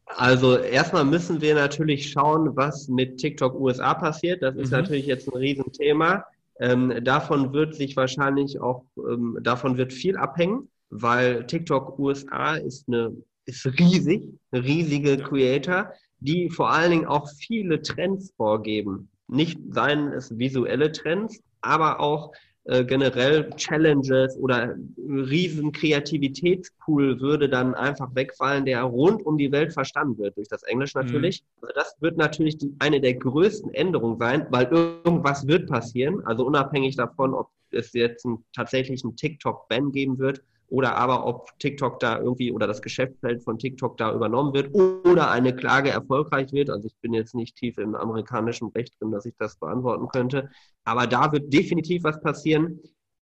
Also 0.06 0.58
erstmal 0.58 1.06
müssen 1.06 1.40
wir 1.40 1.54
natürlich 1.54 2.10
schauen, 2.10 2.56
was 2.56 2.88
mit 2.88 3.18
TikTok 3.18 3.54
USA 3.60 3.94
passiert. 3.94 4.42
Das 4.42 4.56
ist 4.56 4.72
mhm. 4.72 4.78
natürlich 4.78 5.06
jetzt 5.06 5.28
ein 5.28 5.38
Riesenthema. 5.38 6.26
Ähm, 6.60 7.04
davon 7.04 7.54
wird 7.54 7.76
sich 7.76 7.96
wahrscheinlich 7.96 8.60
auch, 8.60 8.84
ähm, 8.98 9.38
davon 9.42 9.78
wird 9.78 9.94
viel 9.94 10.18
abhängen, 10.18 10.70
weil 10.90 11.46
TikTok 11.46 11.98
USA 12.00 12.56
ist 12.56 12.88
eine, 12.88 13.16
ist 13.50 13.66
riesig, 13.80 14.24
eine 14.52 14.64
riesige 14.64 15.18
Creator, 15.18 15.92
die 16.20 16.50
vor 16.50 16.72
allen 16.72 16.92
Dingen 16.92 17.06
auch 17.06 17.28
viele 17.30 17.82
Trends 17.82 18.32
vorgeben. 18.38 19.10
Nicht 19.28 19.60
seien 19.70 20.12
es 20.14 20.38
visuelle 20.38 20.92
Trends, 20.92 21.42
aber 21.62 22.00
auch 22.00 22.32
äh, 22.66 22.84
generell 22.84 23.50
Challenges 23.56 24.38
oder 24.38 24.76
riesen 24.98 25.72
Kreativitätspool 25.72 27.20
würde 27.20 27.50
dann 27.50 27.74
einfach 27.74 28.14
wegfallen, 28.16 28.66
der 28.66 28.84
rund 28.84 29.26
um 29.26 29.38
die 29.38 29.52
Welt 29.52 29.74
verstanden 29.74 30.18
wird, 30.18 30.38
durch 30.38 30.50
das 30.50 30.64
Englisch 30.64 30.94
mhm. 30.96 31.02
natürlich. 31.02 31.44
Mhm. 31.62 31.68
Das 31.76 31.96
wird 32.00 32.18
natürlich 32.18 32.58
die, 32.58 32.74
eine 32.80 33.02
der 33.02 33.16
größten 33.16 33.74
Änderungen 33.74 34.20
sein, 34.20 34.46
weil 34.50 34.66
irgendwas 34.68 35.48
wird 35.48 35.68
passieren, 35.70 36.26
also 36.26 36.46
unabhängig 36.46 36.96
davon, 36.96 37.34
ob 37.34 37.50
es 37.72 37.94
jetzt 37.94 38.26
einen 38.26 38.44
tatsächlichen 38.54 39.16
TikTok-Ban 39.16 39.92
geben 39.92 40.20
wird 40.20 40.42
oder 40.70 40.96
aber 40.96 41.26
ob 41.26 41.58
TikTok 41.60 42.00
da 42.00 42.20
irgendwie 42.20 42.52
oder 42.52 42.68
das 42.68 42.82
Geschäftsfeld 42.82 43.44
von 43.44 43.58
TikTok 43.58 43.98
da 43.98 44.14
übernommen 44.14 44.54
wird 44.54 44.74
oder 44.74 45.32
eine 45.32 45.56
Klage 45.56 45.90
erfolgreich 45.90 46.52
wird. 46.52 46.70
Also 46.70 46.88
ich 46.88 46.96
bin 47.02 47.14
jetzt 47.14 47.36
nicht 47.36 47.56
tief 47.56 47.78
im 47.78 47.96
amerikanischen 47.96 48.70
Recht 48.70 48.94
drin, 49.00 49.12
dass 49.12 49.26
ich 49.26 49.36
das 49.38 49.58
beantworten 49.58 50.08
könnte. 50.10 50.50
Aber 50.84 51.08
da 51.08 51.32
wird 51.32 51.52
definitiv 51.52 52.04
was 52.04 52.22
passieren. 52.22 52.80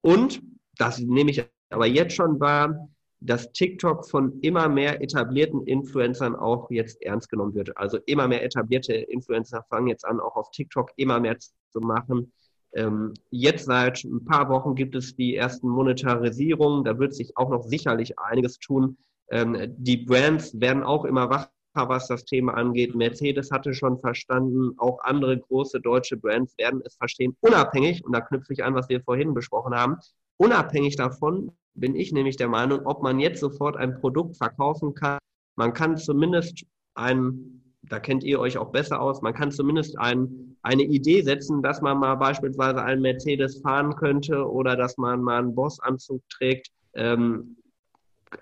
Und, 0.03 0.43
das 0.79 0.99
nehme 0.99 1.31
ich 1.31 1.45
aber 1.71 1.87
jetzt 1.87 2.15
schon 2.15 2.41
wahr, 2.41 2.89
dass 3.21 3.53
TikTok 3.53 4.09
von 4.09 4.41
immer 4.41 4.69
mehr 4.69 5.01
etablierten 5.01 5.65
Influencern 5.67 6.35
auch 6.35 6.71
jetzt 6.71 7.01
ernst 7.03 7.31
genommen 7.31 7.55
wird. 7.55 7.77
Also 7.77 7.99
immer 8.07 8.27
mehr 8.27 8.45
etablierte 8.45 8.95
Influencer 8.95 9.65
fangen 9.69 9.87
jetzt 9.87 10.05
an, 10.05 10.21
auch 10.21 10.35
auf 10.37 10.51
TikTok 10.51 10.91
immer 10.97 11.21
mehr 11.21 11.39
zu 11.39 11.81
machen. 11.81 12.33
Ähm, 12.75 13.15
jetzt 13.31 13.67
seit 13.67 14.05
ein 14.05 14.25
paar 14.25 14.49
Wochen 14.49 14.75
gibt 14.75 14.95
es 14.95 15.15
die 15.15 15.37
ersten 15.37 15.69
Monetarisierungen. 15.69 16.85
Da 16.85 16.99
wird 16.99 17.15
sich 17.15 17.37
auch 17.37 17.51
noch 17.51 17.65
sicherlich 17.65 18.19
einiges 18.19 18.59
tun. 18.59 18.97
Ähm, 19.31 19.75
die 19.77 19.99
Brands 19.99 20.59
werden 20.61 20.83
auch 20.83 21.05
immer 21.05 21.29
wacher, 21.31 21.51
was 21.75 22.09
das 22.09 22.25
Thema 22.25 22.55
angeht. 22.55 22.95
Mercedes 22.95 23.51
hatte 23.51 23.75
schon 23.75 23.99
verstanden, 23.99 24.75
auch 24.79 25.01
andere 25.03 25.39
große 25.39 25.81
deutsche 25.81 26.17
Brands 26.17 26.57
werden 26.59 26.83
es 26.85 26.97
verstehen, 26.97 27.37
unabhängig, 27.41 28.05
und 28.05 28.13
da 28.13 28.21
knüpfe 28.21 28.53
ich 28.53 28.63
an, 28.65 28.75
was 28.75 28.89
wir 28.89 29.03
vorhin 29.03 29.33
besprochen 29.33 29.75
haben, 29.75 29.97
unabhängig 30.37 30.97
davon 30.97 31.53
bin 31.75 31.97
ich 31.97 32.13
nämlich 32.13 32.37
der 32.37 32.49
Meinung, 32.49 32.87
ob 32.87 33.03
man 33.03 33.19
jetzt 33.19 33.41
sofort 33.41 33.77
ein 33.77 33.99
Produkt 34.01 34.37
verkaufen 34.37 34.95
kann. 34.95 35.19
Man 35.57 35.73
kann 35.73 35.97
zumindest 35.97 36.67
ein 36.95 37.62
da 37.83 37.99
kennt 37.99 38.23
ihr 38.25 38.39
euch 38.39 38.59
auch 38.59 38.71
besser 38.71 39.01
aus. 39.01 39.23
Man 39.23 39.35
kann 39.35 39.51
zumindest 39.51 39.99
ein, 39.99 40.57
eine 40.63 40.85
Idee 40.85 41.23
setzen, 41.23 41.63
dass 41.63 41.81
man 41.81 41.99
mal 41.99 42.15
beispielsweise 42.15 42.83
einen 42.83 43.03
Mercedes 43.03 43.61
fahren 43.61 43.97
könnte 43.97 44.49
oder 44.49 44.77
dass 44.77 44.97
man 44.99 45.23
mal 45.23 45.41
einen 45.41 45.55
Bossanzug 45.55 46.23
trägt. 46.29 46.69
Ähm, 46.95 47.57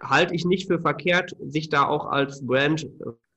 halte 0.00 0.34
ich 0.34 0.44
nicht 0.44 0.68
für 0.68 0.78
verkehrt, 0.78 1.34
sich 1.40 1.68
da 1.68 1.86
auch 1.86 2.06
als 2.06 2.46
Brand 2.46 2.86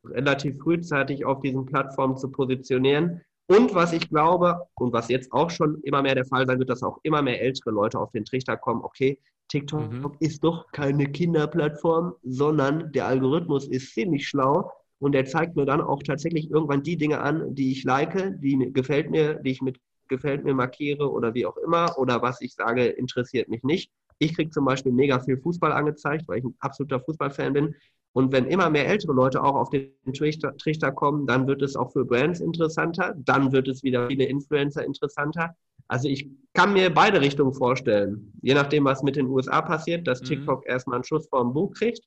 relativ 0.05 0.57
frühzeitig 0.59 1.25
auf 1.25 1.39
diesen 1.39 1.65
Plattformen 1.65 2.17
zu 2.17 2.29
positionieren. 2.29 3.21
Und 3.47 3.73
was 3.73 3.93
ich 3.93 4.09
glaube 4.09 4.61
und 4.75 4.93
was 4.93 5.09
jetzt 5.09 5.31
auch 5.31 5.49
schon 5.49 5.81
immer 5.83 6.01
mehr 6.01 6.15
der 6.15 6.25
Fall 6.25 6.45
sein 6.45 6.59
wird, 6.59 6.69
dass 6.69 6.83
auch 6.83 6.99
immer 7.03 7.21
mehr 7.21 7.41
ältere 7.41 7.71
Leute 7.71 7.99
auf 7.99 8.11
den 8.11 8.25
Trichter 8.25 8.57
kommen, 8.57 8.83
okay, 8.83 9.19
TikTok 9.49 9.91
mhm. 9.91 10.11
ist 10.19 10.43
doch 10.43 10.71
keine 10.71 11.05
Kinderplattform, 11.05 12.13
sondern 12.23 12.91
der 12.91 13.07
Algorithmus 13.07 13.67
ist 13.67 13.93
ziemlich 13.93 14.27
schlau 14.27 14.71
und 15.03 15.15
er 15.15 15.25
zeigt 15.25 15.57
mir 15.57 15.65
dann 15.65 15.81
auch 15.81 16.01
tatsächlich 16.01 16.49
irgendwann 16.49 16.81
die 16.81 16.95
Dinge 16.95 17.19
an, 17.19 17.53
die 17.55 17.73
ich 17.73 17.83
like, 17.83 18.39
die 18.39 18.55
mir 18.55 18.71
gefällt 18.71 19.11
mir, 19.11 19.33
die 19.35 19.51
ich 19.51 19.61
mit 19.61 19.77
gefällt 20.07 20.45
mir 20.45 20.53
markiere 20.53 21.11
oder 21.11 21.33
wie 21.33 21.45
auch 21.45 21.57
immer 21.57 21.97
oder 21.97 22.21
was 22.21 22.39
ich 22.39 22.53
sage, 22.53 22.85
interessiert 22.85 23.49
mich 23.49 23.63
nicht. 23.63 23.91
Ich 24.19 24.35
kriege 24.35 24.49
zum 24.51 24.63
Beispiel 24.63 24.93
mega 24.93 25.19
viel 25.19 25.37
Fußball 25.37 25.73
angezeigt, 25.73 26.27
weil 26.27 26.39
ich 26.39 26.45
ein 26.45 26.55
absoluter 26.59 27.01
Fußballfan 27.01 27.53
bin. 27.53 27.75
Und 28.13 28.31
wenn 28.31 28.45
immer 28.45 28.69
mehr 28.69 28.87
ältere 28.87 29.11
Leute 29.11 29.43
auch 29.43 29.55
auf 29.55 29.69
den 29.71 29.91
Trichter, 30.13 30.55
Trichter 30.55 30.91
kommen, 30.91 31.25
dann 31.25 31.47
wird 31.47 31.61
es 31.61 31.75
auch 31.75 31.91
für 31.91 32.05
Brands 32.05 32.39
interessanter, 32.39 33.13
dann 33.17 33.51
wird 33.51 33.67
es 33.67 33.83
wieder 33.83 34.07
viele 34.07 34.25
Influencer 34.25 34.85
interessanter. 34.85 35.55
Also 35.87 36.07
ich 36.07 36.29
kann 36.53 36.73
mir 36.73 36.93
beide 36.93 37.19
Richtungen 37.19 37.53
vorstellen, 37.53 38.31
je 38.41 38.53
nachdem, 38.53 38.85
was 38.85 39.03
mit 39.03 39.15
den 39.15 39.27
USA 39.27 39.61
passiert, 39.61 40.07
dass 40.07 40.21
mhm. 40.21 40.25
TikTok 40.25 40.65
erstmal 40.65 40.97
einen 40.97 41.03
Schuss 41.03 41.27
vor 41.27 41.41
dem 41.41 41.53
Buch 41.53 41.73
kriegt 41.73 42.03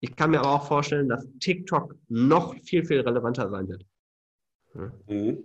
ich 0.00 0.14
kann 0.14 0.30
mir 0.30 0.40
aber 0.40 0.54
auch 0.54 0.66
vorstellen, 0.66 1.08
dass 1.08 1.26
TikTok 1.40 1.94
noch 2.08 2.54
viel, 2.62 2.84
viel 2.84 3.00
relevanter 3.00 3.50
sein 3.50 3.68
wird. 3.68 3.84
Mhm. 5.08 5.44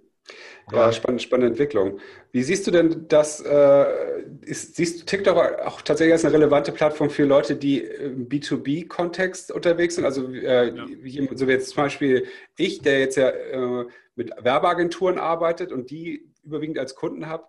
Ja, 0.72 0.92
spannende, 0.94 1.22
spannende 1.22 1.50
Entwicklung. 1.50 2.00
Wie 2.32 2.44
siehst 2.44 2.66
du 2.66 2.72
denn 2.72 3.08
das? 3.10 3.42
Äh, 3.42 4.24
ist, 4.42 4.76
siehst 4.76 5.02
du 5.02 5.06
TikTok 5.06 5.38
auch 5.38 5.82
tatsächlich 5.82 6.14
als 6.14 6.24
eine 6.24 6.34
relevante 6.34 6.72
Plattform 6.72 7.10
für 7.10 7.26
Leute, 7.26 7.58
die 7.58 7.80
im 7.80 8.30
B2B-Kontext 8.30 9.52
unterwegs 9.52 9.96
sind? 9.96 10.06
Also, 10.06 10.32
äh, 10.32 10.74
ja. 10.74 10.86
wie, 10.88 11.30
so 11.36 11.48
wie 11.48 11.52
jetzt 11.52 11.72
zum 11.72 11.84
Beispiel 11.84 12.26
ich, 12.58 12.82
der 12.82 13.00
jetzt 13.00 13.18
ja 13.18 13.30
äh, 13.30 13.86
mit 14.16 14.32
Werbeagenturen 14.40 15.18
arbeitet 15.18 15.74
und 15.74 15.90
die 15.92 16.32
überwiegend 16.44 16.80
als 16.80 16.96
Kunden 16.96 17.28
habe, 17.28 17.46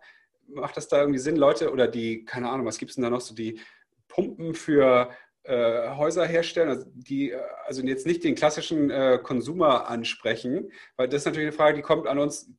macht 0.48 0.76
das 0.76 0.88
da 0.88 1.00
irgendwie 1.00 1.20
Sinn, 1.20 1.36
Leute 1.36 1.70
oder 1.70 1.86
die, 1.86 2.24
keine 2.24 2.50
Ahnung, 2.50 2.66
was 2.66 2.78
gibt 2.78 2.90
es 2.90 2.96
denn 2.96 3.04
da 3.04 3.10
noch 3.10 3.20
so, 3.20 3.34
die 3.34 3.60
Pumpen 4.08 4.54
für 4.54 5.10
äh, 5.44 5.90
Häuser 5.96 6.26
herstellen, 6.26 6.68
also 6.68 6.86
die 6.94 7.30
äh, 7.30 7.40
also 7.66 7.82
jetzt 7.82 8.06
nicht 8.06 8.24
den 8.24 8.34
klassischen 8.34 8.90
äh, 8.90 9.18
Konsumer 9.22 9.88
ansprechen, 9.88 10.72
weil 10.96 11.08
das 11.08 11.22
ist 11.22 11.26
natürlich 11.26 11.48
eine 11.48 11.56
Frage, 11.56 11.76
die 11.76 11.82
kommt 11.82 12.06
an 12.06 12.18
uns 12.18 12.50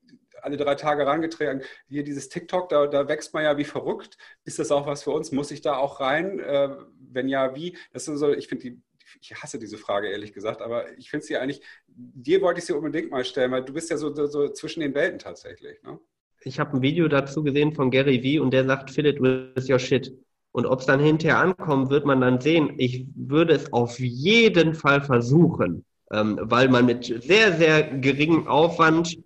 alle 0.41 0.57
drei 0.57 0.75
Tage 0.75 1.03
herangetragen. 1.03 1.63
Hier 1.87 2.03
dieses 2.03 2.29
TikTok, 2.29 2.69
da, 2.69 2.85
da 2.85 3.07
wächst 3.07 3.33
man 3.33 3.43
ja 3.43 3.57
wie 3.57 3.63
verrückt. 3.63 4.17
Ist 4.43 4.59
das 4.59 4.71
auch 4.71 4.85
was 4.85 5.03
für 5.03 5.09
uns? 5.09 5.31
Muss 5.31 5.49
ich 5.49 5.61
da 5.61 5.77
auch 5.77 5.99
rein? 5.99 6.39
Äh, 6.39 6.69
wenn 6.99 7.27
ja, 7.27 7.55
wie? 7.55 7.77
Das 7.91 8.07
ist 8.07 8.19
so, 8.19 8.31
ich 8.31 8.47
finde 8.47 8.63
die 8.63 8.81
ich 9.21 9.35
hasse 9.41 9.59
diese 9.59 9.77
Frage 9.77 10.09
ehrlich 10.09 10.33
gesagt, 10.33 10.61
aber 10.61 10.97
ich 10.97 11.09
finde 11.09 11.25
sie 11.25 11.37
eigentlich, 11.37 11.61
dir 11.87 12.41
wollte 12.41 12.59
ich 12.59 12.65
sie 12.65 12.73
unbedingt 12.73 13.11
mal 13.11 13.25
stellen, 13.25 13.51
weil 13.51 13.63
du 13.63 13.73
bist 13.73 13.89
ja 13.89 13.97
so, 13.97 14.13
so, 14.13 14.25
so 14.25 14.49
zwischen 14.49 14.81
den 14.81 14.93
Welten 14.93 15.19
tatsächlich. 15.19 15.81
Ne? 15.83 15.99
Ich 16.41 16.59
habe 16.59 16.77
ein 16.77 16.81
Video 16.81 17.07
dazu 17.07 17.43
gesehen 17.43 17.73
von 17.73 17.89
Gary 17.91 18.21
Vee 18.21 18.39
und 18.39 18.51
der 18.51 18.65
sagt, 18.65 18.91
fill 18.91 19.05
it 19.05 19.19
with 19.21 19.69
your 19.69 19.79
shit. 19.79 20.13
Und 20.55 20.65
ob 20.65 20.79
es 20.79 20.85
dann 20.85 21.01
hinterher 21.01 21.39
ankommt, 21.39 21.89
wird 21.89 22.05
man 22.05 22.21
dann 22.21 22.39
sehen. 22.39 22.75
Ich 22.77 23.05
würde 23.13 23.55
es 23.55 23.73
auf 23.73 23.99
jeden 23.99 24.73
Fall 24.73 25.01
versuchen, 25.01 25.83
ähm, 26.13 26.39
weil 26.43 26.69
man 26.69 26.85
mit 26.85 27.03
sehr, 27.03 27.57
sehr 27.57 27.83
geringem 27.83 28.47
Aufwand 28.47 29.17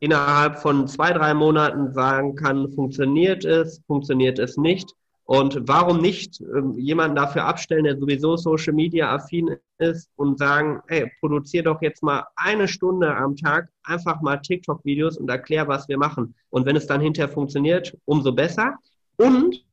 innerhalb 0.00 0.58
von 0.58 0.88
zwei, 0.88 1.12
drei 1.12 1.32
Monaten 1.32 1.94
sagen 1.94 2.34
kann, 2.34 2.72
funktioniert 2.72 3.44
es, 3.44 3.82
funktioniert 3.86 4.40
es 4.40 4.56
nicht. 4.56 4.90
Und 5.26 5.60
warum 5.68 6.00
nicht 6.00 6.40
ähm, 6.40 6.76
jemanden 6.76 7.14
dafür 7.14 7.44
abstellen, 7.44 7.84
der 7.84 7.96
sowieso 7.96 8.36
Social 8.36 8.72
Media 8.72 9.14
affin 9.14 9.56
ist 9.78 10.10
und 10.16 10.40
sagen, 10.40 10.82
hey, 10.88 11.08
produziere 11.20 11.66
doch 11.66 11.82
jetzt 11.82 12.02
mal 12.02 12.24
eine 12.34 12.66
Stunde 12.66 13.14
am 13.14 13.36
Tag 13.36 13.68
einfach 13.84 14.20
mal 14.22 14.38
TikTok-Videos 14.38 15.18
und 15.18 15.30
erklär, 15.30 15.68
was 15.68 15.88
wir 15.88 15.98
machen. 15.98 16.34
Und 16.50 16.66
wenn 16.66 16.74
es 16.74 16.88
dann 16.88 17.00
hinterher 17.00 17.32
funktioniert, 17.32 17.96
umso 18.06 18.32
besser. 18.32 18.74
Und 19.18 19.64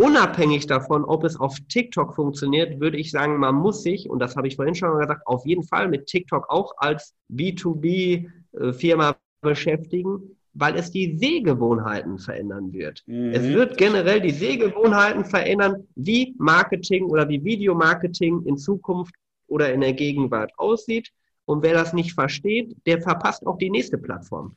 Unabhängig 0.00 0.66
davon, 0.66 1.04
ob 1.04 1.24
es 1.24 1.38
auf 1.38 1.58
TikTok 1.68 2.14
funktioniert, 2.14 2.80
würde 2.80 2.96
ich 2.96 3.10
sagen, 3.10 3.36
man 3.36 3.54
muss 3.54 3.82
sich, 3.82 4.08
und 4.08 4.18
das 4.18 4.34
habe 4.34 4.48
ich 4.48 4.56
vorhin 4.56 4.74
schon 4.74 4.88
mal 4.88 5.00
gesagt, 5.00 5.26
auf 5.26 5.44
jeden 5.44 5.62
Fall 5.62 5.88
mit 5.88 6.06
TikTok 6.06 6.48
auch 6.48 6.72
als 6.78 7.14
B2B-Firma 7.30 9.16
beschäftigen, 9.42 10.38
weil 10.54 10.76
es 10.76 10.90
die 10.90 11.18
Sehgewohnheiten 11.18 12.18
verändern 12.18 12.72
wird. 12.72 13.02
Mhm. 13.04 13.32
Es 13.34 13.42
wird 13.42 13.76
generell 13.76 14.22
die 14.22 14.30
Sehgewohnheiten 14.30 15.26
verändern, 15.26 15.86
wie 15.96 16.34
Marketing 16.38 17.04
oder 17.04 17.28
wie 17.28 17.44
Videomarketing 17.44 18.46
in 18.46 18.56
Zukunft 18.56 19.14
oder 19.48 19.70
in 19.70 19.82
der 19.82 19.92
Gegenwart 19.92 20.50
aussieht. 20.56 21.10
Und 21.44 21.62
wer 21.62 21.74
das 21.74 21.92
nicht 21.92 22.14
versteht, 22.14 22.74
der 22.86 23.02
verpasst 23.02 23.46
auch 23.46 23.58
die 23.58 23.68
nächste 23.68 23.98
Plattform. 23.98 24.56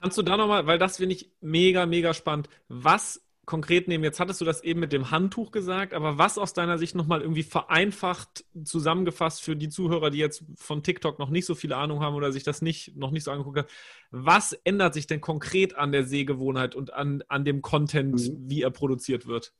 Kannst 0.00 0.16
du 0.16 0.22
da 0.22 0.36
nochmal, 0.36 0.64
weil 0.68 0.78
das 0.78 0.98
finde 0.98 1.16
ich 1.16 1.28
mega, 1.40 1.86
mega 1.86 2.14
spannend. 2.14 2.48
Was 2.68 3.20
konkret 3.50 3.88
nehmen? 3.88 4.04
Jetzt 4.04 4.20
hattest 4.20 4.40
du 4.40 4.44
das 4.44 4.62
eben 4.62 4.78
mit 4.78 4.92
dem 4.92 5.10
Handtuch 5.10 5.50
gesagt, 5.50 5.92
aber 5.92 6.18
was 6.18 6.38
aus 6.38 6.54
deiner 6.54 6.78
Sicht 6.78 6.94
nochmal 6.94 7.20
irgendwie 7.20 7.42
vereinfacht 7.42 8.44
zusammengefasst 8.62 9.42
für 9.42 9.56
die 9.56 9.68
Zuhörer, 9.68 10.10
die 10.10 10.18
jetzt 10.18 10.44
von 10.54 10.84
TikTok 10.84 11.18
noch 11.18 11.30
nicht 11.30 11.46
so 11.46 11.56
viele 11.56 11.76
Ahnung 11.76 12.00
haben 12.00 12.14
oder 12.14 12.30
sich 12.30 12.44
das 12.44 12.62
nicht, 12.62 12.96
noch 12.96 13.10
nicht 13.10 13.24
so 13.24 13.32
angeguckt 13.32 13.58
haben, 13.58 13.68
was 14.12 14.52
ändert 14.52 14.94
sich 14.94 15.08
denn 15.08 15.20
konkret 15.20 15.76
an 15.76 15.90
der 15.90 16.04
Sehgewohnheit 16.04 16.76
und 16.76 16.94
an, 16.94 17.24
an 17.26 17.44
dem 17.44 17.60
Content, 17.60 18.14
mhm. 18.14 18.48
wie 18.48 18.62
er 18.62 18.70
produziert 18.70 19.26
wird? 19.26 19.52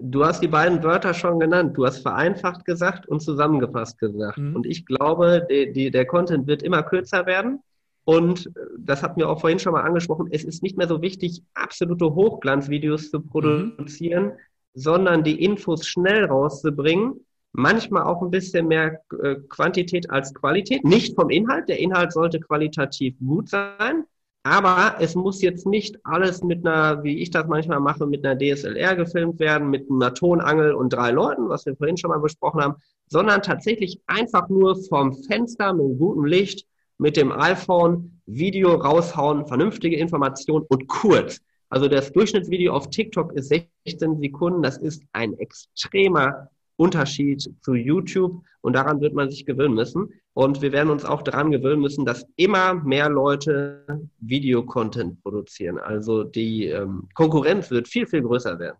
Du 0.00 0.24
hast 0.24 0.42
die 0.42 0.48
beiden 0.48 0.82
Wörter 0.82 1.14
schon 1.14 1.38
genannt. 1.38 1.76
Du 1.76 1.86
hast 1.86 2.00
vereinfacht 2.00 2.64
gesagt 2.64 3.06
und 3.06 3.20
zusammengefasst 3.20 3.98
gesagt. 3.98 4.38
Mhm. 4.38 4.56
Und 4.56 4.66
ich 4.66 4.84
glaube, 4.84 5.46
die, 5.48 5.72
die, 5.72 5.92
der 5.92 6.06
Content 6.06 6.48
wird 6.48 6.64
immer 6.64 6.82
kürzer 6.82 7.24
werden. 7.24 7.62
Und 8.06 8.50
das 8.78 9.02
hatten 9.02 9.20
wir 9.20 9.28
auch 9.28 9.40
vorhin 9.40 9.58
schon 9.58 9.72
mal 9.72 9.82
angesprochen, 9.82 10.28
es 10.30 10.44
ist 10.44 10.62
nicht 10.62 10.78
mehr 10.78 10.88
so 10.88 11.02
wichtig, 11.02 11.42
absolute 11.54 12.14
Hochglanzvideos 12.14 13.10
zu 13.10 13.20
produzieren, 13.20 14.24
mhm. 14.26 14.32
sondern 14.74 15.24
die 15.24 15.42
Infos 15.42 15.86
schnell 15.86 16.24
rauszubringen 16.24 17.20
manchmal 17.56 18.04
auch 18.04 18.22
ein 18.22 18.30
bisschen 18.30 18.68
mehr 18.68 19.00
äh, 19.22 19.36
Quantität 19.48 20.10
als 20.10 20.34
Qualität. 20.34 20.84
Nicht 20.84 21.16
vom 21.16 21.30
Inhalt. 21.30 21.68
Der 21.68 21.78
Inhalt 21.78 22.12
sollte 22.12 22.38
qualitativ 22.38 23.16
gut 23.18 23.48
sein. 23.48 24.04
Aber 24.42 24.96
es 25.00 25.16
muss 25.16 25.42
jetzt 25.42 25.66
nicht 25.66 25.98
alles 26.04 26.44
mit 26.44 26.64
einer, 26.64 27.02
wie 27.02 27.20
ich 27.20 27.30
das 27.30 27.48
manchmal 27.48 27.80
mache, 27.80 28.06
mit 28.06 28.24
einer 28.24 28.38
DSLR 28.38 28.94
gefilmt 28.94 29.40
werden, 29.40 29.70
mit 29.70 29.90
einer 29.90 30.14
Tonangel 30.14 30.72
und 30.72 30.90
drei 30.90 31.10
Leuten, 31.10 31.48
was 31.48 31.66
wir 31.66 31.74
vorhin 31.74 31.96
schon 31.96 32.10
mal 32.10 32.20
besprochen 32.20 32.60
haben, 32.60 32.74
sondern 33.08 33.42
tatsächlich 33.42 34.00
einfach 34.06 34.48
nur 34.48 34.76
vom 34.84 35.14
Fenster 35.24 35.72
mit 35.72 35.98
gutem 35.98 36.26
Licht, 36.26 36.64
mit 36.98 37.16
dem 37.16 37.32
iPhone 37.32 38.20
Video 38.26 38.74
raushauen, 38.74 39.46
vernünftige 39.46 39.96
Informationen 39.96 40.64
und 40.68 40.88
kurz. 40.88 41.40
Also 41.68 41.88
das 41.88 42.12
Durchschnittsvideo 42.12 42.72
auf 42.72 42.90
TikTok 42.90 43.32
ist 43.32 43.48
16 43.84 44.20
Sekunden. 44.20 44.62
Das 44.62 44.78
ist 44.78 45.02
ein 45.12 45.34
extremer 45.38 46.50
Unterschied 46.76 47.42
zu 47.62 47.74
YouTube 47.74 48.42
und 48.60 48.74
daran 48.74 49.00
wird 49.00 49.14
man 49.14 49.30
sich 49.30 49.46
gewöhnen 49.46 49.74
müssen. 49.74 50.12
Und 50.34 50.60
wir 50.60 50.72
werden 50.72 50.90
uns 50.90 51.04
auch 51.04 51.22
daran 51.22 51.50
gewöhnen 51.50 51.80
müssen, 51.80 52.04
dass 52.04 52.26
immer 52.36 52.74
mehr 52.74 53.08
Leute 53.08 54.08
Videocontent 54.18 55.22
produzieren. 55.22 55.78
Also 55.78 56.24
die 56.24 56.66
ähm, 56.66 57.08
Konkurrenz 57.14 57.70
wird 57.70 57.88
viel, 57.88 58.06
viel 58.06 58.22
größer 58.22 58.58
werden. 58.58 58.76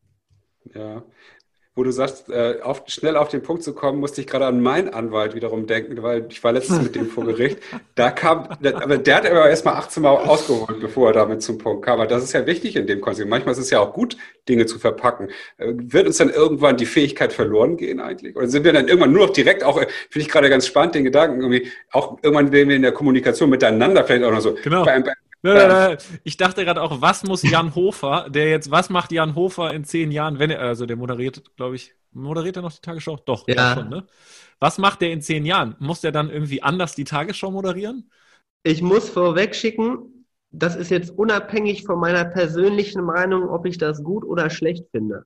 Ja, 0.74 1.02
wo 1.76 1.84
du 1.84 1.90
sagst, 1.92 2.30
äh, 2.30 2.60
auf, 2.62 2.84
schnell 2.86 3.16
auf 3.16 3.28
den 3.28 3.42
Punkt 3.42 3.62
zu 3.62 3.74
kommen, 3.74 4.00
musste 4.00 4.22
ich 4.22 4.26
gerade 4.26 4.46
an 4.46 4.62
meinen 4.62 4.88
Anwalt 4.88 5.34
wiederum 5.34 5.66
denken, 5.66 6.02
weil 6.02 6.26
ich 6.30 6.42
war 6.42 6.52
letztens 6.52 6.82
mit 6.82 6.96
dem 6.96 7.06
vor 7.06 7.26
Gericht. 7.26 7.58
Da 7.94 8.10
kam, 8.10 8.48
der, 8.60 8.82
aber 8.82 8.96
der 8.96 9.16
hat 9.16 9.26
aber 9.26 9.50
erstmal 9.50 9.74
18 9.74 10.02
Mal 10.02 10.10
ausgeholt, 10.10 10.80
bevor 10.80 11.08
er 11.08 11.12
damit 11.12 11.42
zum 11.42 11.58
Punkt 11.58 11.84
kam. 11.84 12.00
Aber 12.00 12.08
das 12.08 12.24
ist 12.24 12.32
ja 12.32 12.46
wichtig 12.46 12.76
in 12.76 12.86
dem 12.86 13.02
Kontext. 13.02 13.28
Manchmal 13.28 13.52
ist 13.52 13.58
es 13.58 13.68
ja 13.68 13.80
auch 13.80 13.92
gut, 13.92 14.16
Dinge 14.48 14.64
zu 14.64 14.78
verpacken. 14.78 15.28
Äh, 15.58 15.74
wird 15.76 16.06
uns 16.06 16.16
dann 16.16 16.30
irgendwann 16.30 16.78
die 16.78 16.86
Fähigkeit 16.86 17.34
verloren 17.34 17.76
gehen 17.76 18.00
eigentlich? 18.00 18.34
Oder 18.36 18.48
sind 18.48 18.64
wir 18.64 18.72
dann 18.72 18.88
irgendwann 18.88 19.12
nur 19.12 19.26
noch 19.26 19.32
direkt 19.34 19.62
auch, 19.62 19.76
äh, 19.78 19.86
finde 20.08 20.26
ich 20.26 20.28
gerade 20.30 20.48
ganz 20.48 20.66
spannend, 20.66 20.94
den 20.94 21.04
Gedanken 21.04 21.42
irgendwie, 21.42 21.70
auch 21.92 22.18
irgendwann 22.22 22.52
werden 22.52 22.70
wir 22.70 22.76
in 22.76 22.82
der 22.82 22.92
Kommunikation 22.92 23.50
miteinander 23.50 24.02
vielleicht 24.02 24.24
auch 24.24 24.32
noch 24.32 24.40
so. 24.40 24.56
Genau. 24.64 24.82
Ich 26.24 26.36
dachte 26.36 26.64
gerade 26.64 26.82
auch, 26.82 27.00
was 27.00 27.24
muss 27.24 27.42
Jan 27.42 27.74
Hofer, 27.74 28.28
der 28.30 28.50
jetzt, 28.50 28.70
was 28.70 28.90
macht 28.90 29.12
Jan 29.12 29.34
Hofer 29.34 29.72
in 29.72 29.84
zehn 29.84 30.10
Jahren, 30.10 30.38
wenn 30.38 30.50
er, 30.50 30.60
also 30.60 30.86
der 30.86 30.96
moderiert, 30.96 31.56
glaube 31.56 31.76
ich, 31.76 31.94
moderiert 32.12 32.56
er 32.56 32.62
noch 32.62 32.72
die 32.72 32.80
Tagesschau? 32.80 33.16
Doch, 33.24 33.46
ja. 33.48 33.54
ja 33.54 33.74
schon, 33.74 33.88
ne? 33.88 34.06
Was 34.58 34.78
macht 34.78 35.02
der 35.02 35.12
in 35.12 35.20
zehn 35.20 35.44
Jahren? 35.44 35.76
Muss 35.78 36.00
der 36.00 36.12
dann 36.12 36.30
irgendwie 36.30 36.62
anders 36.62 36.94
die 36.94 37.04
Tagesschau 37.04 37.50
moderieren? 37.50 38.10
Ich 38.62 38.82
muss 38.82 39.08
vorweg 39.10 39.54
schicken, 39.54 40.26
das 40.50 40.76
ist 40.76 40.90
jetzt 40.90 41.10
unabhängig 41.10 41.84
von 41.84 42.00
meiner 42.00 42.24
persönlichen 42.24 43.04
Meinung, 43.04 43.48
ob 43.48 43.66
ich 43.66 43.78
das 43.78 44.02
gut 44.02 44.24
oder 44.24 44.48
schlecht 44.50 44.86
finde. 44.90 45.24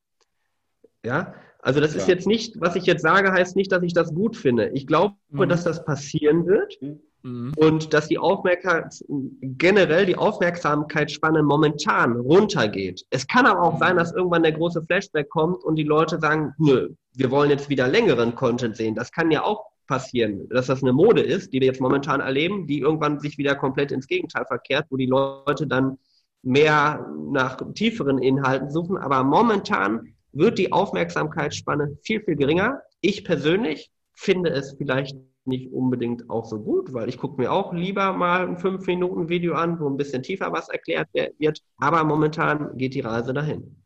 Ja, 1.05 1.35
also 1.61 1.81
das 1.81 1.95
ja. 1.95 2.01
ist 2.01 2.09
jetzt 2.09 2.27
nicht, 2.27 2.61
was 2.61 2.77
ich 2.77 2.87
jetzt 2.87 3.03
sage, 3.03 3.33
heißt 3.33 3.57
nicht, 3.57 3.71
dass 3.71 3.83
ich 3.83 3.93
das 3.93 4.14
gut 4.14 4.37
finde. 4.37 4.71
Ich 4.71 4.87
glaube, 4.87 5.14
mhm. 5.29 5.49
dass 5.49 5.64
das 5.64 5.85
passieren 5.85 6.47
wird. 6.47 6.81
Mhm. 6.81 7.01
Mhm. 7.23 7.53
Und 7.57 7.93
dass 7.93 8.09
die 8.09 8.18
Aufmerksamkeit, 8.18 9.05
generell 9.43 10.07
die 10.07 10.16
Aufmerksamkeitsspanne 10.16 11.43
momentan 11.43 12.16
runtergeht. 12.16 13.05
Es 13.11 13.27
kann 13.27 13.47
aber 13.47 13.62
auch 13.62 13.79
sein, 13.79 13.97
dass 13.97 14.12
irgendwann 14.12 14.43
der 14.43 14.53
große 14.53 14.83
Flashback 14.83 15.29
kommt 15.29 15.62
und 15.64 15.77
die 15.77 15.85
Leute 15.85 16.18
sagen, 16.18 16.55
nö, 16.59 16.91
wir 17.14 17.31
wollen 17.31 17.51
jetzt 17.51 17.68
wieder 17.68 17.89
längeren 17.89 18.35
Content 18.35 18.77
sehen. 18.77 18.95
Das 18.95 19.12
kann 19.12 19.31
ja 19.31 19.43
auch 19.43 19.66
passieren, 19.87 20.49
dass 20.49 20.66
das 20.66 20.83
eine 20.83 20.93
Mode 20.93 21.21
ist, 21.21 21.53
die 21.53 21.61
wir 21.61 21.66
jetzt 21.66 21.81
momentan 21.81 22.21
erleben, 22.21 22.66
die 22.66 22.79
irgendwann 22.79 23.18
sich 23.18 23.39
wieder 23.39 23.57
komplett 23.57 23.91
ins 23.91 24.07
Gegenteil 24.07 24.45
verkehrt, 24.47 24.87
wo 24.89 24.97
die 24.97 25.07
Leute 25.07 25.66
dann 25.66 25.99
mehr 26.43 27.07
nach 27.31 27.59
tieferen 27.75 28.18
Inhalten 28.18 28.71
suchen. 28.71 28.97
Aber 28.97 29.25
momentan 29.25 30.14
wird 30.33 30.59
die 30.59 30.73
Aufmerksamkeitsspanne 30.73 31.99
viel, 32.03 32.23
viel 32.23 32.37
geringer. 32.37 32.81
Ich 33.01 33.25
persönlich 33.25 33.91
finde 34.14 34.51
es 34.51 34.77
vielleicht 34.79 35.16
nicht 35.51 35.71
unbedingt 35.73 36.31
auch 36.31 36.47
so 36.47 36.59
gut, 36.59 36.95
weil 36.95 37.11
ich 37.11 37.19
gucke 37.19 37.41
mir 37.41 37.53
auch 37.53 37.75
lieber 37.75 38.15
mal 38.15 38.47
ein 38.47 38.57
5-Minuten-Video 38.57 39.55
an, 39.55 39.79
wo 39.79 39.87
ein 39.87 39.99
bisschen 39.99 40.23
tiefer 40.23 40.51
was 40.53 40.71
erklärt 40.71 41.09
wird. 41.13 41.59
Aber 41.77 42.03
momentan 42.05 42.79
geht 42.79 42.95
die 42.95 43.01
Reise 43.01 43.35
dahin. 43.35 43.77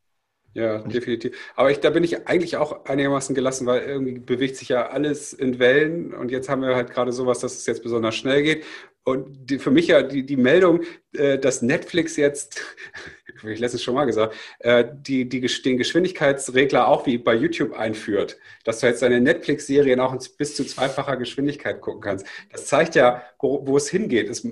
Ja, 0.55 0.79
definitiv. 0.79 1.37
Aber 1.57 1.73
ich, 1.73 1.81
da 1.81 1.91
bin 1.91 2.05
ich 2.05 2.29
eigentlich 2.29 2.57
auch 2.57 2.85
einigermaßen 2.85 3.35
gelassen, 3.35 3.67
weil 3.67 3.83
irgendwie 3.83 4.21
bewegt 4.21 4.55
sich 4.57 4.69
ja 4.69 4.87
alles 4.87 5.33
in 5.33 5.59
Wellen 5.59 6.15
und 6.15 6.31
jetzt 6.31 6.49
haben 6.49 6.63
wir 6.63 6.77
halt 6.77 6.91
gerade 6.91 7.11
sowas, 7.11 7.41
dass 7.41 7.55
es 7.55 7.67
jetzt 7.67 7.83
besonders 7.83 8.15
schnell 8.15 8.45
geht. 8.45 8.65
Und 9.05 9.51
die, 9.51 9.59
für 9.59 9.71
mich 9.71 9.89
ja 9.89 10.03
die, 10.03 10.25
die 10.25 10.37
Meldung, 10.37 10.81
äh, 11.13 11.39
dass 11.39 11.61
Netflix 11.61 12.17
jetzt, 12.17 12.63
ich 13.47 13.61
letztens 13.61 13.83
schon 13.83 13.95
mal 13.95 14.07
gesagt, 14.07 14.35
äh, 14.61 14.85
die, 14.93 15.29
die, 15.29 15.41
den 15.41 15.77
Geschwindigkeitsregler 15.77 16.89
auch 16.89 17.07
wie 17.07 17.19
bei 17.19 17.35
YouTube 17.35 17.75
einführt, 17.75 18.39
dass 18.65 18.81
du 18.81 18.87
jetzt 18.87 19.03
deine 19.03 19.21
Netflix-Serien 19.21 20.01
auch 20.01 20.17
bis 20.39 20.57
zu 20.57 20.65
zweifacher 20.65 21.19
Geschwindigkeit 21.19 21.83
gucken 21.83 22.01
kannst. 22.01 22.27
Das 22.51 22.67
zeigt 22.67 22.95
ja, 22.95 23.23
wo, 23.39 23.67
wo 23.67 23.77
es 23.77 23.91
hingeht. 23.91 24.31
Es, 24.31 24.47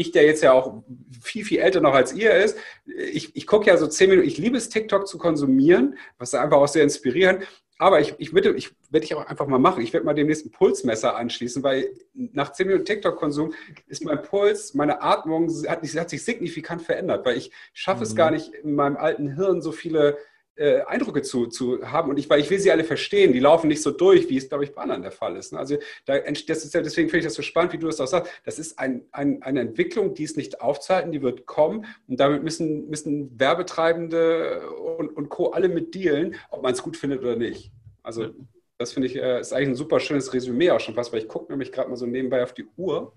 ich, 0.00 0.12
der 0.12 0.24
jetzt 0.24 0.42
ja 0.42 0.52
auch 0.52 0.82
viel, 1.22 1.44
viel 1.44 1.58
älter 1.58 1.80
noch 1.80 1.92
als 1.92 2.12
ihr 2.14 2.32
ist, 2.32 2.56
ich, 2.86 3.36
ich 3.36 3.46
gucke 3.46 3.66
ja 3.66 3.76
so 3.76 3.86
zehn 3.86 4.08
Minuten, 4.10 4.26
ich 4.26 4.38
liebe 4.38 4.56
es, 4.56 4.68
TikTok 4.70 5.06
zu 5.06 5.18
konsumieren, 5.18 5.96
was 6.18 6.34
einfach 6.34 6.56
auch 6.56 6.68
sehr 6.68 6.84
inspirierend. 6.84 7.46
Aber 7.78 8.00
ich, 8.00 8.14
ich 8.18 8.34
würde, 8.34 8.52
ich 8.54 8.70
werde 8.90 9.04
ich 9.04 9.14
auch 9.14 9.26
einfach 9.26 9.46
mal 9.46 9.58
machen. 9.58 9.82
Ich 9.82 9.94
werde 9.94 10.04
mal 10.04 10.12
demnächst 10.12 10.44
ein 10.44 10.50
Pulsmesser 10.50 11.16
anschließen, 11.16 11.62
weil 11.62 11.88
nach 12.12 12.52
zehn 12.52 12.66
Minuten 12.66 12.84
TikTok-Konsum 12.84 13.54
ist 13.86 14.04
mein 14.04 14.20
Puls, 14.22 14.74
meine 14.74 15.00
Atmung 15.00 15.48
hat, 15.66 15.82
hat 15.82 16.10
sich 16.10 16.24
signifikant 16.24 16.82
verändert, 16.82 17.24
weil 17.24 17.38
ich 17.38 17.52
schaffe 17.72 18.00
mhm. 18.00 18.06
es 18.06 18.16
gar 18.16 18.30
nicht 18.30 18.52
in 18.54 18.74
meinem 18.74 18.96
alten 18.96 19.34
Hirn 19.34 19.62
so 19.62 19.72
viele 19.72 20.18
äh, 20.60 20.82
Eindrücke 20.82 21.22
zu, 21.22 21.46
zu 21.46 21.90
haben. 21.90 22.10
Und 22.10 22.18
ich, 22.18 22.28
weil 22.28 22.38
ich 22.38 22.50
will 22.50 22.58
sie 22.58 22.70
alle 22.70 22.84
verstehen, 22.84 23.32
die 23.32 23.40
laufen 23.40 23.68
nicht 23.68 23.82
so 23.82 23.90
durch, 23.90 24.28
wie 24.28 24.36
es, 24.36 24.48
glaube 24.48 24.64
ich, 24.64 24.74
bei 24.74 24.82
anderen 24.82 25.00
der 25.00 25.10
Fall 25.10 25.36
ist. 25.36 25.54
Ne? 25.54 25.58
Also 25.58 25.78
da, 26.04 26.18
das 26.18 26.64
ist 26.64 26.74
ja, 26.74 26.82
deswegen 26.82 27.08
finde 27.08 27.20
ich 27.20 27.24
das 27.24 27.34
so 27.34 27.42
spannend, 27.42 27.72
wie 27.72 27.78
du 27.78 27.86
das 27.86 27.98
auch 27.98 28.06
sagst. 28.06 28.30
Das 28.44 28.58
ist 28.58 28.78
ein, 28.78 29.06
ein, 29.10 29.42
eine 29.42 29.60
Entwicklung, 29.60 30.12
die 30.14 30.24
ist 30.24 30.36
nicht 30.36 30.60
aufzuhalten, 30.60 31.12
die 31.12 31.22
wird 31.22 31.46
kommen. 31.46 31.86
Und 32.06 32.20
damit 32.20 32.42
müssen, 32.42 32.90
müssen 32.90 33.40
Werbetreibende 33.40 34.68
und, 34.98 35.16
und 35.16 35.30
Co. 35.30 35.50
alle 35.50 35.70
mit 35.70 35.94
dealen, 35.94 36.36
ob 36.50 36.62
man 36.62 36.74
es 36.74 36.82
gut 36.82 36.98
findet 36.98 37.20
oder 37.20 37.36
nicht. 37.36 37.72
Also 38.02 38.24
ja. 38.24 38.30
das 38.76 38.92
finde 38.92 39.08
ich, 39.08 39.16
äh, 39.16 39.40
ist 39.40 39.54
eigentlich 39.54 39.70
ein 39.70 39.74
super 39.76 39.98
schönes 39.98 40.34
Resümee 40.34 40.72
auch 40.72 40.80
schon 40.80 40.94
fast, 40.94 41.10
weil 41.12 41.20
ich 41.20 41.28
gucke 41.28 41.50
nämlich 41.50 41.72
gerade 41.72 41.88
mal 41.88 41.96
so 41.96 42.04
nebenbei 42.04 42.42
auf 42.42 42.52
die 42.52 42.66
Uhr. 42.76 43.14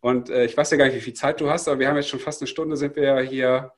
Und 0.00 0.28
äh, 0.28 0.44
ich 0.44 0.56
weiß 0.56 0.72
ja 0.72 0.76
gar 0.76 0.86
nicht, 0.86 0.96
wie 0.96 1.00
viel 1.00 1.14
Zeit 1.14 1.40
du 1.40 1.48
hast, 1.48 1.68
aber 1.68 1.78
wir 1.78 1.86
haben 1.86 1.96
jetzt 1.96 2.08
schon 2.08 2.18
fast 2.18 2.42
eine 2.42 2.48
Stunde, 2.48 2.76
sind 2.76 2.96
wir 2.96 3.04
ja 3.04 3.20
hier 3.20 3.72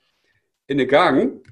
in 0.66 0.78
der 0.78 0.86
Gang. 0.86 1.42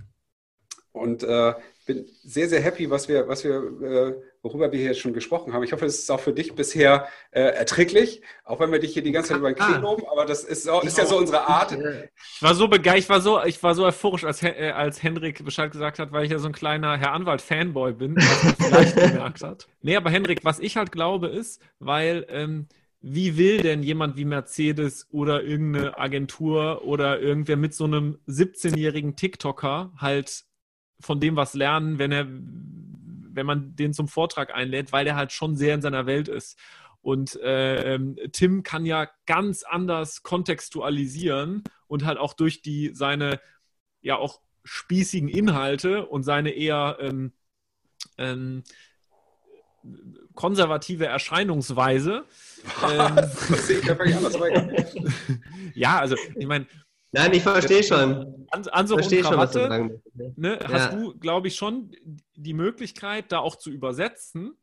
Und 0.94 1.24
äh, 1.24 1.54
bin 1.86 2.06
sehr, 2.22 2.48
sehr 2.48 2.60
happy, 2.60 2.88
was 2.88 3.08
wir, 3.08 3.26
was 3.26 3.42
wir, 3.42 3.56
äh, 3.56 4.14
worüber 4.42 4.70
wir 4.70 4.78
hier 4.78 4.94
schon 4.94 5.12
gesprochen 5.12 5.52
haben. 5.52 5.64
Ich 5.64 5.72
hoffe, 5.72 5.84
es 5.86 5.98
ist 5.98 6.10
auch 6.10 6.20
für 6.20 6.32
dich 6.32 6.54
bisher 6.54 7.08
äh, 7.32 7.40
erträglich, 7.40 8.22
auch 8.44 8.60
wenn 8.60 8.70
wir 8.70 8.78
dich 8.78 8.92
hier 8.92 9.02
die 9.02 9.10
ganze 9.10 9.30
Zeit 9.30 9.38
über 9.38 9.52
den 9.52 9.56
Knie 9.56 9.80
loben, 9.80 10.04
aber 10.08 10.24
das 10.24 10.44
ist, 10.44 10.68
auch, 10.68 10.84
ist 10.84 10.96
ja 10.96 11.04
so 11.04 11.18
unsere 11.18 11.48
Art. 11.48 11.72
Ich 11.72 12.42
war 12.42 12.54
so 12.54 12.68
begeistert, 12.68 12.98
ich 13.02 13.08
war 13.08 13.20
so, 13.20 13.42
ich 13.42 13.62
war 13.64 13.74
so 13.74 13.84
euphorisch, 13.84 14.22
als, 14.22 14.44
äh, 14.44 14.72
als 14.72 15.02
Hendrik 15.02 15.44
Bescheid 15.44 15.72
gesagt 15.72 15.98
hat, 15.98 16.12
weil 16.12 16.26
ich 16.26 16.30
ja 16.30 16.38
so 16.38 16.46
ein 16.46 16.52
kleiner 16.52 16.96
Herr 16.96 17.12
Anwalt-Fanboy 17.12 17.94
bin, 17.94 18.14
was 18.14 18.44
man 18.44 18.54
vielleicht 18.60 18.96
gemerkt 18.96 19.42
hat. 19.42 19.66
Nee, 19.82 19.96
aber 19.96 20.10
Hendrik, 20.10 20.44
was 20.44 20.60
ich 20.60 20.76
halt 20.76 20.92
glaube 20.92 21.26
ist, 21.26 21.60
weil 21.80 22.24
ähm, 22.28 22.68
wie 23.00 23.36
will 23.36 23.62
denn 23.62 23.82
jemand 23.82 24.16
wie 24.16 24.24
Mercedes 24.24 25.08
oder 25.10 25.42
irgendeine 25.42 25.98
Agentur 25.98 26.84
oder 26.84 27.20
irgendwer 27.20 27.56
mit 27.56 27.74
so 27.74 27.84
einem 27.84 28.18
17-jährigen 28.28 29.16
TikToker 29.16 29.92
halt 29.98 30.44
von 31.00 31.20
dem 31.20 31.36
was 31.36 31.54
lernen, 31.54 31.98
wenn 31.98 32.12
er, 32.12 32.26
wenn 32.28 33.46
man 33.46 33.76
den 33.76 33.92
zum 33.92 34.08
Vortrag 34.08 34.54
einlädt, 34.54 34.92
weil 34.92 35.04
der 35.04 35.16
halt 35.16 35.32
schon 35.32 35.56
sehr 35.56 35.74
in 35.74 35.82
seiner 35.82 36.06
Welt 36.06 36.28
ist. 36.28 36.58
Und 37.00 37.38
äh, 37.42 37.94
ähm, 37.94 38.16
Tim 38.32 38.62
kann 38.62 38.86
ja 38.86 39.08
ganz 39.26 39.62
anders 39.62 40.22
kontextualisieren 40.22 41.62
und 41.86 42.04
halt 42.04 42.18
auch 42.18 42.32
durch 42.32 42.62
die 42.62 42.92
seine 42.94 43.40
ja 44.00 44.16
auch 44.16 44.40
spießigen 44.64 45.28
Inhalte 45.28 46.06
und 46.06 46.22
seine 46.22 46.50
eher 46.50 46.96
ähm, 47.00 47.32
ähm, 48.16 48.62
konservative 50.34 51.06
Erscheinungsweise. 51.06 52.24
Ähm, 52.82 53.16
ja, 55.74 55.98
also 55.98 56.16
ich 56.34 56.46
meine, 56.46 56.66
Nein, 57.14 57.32
ich 57.32 57.42
verstehe 57.42 57.84
schon. 57.84 58.46
An, 58.50 58.66
an 58.68 58.86
so 58.88 58.96
verstehe 58.96 59.22
schon, 59.22 59.36
was 59.36 59.52
du 59.52 59.60
sagen 59.60 60.02
ne, 60.36 60.58
ja. 60.60 60.68
Hast 60.68 60.92
du, 60.92 61.16
glaube 61.16 61.48
ich, 61.48 61.54
schon 61.54 61.92
die 62.34 62.54
Möglichkeit, 62.54 63.30
da 63.30 63.38
auch 63.38 63.56
zu 63.56 63.70
übersetzen. 63.70 64.56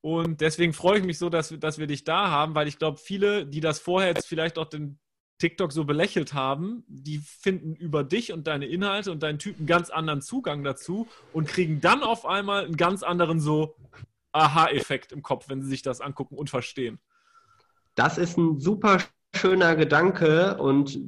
Und 0.00 0.40
deswegen 0.40 0.72
freue 0.72 0.98
ich 0.98 1.04
mich 1.04 1.18
so, 1.18 1.28
dass, 1.28 1.54
dass 1.58 1.78
wir 1.78 1.86
dich 1.86 2.04
da 2.04 2.30
haben, 2.30 2.54
weil 2.54 2.68
ich 2.68 2.78
glaube, 2.78 2.96
viele, 2.96 3.46
die 3.46 3.60
das 3.60 3.80
vorher 3.80 4.08
jetzt 4.08 4.26
vielleicht 4.26 4.56
auch 4.56 4.64
den 4.64 4.98
TikTok 5.36 5.72
so 5.72 5.84
belächelt 5.84 6.32
haben, 6.32 6.84
die 6.86 7.18
finden 7.18 7.74
über 7.74 8.02
dich 8.02 8.32
und 8.32 8.46
deine 8.46 8.66
Inhalte 8.66 9.12
und 9.12 9.22
deinen 9.22 9.38
Typen 9.38 9.66
ganz 9.66 9.90
anderen 9.90 10.22
Zugang 10.22 10.64
dazu 10.64 11.06
und 11.34 11.48
kriegen 11.48 11.82
dann 11.82 12.02
auf 12.02 12.24
einmal 12.24 12.64
einen 12.64 12.76
ganz 12.76 13.02
anderen 13.02 13.40
so 13.40 13.76
Aha-Effekt 14.32 15.12
im 15.12 15.22
Kopf, 15.22 15.50
wenn 15.50 15.60
sie 15.60 15.68
sich 15.68 15.82
das 15.82 16.00
angucken 16.00 16.36
und 16.36 16.48
verstehen. 16.48 16.98
Das 17.94 18.16
ist 18.16 18.38
ein 18.38 18.58
super 18.58 19.02
schöner 19.34 19.76
Gedanke 19.76 20.56
und 20.56 20.98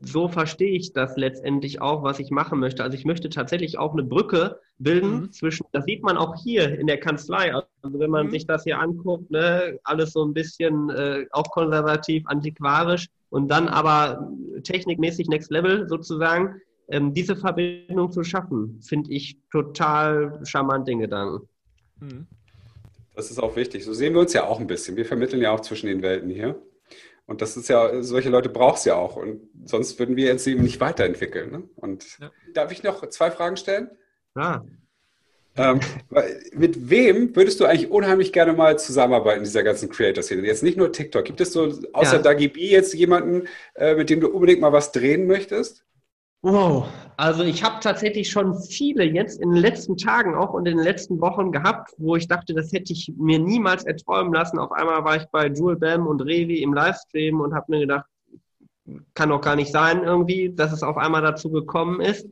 so 0.00 0.28
verstehe 0.28 0.72
ich 0.72 0.92
das 0.92 1.16
letztendlich 1.16 1.80
auch, 1.80 2.02
was 2.02 2.18
ich 2.18 2.30
machen 2.30 2.58
möchte. 2.58 2.82
Also 2.82 2.96
ich 2.96 3.04
möchte 3.04 3.28
tatsächlich 3.28 3.78
auch 3.78 3.92
eine 3.92 4.02
Brücke 4.02 4.58
bilden 4.78 5.20
mhm. 5.20 5.32
zwischen, 5.32 5.66
das 5.72 5.84
sieht 5.84 6.02
man 6.02 6.16
auch 6.16 6.42
hier 6.42 6.78
in 6.78 6.86
der 6.86 6.98
Kanzlei, 6.98 7.54
also 7.54 7.66
wenn 7.82 8.10
man 8.10 8.26
mhm. 8.26 8.30
sich 8.30 8.46
das 8.46 8.64
hier 8.64 8.78
anguckt, 8.78 9.30
ne, 9.30 9.78
alles 9.84 10.12
so 10.12 10.24
ein 10.24 10.32
bisschen 10.32 10.88
äh, 10.90 11.26
auch 11.32 11.50
konservativ, 11.50 12.24
antiquarisch 12.26 13.08
und 13.28 13.48
dann 13.48 13.68
aber 13.68 14.32
technikmäßig 14.64 15.28
Next 15.28 15.50
Level 15.50 15.88
sozusagen, 15.88 16.60
ähm, 16.88 17.12
diese 17.12 17.36
Verbindung 17.36 18.10
zu 18.10 18.24
schaffen, 18.24 18.80
finde 18.82 19.12
ich 19.12 19.38
total 19.52 20.40
charmant, 20.44 20.88
den 20.88 21.00
Gedanken. 21.00 21.46
Mhm. 22.00 22.26
Das 23.14 23.30
ist 23.30 23.38
auch 23.38 23.54
wichtig. 23.54 23.84
So 23.84 23.92
sehen 23.92 24.14
wir 24.14 24.20
uns 24.20 24.32
ja 24.32 24.44
auch 24.44 24.60
ein 24.60 24.66
bisschen. 24.66 24.96
Wir 24.96 25.04
vermitteln 25.04 25.42
ja 25.42 25.50
auch 25.50 25.60
zwischen 25.60 25.86
den 25.86 26.00
Welten 26.00 26.30
hier. 26.30 26.56
Und 27.30 27.40
das 27.42 27.56
ist 27.56 27.68
ja, 27.68 28.02
solche 28.02 28.28
Leute 28.28 28.48
braucht 28.48 28.78
es 28.78 28.84
ja 28.86 28.96
auch. 28.96 29.14
Und 29.14 29.48
sonst 29.64 30.00
würden 30.00 30.16
wir 30.16 30.26
jetzt 30.26 30.48
eben 30.48 30.64
nicht 30.64 30.80
weiterentwickeln. 30.80 31.52
Ne? 31.52 31.62
Und 31.76 32.18
ja. 32.18 32.32
darf 32.54 32.72
ich 32.72 32.82
noch 32.82 33.08
zwei 33.08 33.30
Fragen 33.30 33.56
stellen? 33.56 33.88
Ja. 34.36 34.64
Ähm, 35.54 35.78
mit 36.52 36.90
wem 36.90 37.36
würdest 37.36 37.60
du 37.60 37.66
eigentlich 37.66 37.88
unheimlich 37.88 38.32
gerne 38.32 38.52
mal 38.52 38.80
zusammenarbeiten 38.80 39.38
in 39.38 39.44
dieser 39.44 39.62
ganzen 39.62 39.90
Creator-Szene? 39.90 40.44
Jetzt 40.44 40.64
nicht 40.64 40.76
nur 40.76 40.90
TikTok. 40.90 41.24
Gibt 41.24 41.40
es 41.40 41.52
so 41.52 41.72
außer 41.92 42.16
ja. 42.16 42.22
Dagi 42.22 42.48
B 42.48 42.68
jetzt 42.68 42.94
jemanden, 42.94 43.46
äh, 43.76 43.94
mit 43.94 44.10
dem 44.10 44.18
du 44.20 44.28
unbedingt 44.28 44.60
mal 44.60 44.72
was 44.72 44.90
drehen 44.90 45.28
möchtest? 45.28 45.84
Wow, 46.42 46.88
also 47.18 47.44
ich 47.44 47.62
habe 47.62 47.80
tatsächlich 47.80 48.30
schon 48.30 48.54
viele 48.54 49.04
jetzt 49.04 49.42
in 49.42 49.50
den 49.50 49.60
letzten 49.60 49.98
Tagen 49.98 50.34
auch 50.34 50.54
und 50.54 50.66
in 50.66 50.78
den 50.78 50.84
letzten 50.84 51.20
Wochen 51.20 51.52
gehabt, 51.52 51.92
wo 51.98 52.16
ich 52.16 52.28
dachte, 52.28 52.54
das 52.54 52.72
hätte 52.72 52.94
ich 52.94 53.12
mir 53.18 53.38
niemals 53.38 53.84
erträumen 53.84 54.32
lassen. 54.32 54.58
Auf 54.58 54.72
einmal 54.72 55.04
war 55.04 55.16
ich 55.16 55.26
bei 55.26 55.48
Jewel 55.48 55.76
Bam 55.76 56.06
und 56.06 56.22
Revi 56.22 56.62
im 56.62 56.72
Livestream 56.72 57.40
und 57.40 57.54
habe 57.54 57.66
mir 57.68 57.80
gedacht, 57.80 58.06
kann 59.12 59.28
doch 59.28 59.42
gar 59.42 59.54
nicht 59.54 59.70
sein 59.70 60.02
irgendwie, 60.02 60.50
dass 60.54 60.72
es 60.72 60.82
auf 60.82 60.96
einmal 60.96 61.20
dazu 61.20 61.50
gekommen 61.50 62.00
ist. 62.00 62.26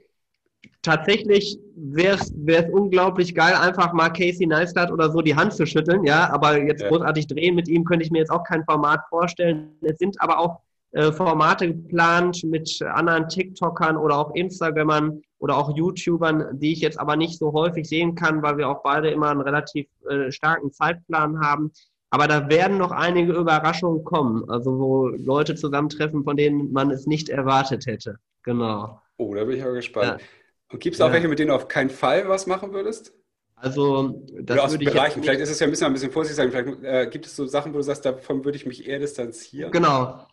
Tatsächlich 0.81 1.59
wäre 1.77 2.17
es 2.17 2.71
unglaublich 2.73 3.35
geil, 3.35 3.55
einfach 3.55 3.93
mal 3.93 4.09
Casey 4.09 4.47
Neistat 4.47 4.91
oder 4.91 5.11
so 5.11 5.21
die 5.21 5.37
Hand 5.37 5.53
zu 5.53 5.67
schütteln, 5.67 6.05
ja, 6.05 6.31
aber 6.33 6.59
jetzt 6.63 6.83
ja. 6.83 6.89
großartig 6.89 7.27
drehen 7.27 7.55
mit 7.55 7.69
ihm 7.69 7.85
könnte 7.85 8.07
ich 8.07 8.11
mir 8.11 8.21
jetzt 8.21 8.31
auch 8.31 8.43
kein 8.43 8.65
Format 8.65 9.01
vorstellen. 9.11 9.77
Es 9.83 9.99
sind 9.99 10.19
aber 10.21 10.39
auch 10.39 10.61
äh, 10.93 11.13
Formate 11.13 11.69
geplant 11.69 12.43
mit 12.45 12.83
anderen 12.83 13.29
TikTokern 13.29 13.97
oder 13.97 14.19
auch 14.19 14.35
Instagrammern 14.35 15.21
oder 15.39 15.57
auch 15.57 15.77
YouTubern, 15.77 16.59
die 16.59 16.73
ich 16.73 16.81
jetzt 16.81 16.99
aber 16.99 17.17
nicht 17.17 17.39
so 17.39 17.53
häufig 17.53 17.89
sehen 17.89 18.15
kann, 18.15 18.43
weil 18.43 18.57
wir 18.57 18.69
auch 18.69 18.83
beide 18.83 19.11
immer 19.11 19.31
einen 19.31 19.41
relativ 19.41 19.87
äh, 20.09 20.33
starken 20.33 20.73
Zeitplan 20.73 21.41
haben. 21.41 21.73
Aber 22.11 22.27
da 22.27 22.49
werden 22.49 22.79
noch 22.79 22.91
einige 22.91 23.35
Überraschungen 23.35 24.03
kommen, 24.03 24.49
also 24.49 24.79
wo 24.79 25.09
Leute 25.09 25.55
zusammentreffen, 25.55 26.25
von 26.25 26.37
denen 26.37 26.73
man 26.73 26.91
es 26.91 27.07
nicht 27.07 27.29
erwartet 27.29 27.87
hätte. 27.87 28.17
Genau. 28.43 29.01
Oh, 29.19 29.35
da 29.35 29.45
bin 29.45 29.59
ich 29.59 29.63
aber 29.63 29.75
gespannt. 29.75 30.21
Ja. 30.21 30.27
Und 30.73 30.81
gibt 30.81 30.95
es 30.95 31.01
auch 31.03 31.09
ja. 31.09 31.15
welche, 31.15 31.29
mit 31.29 31.39
denen 31.39 31.49
du 31.49 31.55
auf 31.55 31.69
keinen 31.69 31.91
Fall 31.91 32.29
was 32.29 32.47
machen 32.47 32.73
würdest? 32.73 33.13
Also, 33.57 34.23
das 34.41 34.57
Oder 34.57 34.65
aus 34.65 34.71
würde 34.73 34.85
Bereichen. 34.85 35.23
Vielleicht 35.23 35.41
ist 35.41 35.51
es 35.51 35.59
ja 35.59 35.67
ein 35.67 35.71
bisschen, 35.71 35.89
ein 35.89 35.93
bisschen 35.93 36.13
vorsichtig 36.13 36.37
sagen. 36.37 36.51
Vielleicht 36.51 36.85
äh, 36.85 37.11
gibt 37.11 37.27
es 37.27 37.35
so 37.35 37.45
Sachen, 37.47 37.73
wo 37.73 37.79
du 37.79 37.83
sagst, 37.83 38.05
davon 38.05 38.45
würde 38.45 38.57
ich 38.57 38.67
mich 38.67 38.87
eher 38.87 39.01
distanzieren. 39.01 39.73
Genau. 39.73 40.27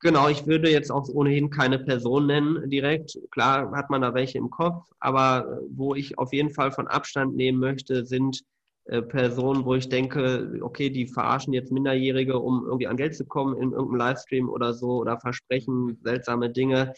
Genau, 0.00 0.28
ich 0.28 0.46
würde 0.46 0.70
jetzt 0.70 0.92
auch 0.92 1.08
ohnehin 1.08 1.50
keine 1.50 1.78
Person 1.80 2.26
nennen 2.26 2.70
direkt. 2.70 3.18
Klar 3.32 3.72
hat 3.72 3.90
man 3.90 4.02
da 4.02 4.14
welche 4.14 4.38
im 4.38 4.50
Kopf, 4.50 4.88
aber 5.00 5.60
wo 5.70 5.94
ich 5.96 6.18
auf 6.18 6.32
jeden 6.32 6.50
Fall 6.50 6.70
von 6.70 6.86
Abstand 6.86 7.34
nehmen 7.34 7.58
möchte, 7.58 8.04
sind 8.06 8.44
äh, 8.84 9.02
Personen, 9.02 9.64
wo 9.64 9.74
ich 9.74 9.88
denke, 9.88 10.60
okay, 10.62 10.88
die 10.90 11.08
verarschen 11.08 11.52
jetzt 11.52 11.72
Minderjährige, 11.72 12.38
um 12.38 12.64
irgendwie 12.64 12.86
an 12.86 12.96
Geld 12.96 13.16
zu 13.16 13.26
kommen 13.26 13.56
in 13.56 13.72
irgendeinem 13.72 13.96
Livestream 13.96 14.48
oder 14.48 14.72
so 14.72 14.98
oder 14.98 15.18
versprechen 15.18 15.98
seltsame 16.02 16.50
Dinge. 16.50 16.94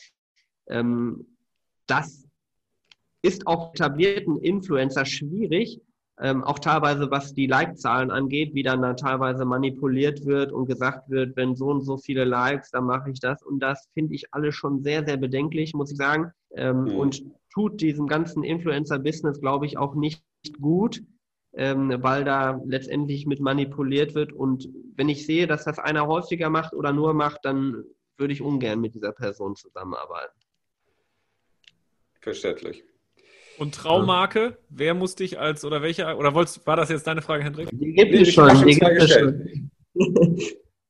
Ähm, 0.69 1.27
das 1.87 2.29
ist 3.23 3.47
auch 3.47 3.73
etablierten 3.73 4.39
Influencer 4.39 5.07
schwierig, 5.07 5.81
ähm, 6.23 6.45
auch 6.45 6.59
teilweise 6.59 7.11
was 7.11 7.35
die 7.35 7.47
Like-Zahlen 7.47 8.11
angeht, 8.11 8.55
wie 8.55 8.63
dann 8.63 8.83
da 8.83 8.95
teilweise 8.95 9.45
manipuliert 9.45 10.27
wird 10.27 10.53
und 10.53 10.67
gesagt 10.67 11.09
wird, 11.09 11.37
wenn 11.37 11.57
so 11.57 11.69
und 11.69 11.81
so 11.81 11.97
viele 11.97 12.25
Likes, 12.25 12.71
dann 12.71 12.85
mache 12.85 13.11
ich 13.11 13.21
das. 13.21 13.43
Und 13.43 13.61
das 13.61 13.89
finde 13.95 14.15
ich 14.15 14.33
alle 14.33 14.53
schon 14.53 14.83
sehr, 14.83 15.05
sehr 15.07 15.17
bedenklich, 15.17 15.73
muss 15.73 15.91
ich 15.91 15.97
sagen. 15.97 16.31
Ähm, 16.55 16.85
mhm. 16.85 16.97
Und 16.97 17.25
tut 17.53 17.81
diesem 17.81 18.07
ganzen 18.07 18.45
Influencer-Business, 18.45 19.41
glaube 19.41 19.65
ich, 19.67 19.79
auch 19.79 19.95
nicht 19.95 20.23
gut, 20.61 21.03
ähm, 21.55 21.97
weil 22.03 22.25
da 22.25 22.61
letztendlich 22.67 23.27
mit 23.27 23.41
manipuliert 23.41 24.15
wird. 24.15 24.33
Und 24.33 24.69
wenn 24.97 25.09
ich 25.09 25.25
sehe, 25.25 25.47
dass 25.47 25.65
das 25.65 25.79
einer 25.79 26.07
häufiger 26.07 26.51
macht 26.51 26.75
oder 26.75 26.93
nur 26.93 27.15
macht, 27.15 27.41
dann 27.45 27.83
würde 28.19 28.35
ich 28.35 28.43
ungern 28.43 28.81
mit 28.81 28.95
dieser 28.95 29.13
Person 29.13 29.57
zusammenarbeiten. 29.57 30.39
Verständlich. 32.21 32.85
Und 33.61 33.75
Traummarke, 33.75 34.57
wer 34.71 34.95
muss 34.95 35.17
dich 35.17 35.39
als 35.39 35.67
oder 35.67 35.83
welche 35.83 36.17
oder 36.17 36.33
wolltest, 36.35 36.67
war 36.67 36.77
das 36.77 36.89
jetzt 36.89 37.07
deine 37.07 37.21
Frage, 37.21 37.45
Hendrik? 37.45 37.69
Die 37.71 37.93
gibt 37.93 38.15
es 38.15 38.33
schon, 38.33 38.67
die 38.67 38.75
gibt 38.75 39.03
es 39.03 39.13
schon. 39.13 39.71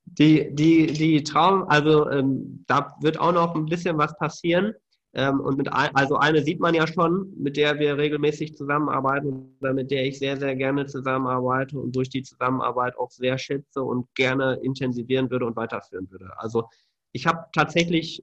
Die, 0.05 0.55
die, 0.55 0.87
die 0.87 1.23
Traum, 1.25 1.65
also 1.69 2.09
ähm, 2.11 2.65
da 2.69 2.95
wird 3.01 3.19
auch 3.19 3.33
noch 3.33 3.57
ein 3.57 3.67
bisschen 3.67 3.99
was 3.99 4.17
passieren. 4.19 4.73
Ähm, 5.15 5.41
und 5.41 5.57
mit 5.57 5.73
ein, 5.73 5.91
also 5.95 6.17
eine 6.17 6.43
sieht 6.43 6.61
man 6.61 6.75
ja 6.75 6.87
schon, 6.87 7.33
mit 7.37 7.57
der 7.57 7.81
wir 7.81 7.99
regelmäßig 7.99 8.57
zusammenarbeiten 8.57 9.57
oder 9.61 9.73
mit 9.73 9.91
der 9.91 10.05
ich 10.05 10.21
sehr, 10.21 10.37
sehr 10.37 10.55
gerne 10.55 10.87
zusammenarbeite 10.87 11.77
und 11.77 11.97
durch 11.97 12.09
die 12.09 12.23
Zusammenarbeit 12.23 12.97
auch 12.99 13.11
sehr 13.11 13.37
schätze 13.39 13.83
und 13.83 14.07
gerne 14.15 14.61
intensivieren 14.63 15.29
würde 15.29 15.47
und 15.47 15.57
weiterführen 15.57 16.09
würde. 16.11 16.31
Also 16.37 16.69
ich 17.11 17.27
habe 17.27 17.47
tatsächlich 17.53 18.23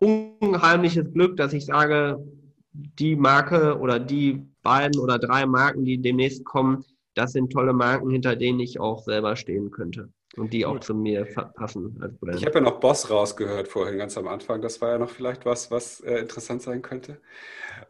unheimliches 0.00 1.10
Glück, 1.14 1.38
dass 1.38 1.54
ich 1.54 1.64
sage, 1.64 2.22
die 2.72 3.16
Marke 3.16 3.78
oder 3.78 3.98
die 3.98 4.46
beiden 4.62 5.00
oder 5.00 5.18
drei 5.18 5.46
Marken, 5.46 5.84
die 5.84 5.98
demnächst 5.98 6.44
kommen, 6.44 6.84
das 7.14 7.32
sind 7.32 7.52
tolle 7.52 7.72
Marken, 7.72 8.10
hinter 8.10 8.36
denen 8.36 8.60
ich 8.60 8.78
auch 8.78 9.02
selber 9.02 9.36
stehen 9.36 9.70
könnte 9.70 10.10
und 10.36 10.52
die 10.52 10.64
auch 10.64 10.78
zu 10.80 10.94
mir 10.94 11.24
passen. 11.54 12.00
Ich 12.34 12.44
habe 12.46 12.56
ja 12.56 12.60
noch 12.60 12.80
Boss 12.80 13.10
rausgehört 13.10 13.68
vorhin 13.68 13.98
ganz 13.98 14.16
am 14.16 14.28
Anfang. 14.28 14.62
Das 14.62 14.80
war 14.80 14.92
ja 14.92 14.98
noch 14.98 15.10
vielleicht 15.10 15.44
was, 15.44 15.70
was 15.70 16.00
äh, 16.00 16.20
interessant 16.20 16.62
sein 16.62 16.82
könnte. 16.82 17.18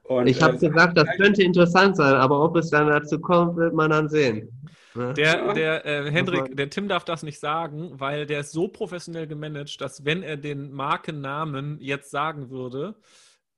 Und, 0.02 0.26
ich 0.26 0.42
habe 0.42 0.56
äh, 0.56 0.68
gesagt, 0.68 0.96
das 0.96 1.08
könnte 1.16 1.42
interessant 1.42 1.96
sein, 1.96 2.14
aber 2.14 2.42
ob 2.42 2.56
es 2.56 2.70
dann 2.70 2.88
dazu 2.88 3.18
kommt, 3.18 3.56
wird 3.56 3.74
man 3.74 3.90
dann 3.90 4.08
sehen. 4.08 4.48
Ne? 4.94 5.12
Der, 5.14 5.52
der 5.52 5.86
äh, 5.86 6.10
Hendrik, 6.10 6.56
der 6.56 6.70
Tim 6.70 6.88
darf 6.88 7.04
das 7.04 7.22
nicht 7.22 7.38
sagen, 7.38 7.92
weil 7.94 8.26
der 8.26 8.40
ist 8.40 8.52
so 8.52 8.68
professionell 8.68 9.26
gemanagt, 9.26 9.80
dass 9.80 10.04
wenn 10.04 10.22
er 10.22 10.36
den 10.36 10.72
Markennamen 10.72 11.78
jetzt 11.80 12.10
sagen 12.10 12.50
würde, 12.50 12.94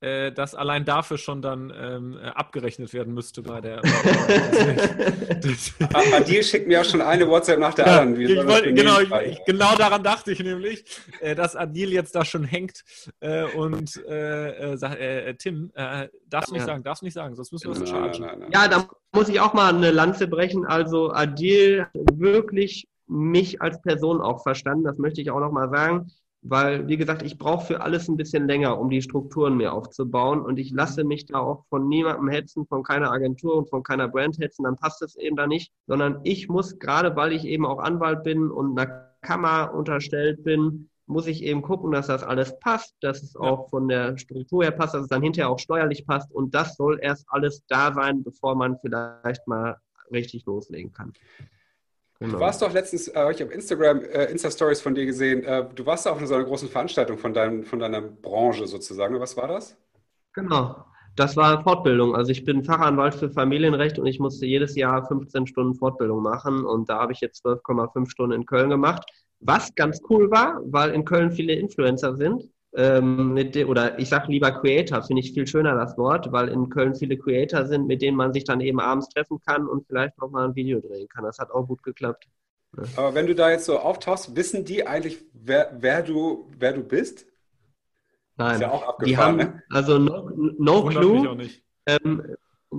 äh, 0.01 0.33
dass 0.33 0.55
allein 0.55 0.87
dafür 0.87 1.19
schon 1.19 1.43
dann 1.43 1.71
ähm, 1.79 2.17
äh, 2.17 2.29
abgerechnet 2.29 2.95
werden 2.95 3.13
müsste 3.13 3.43
bei 3.43 3.61
der. 3.61 3.83
Adil 6.15 6.43
schickt 6.43 6.67
mir 6.67 6.73
ja 6.75 6.85
schon 6.85 7.03
eine 7.03 7.29
WhatsApp 7.29 7.59
nach 7.59 7.75
der 7.75 7.87
ja, 7.87 8.01
anderen. 8.01 8.27
Ich 8.27 8.47
wollt, 8.47 8.75
genau, 8.75 9.01
ich, 9.01 9.39
genau 9.45 9.77
daran 9.77 10.03
dachte 10.03 10.33
ich 10.33 10.41
nämlich, 10.41 10.87
äh, 11.21 11.35
dass 11.35 11.55
Adil 11.55 11.93
jetzt 11.93 12.15
da 12.15 12.25
schon 12.25 12.45
hängt 12.45 12.83
äh, 13.21 13.45
und 13.45 14.03
äh, 14.07 14.75
sagt, 14.77 14.99
Tim, 15.39 15.71
darfst 15.75 16.49
du 16.49 16.55
nicht 16.55 16.63
ja. 16.63 16.67
sagen, 16.67 16.83
darfst 16.83 17.03
du 17.03 17.05
nicht 17.05 17.15
sagen, 17.15 17.35
sonst 17.35 17.53
müssen 17.53 17.69
wir 17.69 17.79
das 17.79 17.91
entscheiden. 17.91 18.47
Ja, 18.53 18.69
da 18.69 18.89
muss 19.13 19.29
ich 19.29 19.39
auch 19.41 19.53
mal 19.53 19.75
eine 19.75 19.91
Lanze 19.91 20.29
brechen. 20.29 20.65
Also 20.65 21.13
Adil 21.13 21.89
wirklich 21.93 22.89
mich 23.07 23.61
als 23.61 23.83
Person 23.83 24.23
auch 24.23 24.43
verstanden, 24.43 24.85
das 24.85 24.97
möchte 24.97 25.21
ich 25.21 25.31
auch 25.31 25.41
noch 25.41 25.53
mal 25.53 25.69
sagen 25.69 26.11
weil, 26.43 26.88
wie 26.88 26.97
gesagt, 26.97 27.22
ich 27.22 27.38
brauche 27.38 27.66
für 27.66 27.80
alles 27.82 28.09
ein 28.09 28.16
bisschen 28.16 28.47
länger, 28.47 28.78
um 28.78 28.88
die 28.88 29.03
Strukturen 29.03 29.57
mir 29.57 29.72
aufzubauen. 29.72 30.41
Und 30.41 30.59
ich 30.59 30.70
lasse 30.70 31.05
mich 31.05 31.26
da 31.26 31.38
auch 31.38 31.64
von 31.68 31.88
niemandem 31.88 32.28
hetzen, 32.28 32.66
von 32.66 32.82
keiner 32.82 33.11
Agentur 33.11 33.57
und 33.57 33.68
von 33.68 33.82
keiner 33.82 34.09
Brand 34.09 34.38
hetzen, 34.38 34.64
dann 34.64 34.76
passt 34.76 35.03
es 35.03 35.16
eben 35.16 35.36
da 35.36 35.47
nicht, 35.47 35.72
sondern 35.86 36.20
ich 36.24 36.49
muss, 36.49 36.78
gerade 36.78 37.14
weil 37.16 37.32
ich 37.32 37.45
eben 37.45 37.66
auch 37.66 37.78
Anwalt 37.78 38.22
bin 38.22 38.51
und 38.51 38.78
einer 38.78 39.11
Kammer 39.20 39.74
unterstellt 39.74 40.43
bin, 40.45 40.88
muss 41.07 41.26
ich 41.26 41.43
eben 41.43 41.61
gucken, 41.61 41.91
dass 41.91 42.07
das 42.07 42.22
alles 42.22 42.59
passt, 42.61 42.95
dass 43.01 43.22
es 43.22 43.36
auch 43.36 43.68
von 43.68 43.88
der 43.88 44.16
Struktur 44.16 44.62
her 44.62 44.70
passt, 44.70 44.95
dass 44.95 45.03
es 45.03 45.09
dann 45.09 45.22
hinterher 45.22 45.51
auch 45.51 45.59
steuerlich 45.59 46.07
passt. 46.07 46.32
Und 46.32 46.55
das 46.55 46.76
soll 46.76 47.01
erst 47.03 47.26
alles 47.28 47.64
da 47.66 47.93
sein, 47.93 48.22
bevor 48.22 48.55
man 48.55 48.78
vielleicht 48.78 49.47
mal 49.47 49.76
richtig 50.12 50.47
loslegen 50.47 50.93
kann. 50.93 51.12
Genau. 52.21 52.35
Du 52.35 52.41
warst 52.41 52.61
doch 52.61 52.73
letztens, 52.73 53.09
äh, 53.09 53.31
ich 53.31 53.41
habe 53.41 53.53
Instagram, 53.53 54.01
äh, 54.03 54.27
Insta-Stories 54.27 54.83
von 54.83 54.95
dir 54.95 55.07
gesehen, 55.07 55.43
äh, 55.43 55.66
du 55.75 55.87
warst 55.87 56.05
da 56.05 56.11
auf 56.11 56.25
so 56.25 56.35
einer 56.35 56.45
großen 56.45 56.68
Veranstaltung 56.68 57.16
von, 57.16 57.33
deinem, 57.33 57.64
von 57.64 57.79
deiner 57.79 58.03
Branche 58.03 58.66
sozusagen. 58.66 59.18
Was 59.18 59.39
war 59.39 59.49
das? 59.49 59.75
Genau, 60.35 60.85
das 61.16 61.35
war 61.39 61.62
Fortbildung. 61.62 62.14
Also 62.14 62.31
ich 62.31 62.45
bin 62.45 62.62
Fachanwalt 62.62 63.14
für 63.14 63.31
Familienrecht 63.31 63.99
und 63.99 64.05
ich 64.05 64.21
musste 64.21 64.45
jedes 64.45 64.77
Jahr 64.77 65.09
15 65.09 65.47
Stunden 65.47 65.75
Fortbildung 65.75 66.23
machen 66.23 66.66
und 66.66 66.91
da 66.91 66.99
habe 66.99 67.12
ich 67.12 67.21
jetzt 67.21 67.45
12,5 67.45 68.11
Stunden 68.11 68.35
in 68.35 68.45
Köln 68.45 68.68
gemacht. 68.68 69.03
Was 69.41 69.75
ganz 69.75 70.03
cool 70.11 70.31
war, 70.31 70.61
weil 70.66 70.91
in 70.91 71.07
Köln 71.07 71.33
viele 71.33 71.55
Influencer 71.55 72.16
sind 72.16 72.45
ähm, 72.75 73.35
mit 73.35 73.55
de, 73.55 73.64
oder 73.64 73.99
ich 73.99 74.09
sage 74.09 74.31
lieber 74.31 74.53
Creator, 74.53 75.03
finde 75.03 75.21
ich 75.21 75.33
viel 75.33 75.47
schöner 75.47 75.75
das 75.75 75.99
Wort, 75.99 76.31
weil 76.31 76.49
in 76.49 76.68
Köln 76.68 76.95
viele 76.95 77.18
Creator 77.18 77.66
sind, 77.66 77.87
mit 77.87 78.01
denen 78.01 78.16
man 78.16 78.33
sich 78.33 78.45
dann 78.45 78.61
eben 78.61 78.81
abends 78.81 79.09
treffen 79.09 79.41
kann 79.45 79.66
und 79.66 79.87
vielleicht 79.87 80.18
noch 80.18 80.31
mal 80.31 80.49
ein 80.49 80.55
Video 80.55 80.81
drehen 80.81 81.09
kann. 81.09 81.25
Das 81.25 81.39
hat 81.39 81.51
auch 81.51 81.66
gut 81.66 81.83
geklappt. 81.83 82.29
Aber 82.97 83.14
wenn 83.14 83.27
du 83.27 83.35
da 83.35 83.51
jetzt 83.51 83.64
so 83.64 83.79
auftauchst, 83.79 84.37
wissen 84.37 84.64
die 84.64 84.87
eigentlich, 84.87 85.25
wer, 85.33 85.77
wer 85.81 86.03
du, 86.03 86.49
wer 86.57 86.73
du 86.73 86.83
bist? 86.83 87.27
Nein, 88.37 88.61
ja 88.61 88.81
die 89.05 89.16
haben 89.16 89.37
ne? 89.37 89.62
also 89.71 89.99
no, 89.99 90.31
no 90.59 90.85
clue. 90.85 91.37
Ähm, 91.87 92.37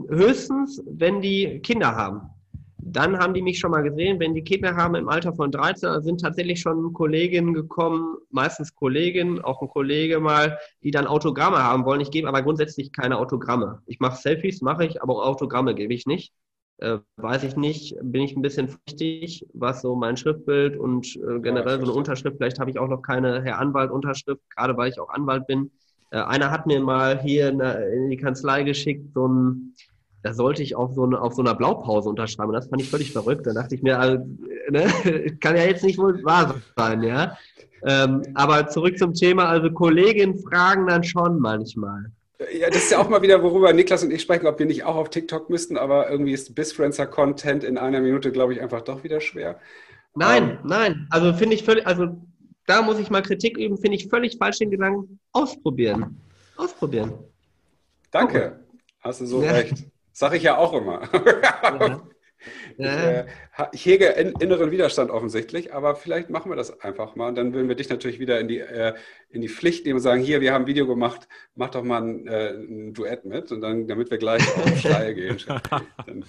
höchstens, 0.08 0.82
wenn 0.88 1.22
die 1.22 1.60
Kinder 1.60 1.96
haben 1.96 2.30
dann 2.92 3.18
haben 3.18 3.34
die 3.34 3.42
mich 3.42 3.60
schon 3.60 3.72
mal 3.72 3.84
gesehen, 3.84 4.20
wenn 4.20 4.34
die 4.34 4.44
Kinder 4.44 4.76
haben 4.76 4.96
im 4.96 5.08
Alter 5.08 5.34
von 5.34 5.52
13, 5.52 6.02
sind 6.02 6.22
tatsächlich 6.22 6.60
schon 6.60 6.94
Kolleginnen 6.94 7.54
gekommen, 7.54 8.18
meistens 8.30 8.76
Kolleginnen, 8.76 9.42
auch 9.42 9.62
ein 9.62 9.70
Kollege 9.70 10.20
mal, 10.20 10.60
die 10.84 10.92
dann 10.92 11.08
Autogramme 11.08 11.64
haben 11.64 11.86
wollen. 11.86 12.02
Ich 12.02 12.12
gebe 12.12 12.28
aber 12.28 12.42
grundsätzlich 12.42 12.92
keine 12.92 13.18
Autogramme. 13.18 13.82
Ich 13.86 14.00
mache 14.00 14.22
Selfies, 14.22 14.62
mache 14.62 14.86
ich, 14.86 15.02
aber 15.02 15.26
Autogramme 15.26 15.74
gebe 15.74 15.94
ich 15.94 16.06
nicht. 16.06 16.34
Äh, 16.78 16.98
weiß 17.18 17.44
ich 17.44 17.56
nicht, 17.56 17.96
bin 18.02 18.24
ich 18.24 18.36
ein 18.36 18.42
bisschen 18.42 18.68
vorsichtig, 18.68 19.46
was 19.54 19.82
so 19.82 19.96
mein 19.96 20.18
Schriftbild 20.18 20.76
und 20.78 21.16
äh, 21.16 21.40
generell 21.40 21.78
so 21.78 21.86
eine 21.86 21.94
Unterschrift, 21.94 22.38
vielleicht 22.38 22.60
habe 22.60 22.72
ich 22.72 22.80
auch 22.80 22.88
noch 22.88 23.04
keine 23.04 23.44
Herr 23.44 23.60
Anwalt-Unterschrift, 23.60 24.42
gerade 24.50 24.76
weil 24.76 24.90
ich 24.90 25.00
auch 25.00 25.10
Anwalt 25.10 25.46
bin. 25.48 25.72
Äh, 26.10 26.18
einer 26.18 26.50
hat 26.50 26.66
mir 26.66 26.82
mal 26.82 27.22
hier 27.22 27.50
in, 27.50 27.60
in 27.60 28.10
die 28.10 28.18
Kanzlei 28.18 28.64
geschickt, 28.64 29.14
so 29.14 29.28
ein 29.28 29.76
da 30.24 30.34
sollte 30.34 30.62
ich 30.62 30.76
auf 30.76 30.94
so, 30.94 31.04
eine, 31.04 31.22
auf 31.22 31.34
so 31.34 31.42
einer 31.42 31.56
Blaupause 31.56 32.10
unterschreiben. 32.10 32.54
Das 32.54 32.68
fand 32.68 32.82
ich 32.82 32.90
völlig 32.90 33.12
verrückt. 33.12 33.48
Da 33.48 33.54
dachte 33.54 33.76
ich 33.76 33.82
mir, 33.82 34.00
also, 34.00 34.24
ne, 34.70 34.88
kann 35.40 35.56
ja 35.56 35.64
jetzt 35.64 35.84
nicht 35.84 35.98
wohl 35.98 36.24
wahr 36.24 36.56
sein, 36.76 37.04
ja. 37.04 37.38
Ähm, 37.84 38.22
aber 38.36 38.68
zurück 38.68 38.98
zum 38.98 39.14
Thema, 39.14 39.46
also 39.46 39.72
Kolleginnen 39.72 40.38
fragen 40.38 40.86
dann 40.88 41.04
schon 41.04 41.40
manchmal. 41.40 42.12
Ja, 42.60 42.70
das 42.70 42.84
ist 42.84 42.92
ja 42.92 43.00
auch 43.00 43.10
mal 43.10 43.22
wieder, 43.22 43.42
worüber 43.44 43.72
Niklas 43.74 44.04
und 44.04 44.12
ich 44.12 44.22
sprechen, 44.22 44.48
ob 44.48 44.58
wir 44.60 44.66
nicht 44.66 44.84
auch 44.84 44.96
auf 44.96 45.10
TikTok 45.10 45.50
müssten, 45.50 45.78
aber 45.78 46.10
irgendwie 46.10 46.34
ist 46.34 46.54
Bisfluencer-Content 46.56 47.64
in 47.64 47.78
einer 47.78 48.02
Minute, 48.02 48.32
glaube 48.32 48.54
ich, 48.54 48.62
einfach 48.62 48.82
doch 48.82 49.04
wieder 49.04 49.22
schwer. 49.22 49.60
Nein, 50.16 50.44
um, 50.44 50.50
ähm, 50.50 50.58
nein. 50.64 51.08
Also 51.10 51.34
finde 51.34 51.56
ich 51.56 51.64
völlig, 51.64 51.86
also 51.86 52.18
da 52.66 52.82
muss 52.82 53.00
ich 53.00 53.10
mal 53.10 53.22
Kritik 53.22 53.58
üben, 53.58 53.78
finde 53.78 53.98
ich 53.98 54.08
völlig 54.08 54.38
falsch 54.38 54.60
den 54.60 54.72
Gedanken. 54.72 55.20
Ausprobieren. 55.32 56.18
Ausprobieren. 56.58 57.14
Danke. 58.12 58.60
Hast 59.02 59.22
du 59.22 59.26
so 59.26 59.44
ja. 59.44 59.52
recht. 59.52 59.86
Sag 60.12 60.34
ich 60.34 60.44
ja 60.44 60.58
auch 60.58 60.74
immer. 60.74 61.02
Ja. 61.14 62.02
Ich, 62.78 62.86
äh, 62.86 63.26
ich, 63.72 63.86
hege 63.86 64.06
in, 64.08 64.34
inneren 64.40 64.72
Widerstand 64.72 65.12
offensichtlich, 65.12 65.74
aber 65.74 65.96
vielleicht 65.96 66.30
machen 66.30 66.52
wir 66.52 66.56
das 66.56 66.80
einfach 66.82 67.16
mal. 67.16 67.30
Und 67.30 67.36
dann 67.36 67.54
würden 67.54 67.68
wir 67.68 67.76
dich 67.76 67.90
natürlich 67.90 68.20
wieder 68.20 68.40
in 68.40 68.48
die, 68.48 68.60
äh, 68.60 68.96
in 69.30 69.42
die 69.42 69.50
Pflicht 69.50 69.86
nehmen 69.86 69.98
und 69.98 70.02
sagen, 70.02 70.22
hier, 70.22 70.42
wir 70.42 70.54
haben 70.54 70.64
ein 70.64 70.68
Video 70.68 70.88
gemacht, 70.88 71.28
mach 71.56 71.70
doch 71.70 71.84
mal 71.84 72.02
ein, 72.02 72.28
äh, 72.28 72.50
ein 72.52 72.94
Duett 72.94 73.26
mit. 73.26 73.52
Und 73.52 73.62
dann, 73.62 73.88
damit 73.88 74.10
wir 74.10 74.18
gleich 74.18 74.42
auf 74.58 74.78
Steil 74.80 75.14
gehen, 75.14 75.38
dann, 76.08 76.26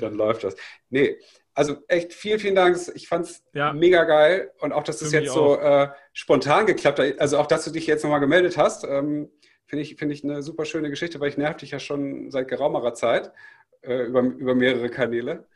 dann, 0.00 0.14
läuft 0.14 0.44
das. 0.44 0.56
Nee, 0.90 1.16
also 1.54 1.76
echt 1.88 2.12
vielen, 2.12 2.38
vielen 2.38 2.54
Dank. 2.54 2.76
Ich 2.94 3.08
fand 3.08 3.26
es 3.26 3.44
ja. 3.54 3.72
mega 3.72 4.04
geil. 4.04 4.50
Und 4.60 4.72
auch, 4.72 4.82
dass 4.82 4.98
das 4.98 5.12
jetzt 5.12 5.32
so 5.32 5.58
äh, 5.58 5.88
spontan 6.12 6.66
geklappt 6.66 6.98
hat. 6.98 7.20
Also 7.20 7.38
auch, 7.38 7.46
dass 7.46 7.64
du 7.64 7.70
dich 7.70 7.86
jetzt 7.86 8.02
nochmal 8.02 8.20
gemeldet 8.20 8.58
hast. 8.58 8.84
Ähm, 8.84 9.30
Finde 9.66 9.82
ich, 9.82 9.96
find 9.96 10.12
ich 10.12 10.22
eine 10.24 10.42
super 10.42 10.64
schöne 10.64 10.90
Geschichte, 10.90 11.18
weil 11.20 11.28
ich 11.28 11.36
nerv 11.38 11.56
dich 11.56 11.72
ja 11.72 11.78
schon 11.80 12.30
seit 12.30 12.48
geraumerer 12.48 12.94
Zeit 12.94 13.32
äh, 13.82 14.04
über, 14.04 14.20
über 14.22 14.54
mehrere 14.54 14.88
Kanäle. 14.88 15.46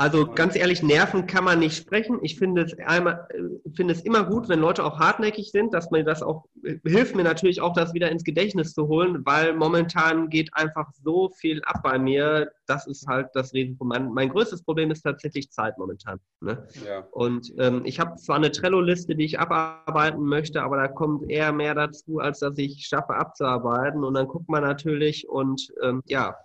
Also 0.00 0.28
ganz 0.28 0.54
ehrlich, 0.54 0.80
Nerven 0.80 1.26
kann 1.26 1.42
man 1.42 1.58
nicht 1.58 1.76
sprechen. 1.76 2.20
Ich 2.22 2.38
finde 2.38 2.62
es, 2.62 2.78
einmal, 2.86 3.26
äh, 3.30 3.68
finde 3.74 3.92
es 3.92 4.02
immer 4.02 4.22
gut, 4.22 4.48
wenn 4.48 4.60
Leute 4.60 4.84
auch 4.84 5.00
hartnäckig 5.00 5.50
sind, 5.50 5.74
dass 5.74 5.90
man 5.90 6.04
das 6.04 6.22
auch, 6.22 6.44
äh, 6.62 6.76
hilft 6.86 7.16
mir 7.16 7.24
natürlich 7.24 7.60
auch, 7.60 7.72
das 7.72 7.94
wieder 7.94 8.08
ins 8.08 8.22
Gedächtnis 8.22 8.74
zu 8.74 8.86
holen, 8.86 9.26
weil 9.26 9.54
momentan 9.54 10.30
geht 10.30 10.50
einfach 10.54 10.88
so 11.02 11.30
viel 11.30 11.60
ab 11.64 11.80
bei 11.82 11.98
mir. 11.98 12.48
Das 12.66 12.86
ist 12.86 13.08
halt 13.08 13.30
das 13.34 13.52
Risiko. 13.52 13.84
Mein, 13.84 14.12
mein 14.12 14.28
größtes 14.28 14.62
Problem 14.62 14.92
ist 14.92 15.02
tatsächlich 15.02 15.50
Zeit 15.50 15.76
momentan. 15.78 16.20
Ne? 16.40 16.64
Ja. 16.86 17.00
Und 17.10 17.52
ähm, 17.58 17.82
ich 17.84 17.98
habe 17.98 18.14
zwar 18.18 18.36
eine 18.36 18.52
Trello-Liste, 18.52 19.16
die 19.16 19.24
ich 19.24 19.40
abarbeiten 19.40 20.22
möchte, 20.22 20.62
aber 20.62 20.76
da 20.76 20.86
kommt 20.86 21.28
eher 21.28 21.52
mehr 21.52 21.74
dazu, 21.74 22.20
als 22.20 22.38
dass 22.38 22.56
ich 22.56 22.86
schaffe 22.86 23.14
abzuarbeiten. 23.14 24.04
Und 24.04 24.14
dann 24.14 24.28
guckt 24.28 24.48
man 24.48 24.62
natürlich 24.62 25.28
und 25.28 25.72
ähm, 25.82 26.04
ja, 26.06 26.36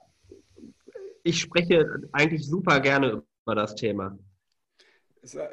ich 1.21 1.39
spreche 1.39 1.85
eigentlich 2.13 2.47
super 2.47 2.79
gerne 2.79 3.21
war 3.45 3.55
das 3.55 3.75
Thema. 3.75 4.17
Es, 5.21 5.35
äh, 5.35 5.47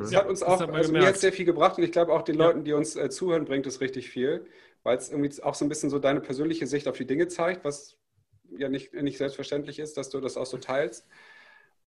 es 0.00 0.12
ja, 0.12 0.20
hat 0.20 0.28
uns 0.28 0.42
auch, 0.42 0.60
also 0.60 0.92
mir 0.92 1.06
hat 1.06 1.16
sehr 1.16 1.32
viel 1.32 1.44
gebracht 1.44 1.78
und 1.78 1.84
ich 1.84 1.92
glaube 1.92 2.12
auch 2.12 2.22
den 2.22 2.36
Leuten, 2.36 2.64
die 2.64 2.72
uns 2.72 2.94
äh, 2.96 3.10
zuhören, 3.10 3.44
bringt 3.44 3.66
es 3.66 3.80
richtig 3.80 4.08
viel, 4.08 4.46
weil 4.82 4.96
es 4.96 5.10
irgendwie 5.10 5.42
auch 5.42 5.54
so 5.54 5.64
ein 5.64 5.68
bisschen 5.68 5.90
so 5.90 5.98
deine 5.98 6.20
persönliche 6.20 6.66
Sicht 6.66 6.86
auf 6.86 6.96
die 6.96 7.06
Dinge 7.06 7.26
zeigt, 7.28 7.64
was 7.64 7.96
ja 8.56 8.68
nicht, 8.68 8.94
nicht 8.94 9.18
selbstverständlich 9.18 9.78
ist, 9.78 9.96
dass 9.96 10.10
du 10.10 10.20
das 10.20 10.36
auch 10.36 10.46
so 10.46 10.58
teilst. 10.58 11.06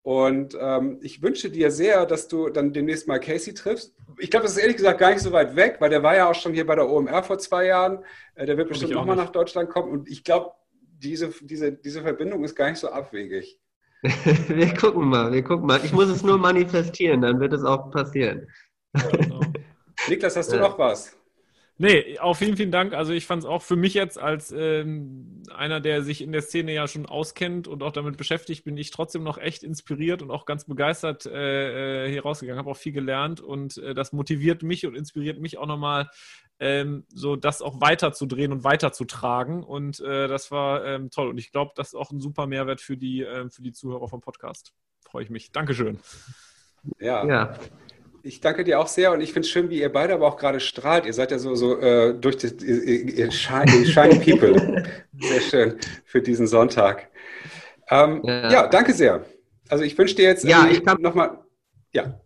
Und 0.04 0.58
ähm, 0.60 1.00
ich 1.02 1.22
wünsche 1.22 1.50
dir 1.50 1.72
sehr, 1.72 2.06
dass 2.06 2.28
du 2.28 2.50
dann 2.50 2.74
demnächst 2.74 3.08
mal 3.08 3.20
Casey 3.20 3.54
triffst. 3.54 3.96
Ich 4.20 4.30
glaube, 4.30 4.44
das 4.44 4.58
ist 4.58 4.62
ehrlich 4.62 4.76
gesagt 4.76 5.00
gar 5.00 5.12
nicht 5.12 5.22
so 5.22 5.32
weit 5.32 5.56
weg, 5.56 5.78
weil 5.80 5.90
der 5.90 6.04
war 6.04 6.16
ja 6.16 6.30
auch 6.30 6.36
schon 6.36 6.54
hier 6.54 6.68
bei 6.68 6.76
der 6.76 6.90
OMR 6.90 7.24
vor 7.24 7.40
zwei 7.40 7.68
Jahren. 7.68 8.04
Äh, 8.36 8.46
der 8.46 8.58
wird 8.58 8.68
bestimmt 8.68 8.92
nochmal 8.92 9.16
nach 9.16 9.32
Deutschland 9.32 9.70
kommen. 9.70 9.90
Und 9.90 10.10
ich 10.10 10.26
glaube, 10.26 10.52
diese, 10.82 11.34
diese, 11.42 11.72
diese 11.72 12.02
Verbindung 12.02 12.44
ist 12.44 12.54
gar 12.54 12.70
nicht 12.70 12.80
so 12.80 12.90
abwegig. 12.90 13.62
wir 14.48 14.74
gucken 14.74 15.08
mal, 15.08 15.32
wir 15.32 15.44
gucken 15.44 15.68
mal. 15.68 15.80
Ich 15.84 15.94
muss 15.94 16.10
es 16.10 16.24
nur 16.24 16.38
manifestieren, 16.38 17.22
dann 17.22 17.40
wird 17.40 17.54
es 17.54 17.64
auch 17.64 17.90
passieren. 17.90 18.48
Genau. 18.94 19.42
Niklas, 20.10 20.36
hast 20.36 20.52
du 20.52 20.58
ja. 20.58 20.64
noch 20.64 20.78
was? 20.78 21.16
Nee, 21.78 22.20
auch 22.20 22.36
vielen, 22.36 22.56
vielen 22.56 22.72
Dank. 22.72 22.94
Also 22.94 23.14
ich 23.14 23.26
fand 23.26 23.44
es 23.44 23.50
auch 23.50 23.64
für 23.64 23.76
mich 23.76 23.96
jetzt 23.96 24.20
als 24.20 24.52
ähm, 24.52 25.42
einer, 25.54 25.80
der 25.80 26.04
sich 26.04 26.22
in 26.22 26.32
der 26.32 26.44
Szene 26.44 26.72
ja 26.72 26.88
schon 26.88 27.08
auskennt 27.08 27.68
und 27.68 27.82
auch 27.82 27.92
damit 27.92 28.16
beschäftigt, 28.16 28.64
bin 28.64 28.78
ich 28.78 28.92
trotzdem 28.92 29.24
noch 29.24 29.40
echt 29.40 29.64
inspiriert 29.64 30.22
und 30.22 30.30
auch 30.30 30.46
ganz 30.46 30.66
begeistert 30.66 31.26
äh, 31.26 32.06
äh 32.06 32.12
hier 32.12 32.22
rausgegangen. 32.22 32.60
Habe 32.60 32.70
auch 32.70 32.78
viel 32.78 32.92
gelernt 32.92 33.42
und 33.42 33.78
äh, 33.80 33.96
das 33.96 34.14
motiviert 34.14 34.62
mich 34.62 34.86
und 34.86 34.96
inspiriert 34.96 35.40
mich 35.40 35.58
auch 35.58 35.66
nochmal, 35.66 36.12
ähm, 36.60 37.06
so 37.10 37.36
das 37.36 37.64
auch 37.64 37.82
weiterzudrehen 37.82 38.52
und 38.52 38.64
weiterzutragen. 38.64 39.64
Und 39.64 40.00
äh, 40.00 40.28
das 40.28 40.52
war 40.52 40.86
ähm, 40.86 41.10
toll. 41.10 41.28
Und 41.28 41.40
ich 41.40 41.52
glaube, 41.52 41.72
das 41.76 41.90
ist 41.90 41.96
auch 41.96 42.12
ein 42.12 42.20
super 42.20 42.46
Mehrwert 42.46 42.82
für 42.82 42.98
die, 42.98 43.24
äh, 43.24 43.50
für 43.50 43.64
die 43.64 43.74
Zuhörer 43.74 44.08
vom 44.08 44.22
Podcast. 44.22 44.74
Freue 45.02 45.24
ich 45.24 45.32
mich. 45.32 45.52
Dankeschön. 45.52 46.00
Ja. 47.00 47.26
ja 47.26 47.58
ich 48.26 48.40
danke 48.40 48.64
dir 48.64 48.80
auch 48.80 48.88
sehr 48.88 49.12
und 49.12 49.20
ich 49.20 49.34
finde 49.34 49.46
es 49.46 49.50
schön, 49.50 49.70
wie 49.70 49.82
ihr 49.82 49.92
beide 49.92 50.14
aber 50.14 50.28
auch 50.28 50.38
gerade 50.38 50.62
strahlt. 50.62 51.06
Ihr 51.06 51.14
seid 51.14 51.32
ja 51.32 51.40
so, 51.40 51.56
so 51.56 51.78
äh, 51.80 52.16
durch 52.16 52.38
das 52.38 52.54
ihr, 52.64 53.30
shiny, 53.32 53.86
shiny 53.86 54.20
People. 54.20 54.84
Sehr 55.20 55.42
schön 55.42 55.80
für 56.06 56.22
diesen 56.22 56.48
Sonntag. 56.48 57.10
Ähm, 57.90 58.22
ja. 58.24 58.50
ja. 58.50 58.68
danke 58.68 58.94
sehr. 58.94 59.26
Also 59.70 59.84
ich 59.84 59.98
wünsche 59.98 60.16
dir 60.16 60.24
jetzt 60.24 60.46
ja, 60.46 60.68
ich 60.70 60.84
kann, 60.84 61.02
noch 61.02 61.14
mal, 61.14 61.40
ja. 61.94 62.20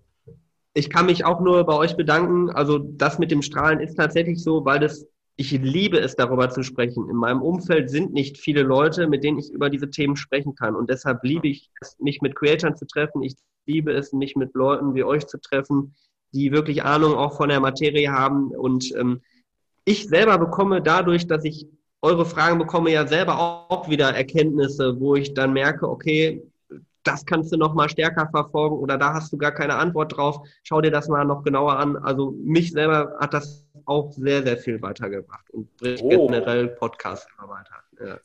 Ich 0.73 0.89
kann 0.89 1.07
mich 1.07 1.25
auch 1.25 1.41
nur 1.41 1.65
bei 1.65 1.73
euch 1.73 1.97
bedanken. 1.97 2.51
Also 2.51 2.77
das 2.77 3.17
mit 3.17 3.31
dem 3.31 3.41
Strahlen 3.41 3.79
ist 3.79 3.95
tatsächlich 3.95 4.43
so, 4.43 4.63
weil 4.65 4.79
das 4.79 5.07
ich 5.39 5.51
liebe 5.51 5.99
es, 5.99 6.15
darüber 6.15 6.49
zu 6.49 6.63
sprechen. 6.63 7.09
In 7.09 7.15
meinem 7.15 7.43
Umfeld 7.43 7.91
sind 7.91 8.11
nicht 8.11 8.39
viele 8.39 8.63
Leute, 8.63 9.07
mit 9.07 9.23
denen 9.23 9.37
ich 9.37 9.51
über 9.51 9.69
diese 9.69 9.91
Themen 9.91 10.15
sprechen 10.15 10.55
kann. 10.55 10.75
Und 10.75 10.89
deshalb 10.89 11.23
liebe 11.23 11.47
ich 11.47 11.69
es, 11.79 11.95
mich 11.99 12.21
mit 12.21 12.35
Creatoren 12.35 12.75
zu 12.75 12.87
treffen. 12.87 13.21
Ich 13.21 13.35
liebe 13.67 13.91
es, 13.91 14.11
mich 14.13 14.35
mit 14.35 14.55
Leuten 14.55 14.95
wie 14.95 15.03
euch 15.03 15.27
zu 15.27 15.39
treffen, 15.39 15.95
die 16.33 16.51
wirklich 16.51 16.83
Ahnung 16.83 17.13
auch 17.13 17.37
von 17.37 17.49
der 17.49 17.59
Materie 17.59 18.11
haben. 18.11 18.47
Und 18.47 18.91
ähm, 18.95 19.21
ich 19.85 20.07
selber 20.07 20.39
bekomme 20.39 20.81
dadurch, 20.81 21.27
dass 21.27 21.45
ich 21.45 21.67
eure 22.01 22.25
Fragen 22.25 22.57
bekomme, 22.57 22.91
ja 22.91 23.05
selber 23.05 23.37
auch 23.69 23.89
wieder 23.89 24.15
Erkenntnisse, 24.15 24.99
wo 24.99 25.15
ich 25.15 25.35
dann 25.35 25.53
merke, 25.53 25.87
okay, 25.87 26.41
das 27.03 27.25
kannst 27.25 27.53
du 27.53 27.57
noch 27.57 27.73
mal 27.73 27.89
stärker 27.89 28.27
verfolgen 28.29 28.75
oder 28.75 28.97
da 28.97 29.13
hast 29.13 29.31
du 29.31 29.37
gar 29.37 29.51
keine 29.51 29.75
Antwort 29.75 30.17
drauf. 30.17 30.41
Schau 30.63 30.81
dir 30.81 30.91
das 30.91 31.07
mal 31.07 31.25
noch 31.25 31.43
genauer 31.43 31.77
an. 31.77 31.95
Also 31.95 32.31
mich 32.43 32.71
selber 32.71 33.15
hat 33.19 33.33
das 33.33 33.66
auch 33.87 34.11
sehr, 34.11 34.43
sehr 34.43 34.57
viel 34.57 34.81
weitergebracht 34.81 35.49
und 35.51 35.75
bringt 35.77 36.01
oh. 36.03 36.27
generell 36.27 36.67
Podcast 36.67 37.27
immer 37.37 37.49
weiter. 37.49 37.75
Ja. 38.05 38.19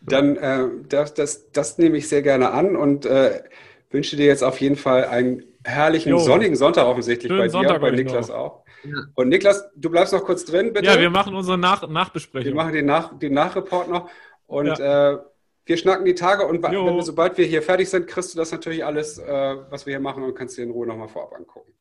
Dann 0.00 0.36
äh, 0.36 0.68
das, 0.88 1.14
das, 1.14 1.50
das 1.52 1.78
nehme 1.78 1.96
ich 1.96 2.08
sehr 2.08 2.20
gerne 2.20 2.50
an 2.50 2.76
und 2.76 3.06
äh, 3.06 3.42
wünsche 3.90 4.16
dir 4.16 4.26
jetzt 4.26 4.42
auf 4.42 4.60
jeden 4.60 4.76
Fall 4.76 5.04
einen 5.04 5.44
herrlichen 5.62 6.10
jo. 6.10 6.18
sonnigen 6.18 6.56
Sonntag 6.56 6.86
offensichtlich 6.86 7.28
Schönen 7.28 7.40
bei 7.40 7.46
dir, 7.46 7.52
Sonntag 7.52 7.80
bei 7.80 7.90
Niklas 7.92 8.28
noch. 8.28 8.34
auch. 8.34 8.64
Ja. 8.84 8.92
Und 9.14 9.28
Niklas, 9.28 9.70
du 9.76 9.88
bleibst 9.88 10.12
noch 10.12 10.24
kurz 10.24 10.44
drin, 10.44 10.72
bitte. 10.74 10.86
Ja, 10.86 11.00
wir 11.00 11.08
machen 11.08 11.34
unsere 11.34 11.56
Nach 11.56 11.88
Nachbesprechung. 11.88 12.46
Wir 12.46 12.54
machen 12.54 12.74
den, 12.74 12.84
Nach 12.84 13.18
den 13.18 13.32
Nachreport 13.32 13.88
noch 13.88 14.10
und 14.46 14.78
ja. 14.78 15.12
äh, 15.12 15.18
wir 15.66 15.76
schnacken 15.78 16.04
die 16.04 16.14
Tage 16.14 16.46
und 16.46 16.60
wir, 16.62 17.02
sobald 17.02 17.38
wir 17.38 17.46
hier 17.46 17.62
fertig 17.62 17.88
sind, 17.88 18.06
kriegst 18.06 18.34
du 18.34 18.38
das 18.38 18.52
natürlich 18.52 18.84
alles, 18.84 19.18
äh, 19.18 19.56
was 19.70 19.86
wir 19.86 19.92
hier 19.92 20.00
machen 20.00 20.22
und 20.22 20.34
kannst 20.34 20.58
dir 20.58 20.64
in 20.64 20.70
Ruhe 20.70 20.86
nochmal 20.86 21.08
vorab 21.08 21.32
angucken. 21.32 21.72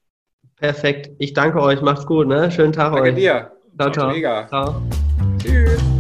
Perfekt. 0.58 1.10
Ich 1.20 1.34
danke 1.34 1.62
euch. 1.62 1.82
Macht's 1.82 2.06
gut. 2.06 2.28
Ne? 2.28 2.52
Schönen 2.52 2.74
Tag 2.74 2.94
danke 2.94 3.10
euch. 3.10 3.16
dir. 3.16 3.52
Ciao, 3.78 3.92
ciao. 3.92 4.12
Mega. 4.12 4.48
Ciao. 4.48 4.82
Tschüss. 5.40 5.93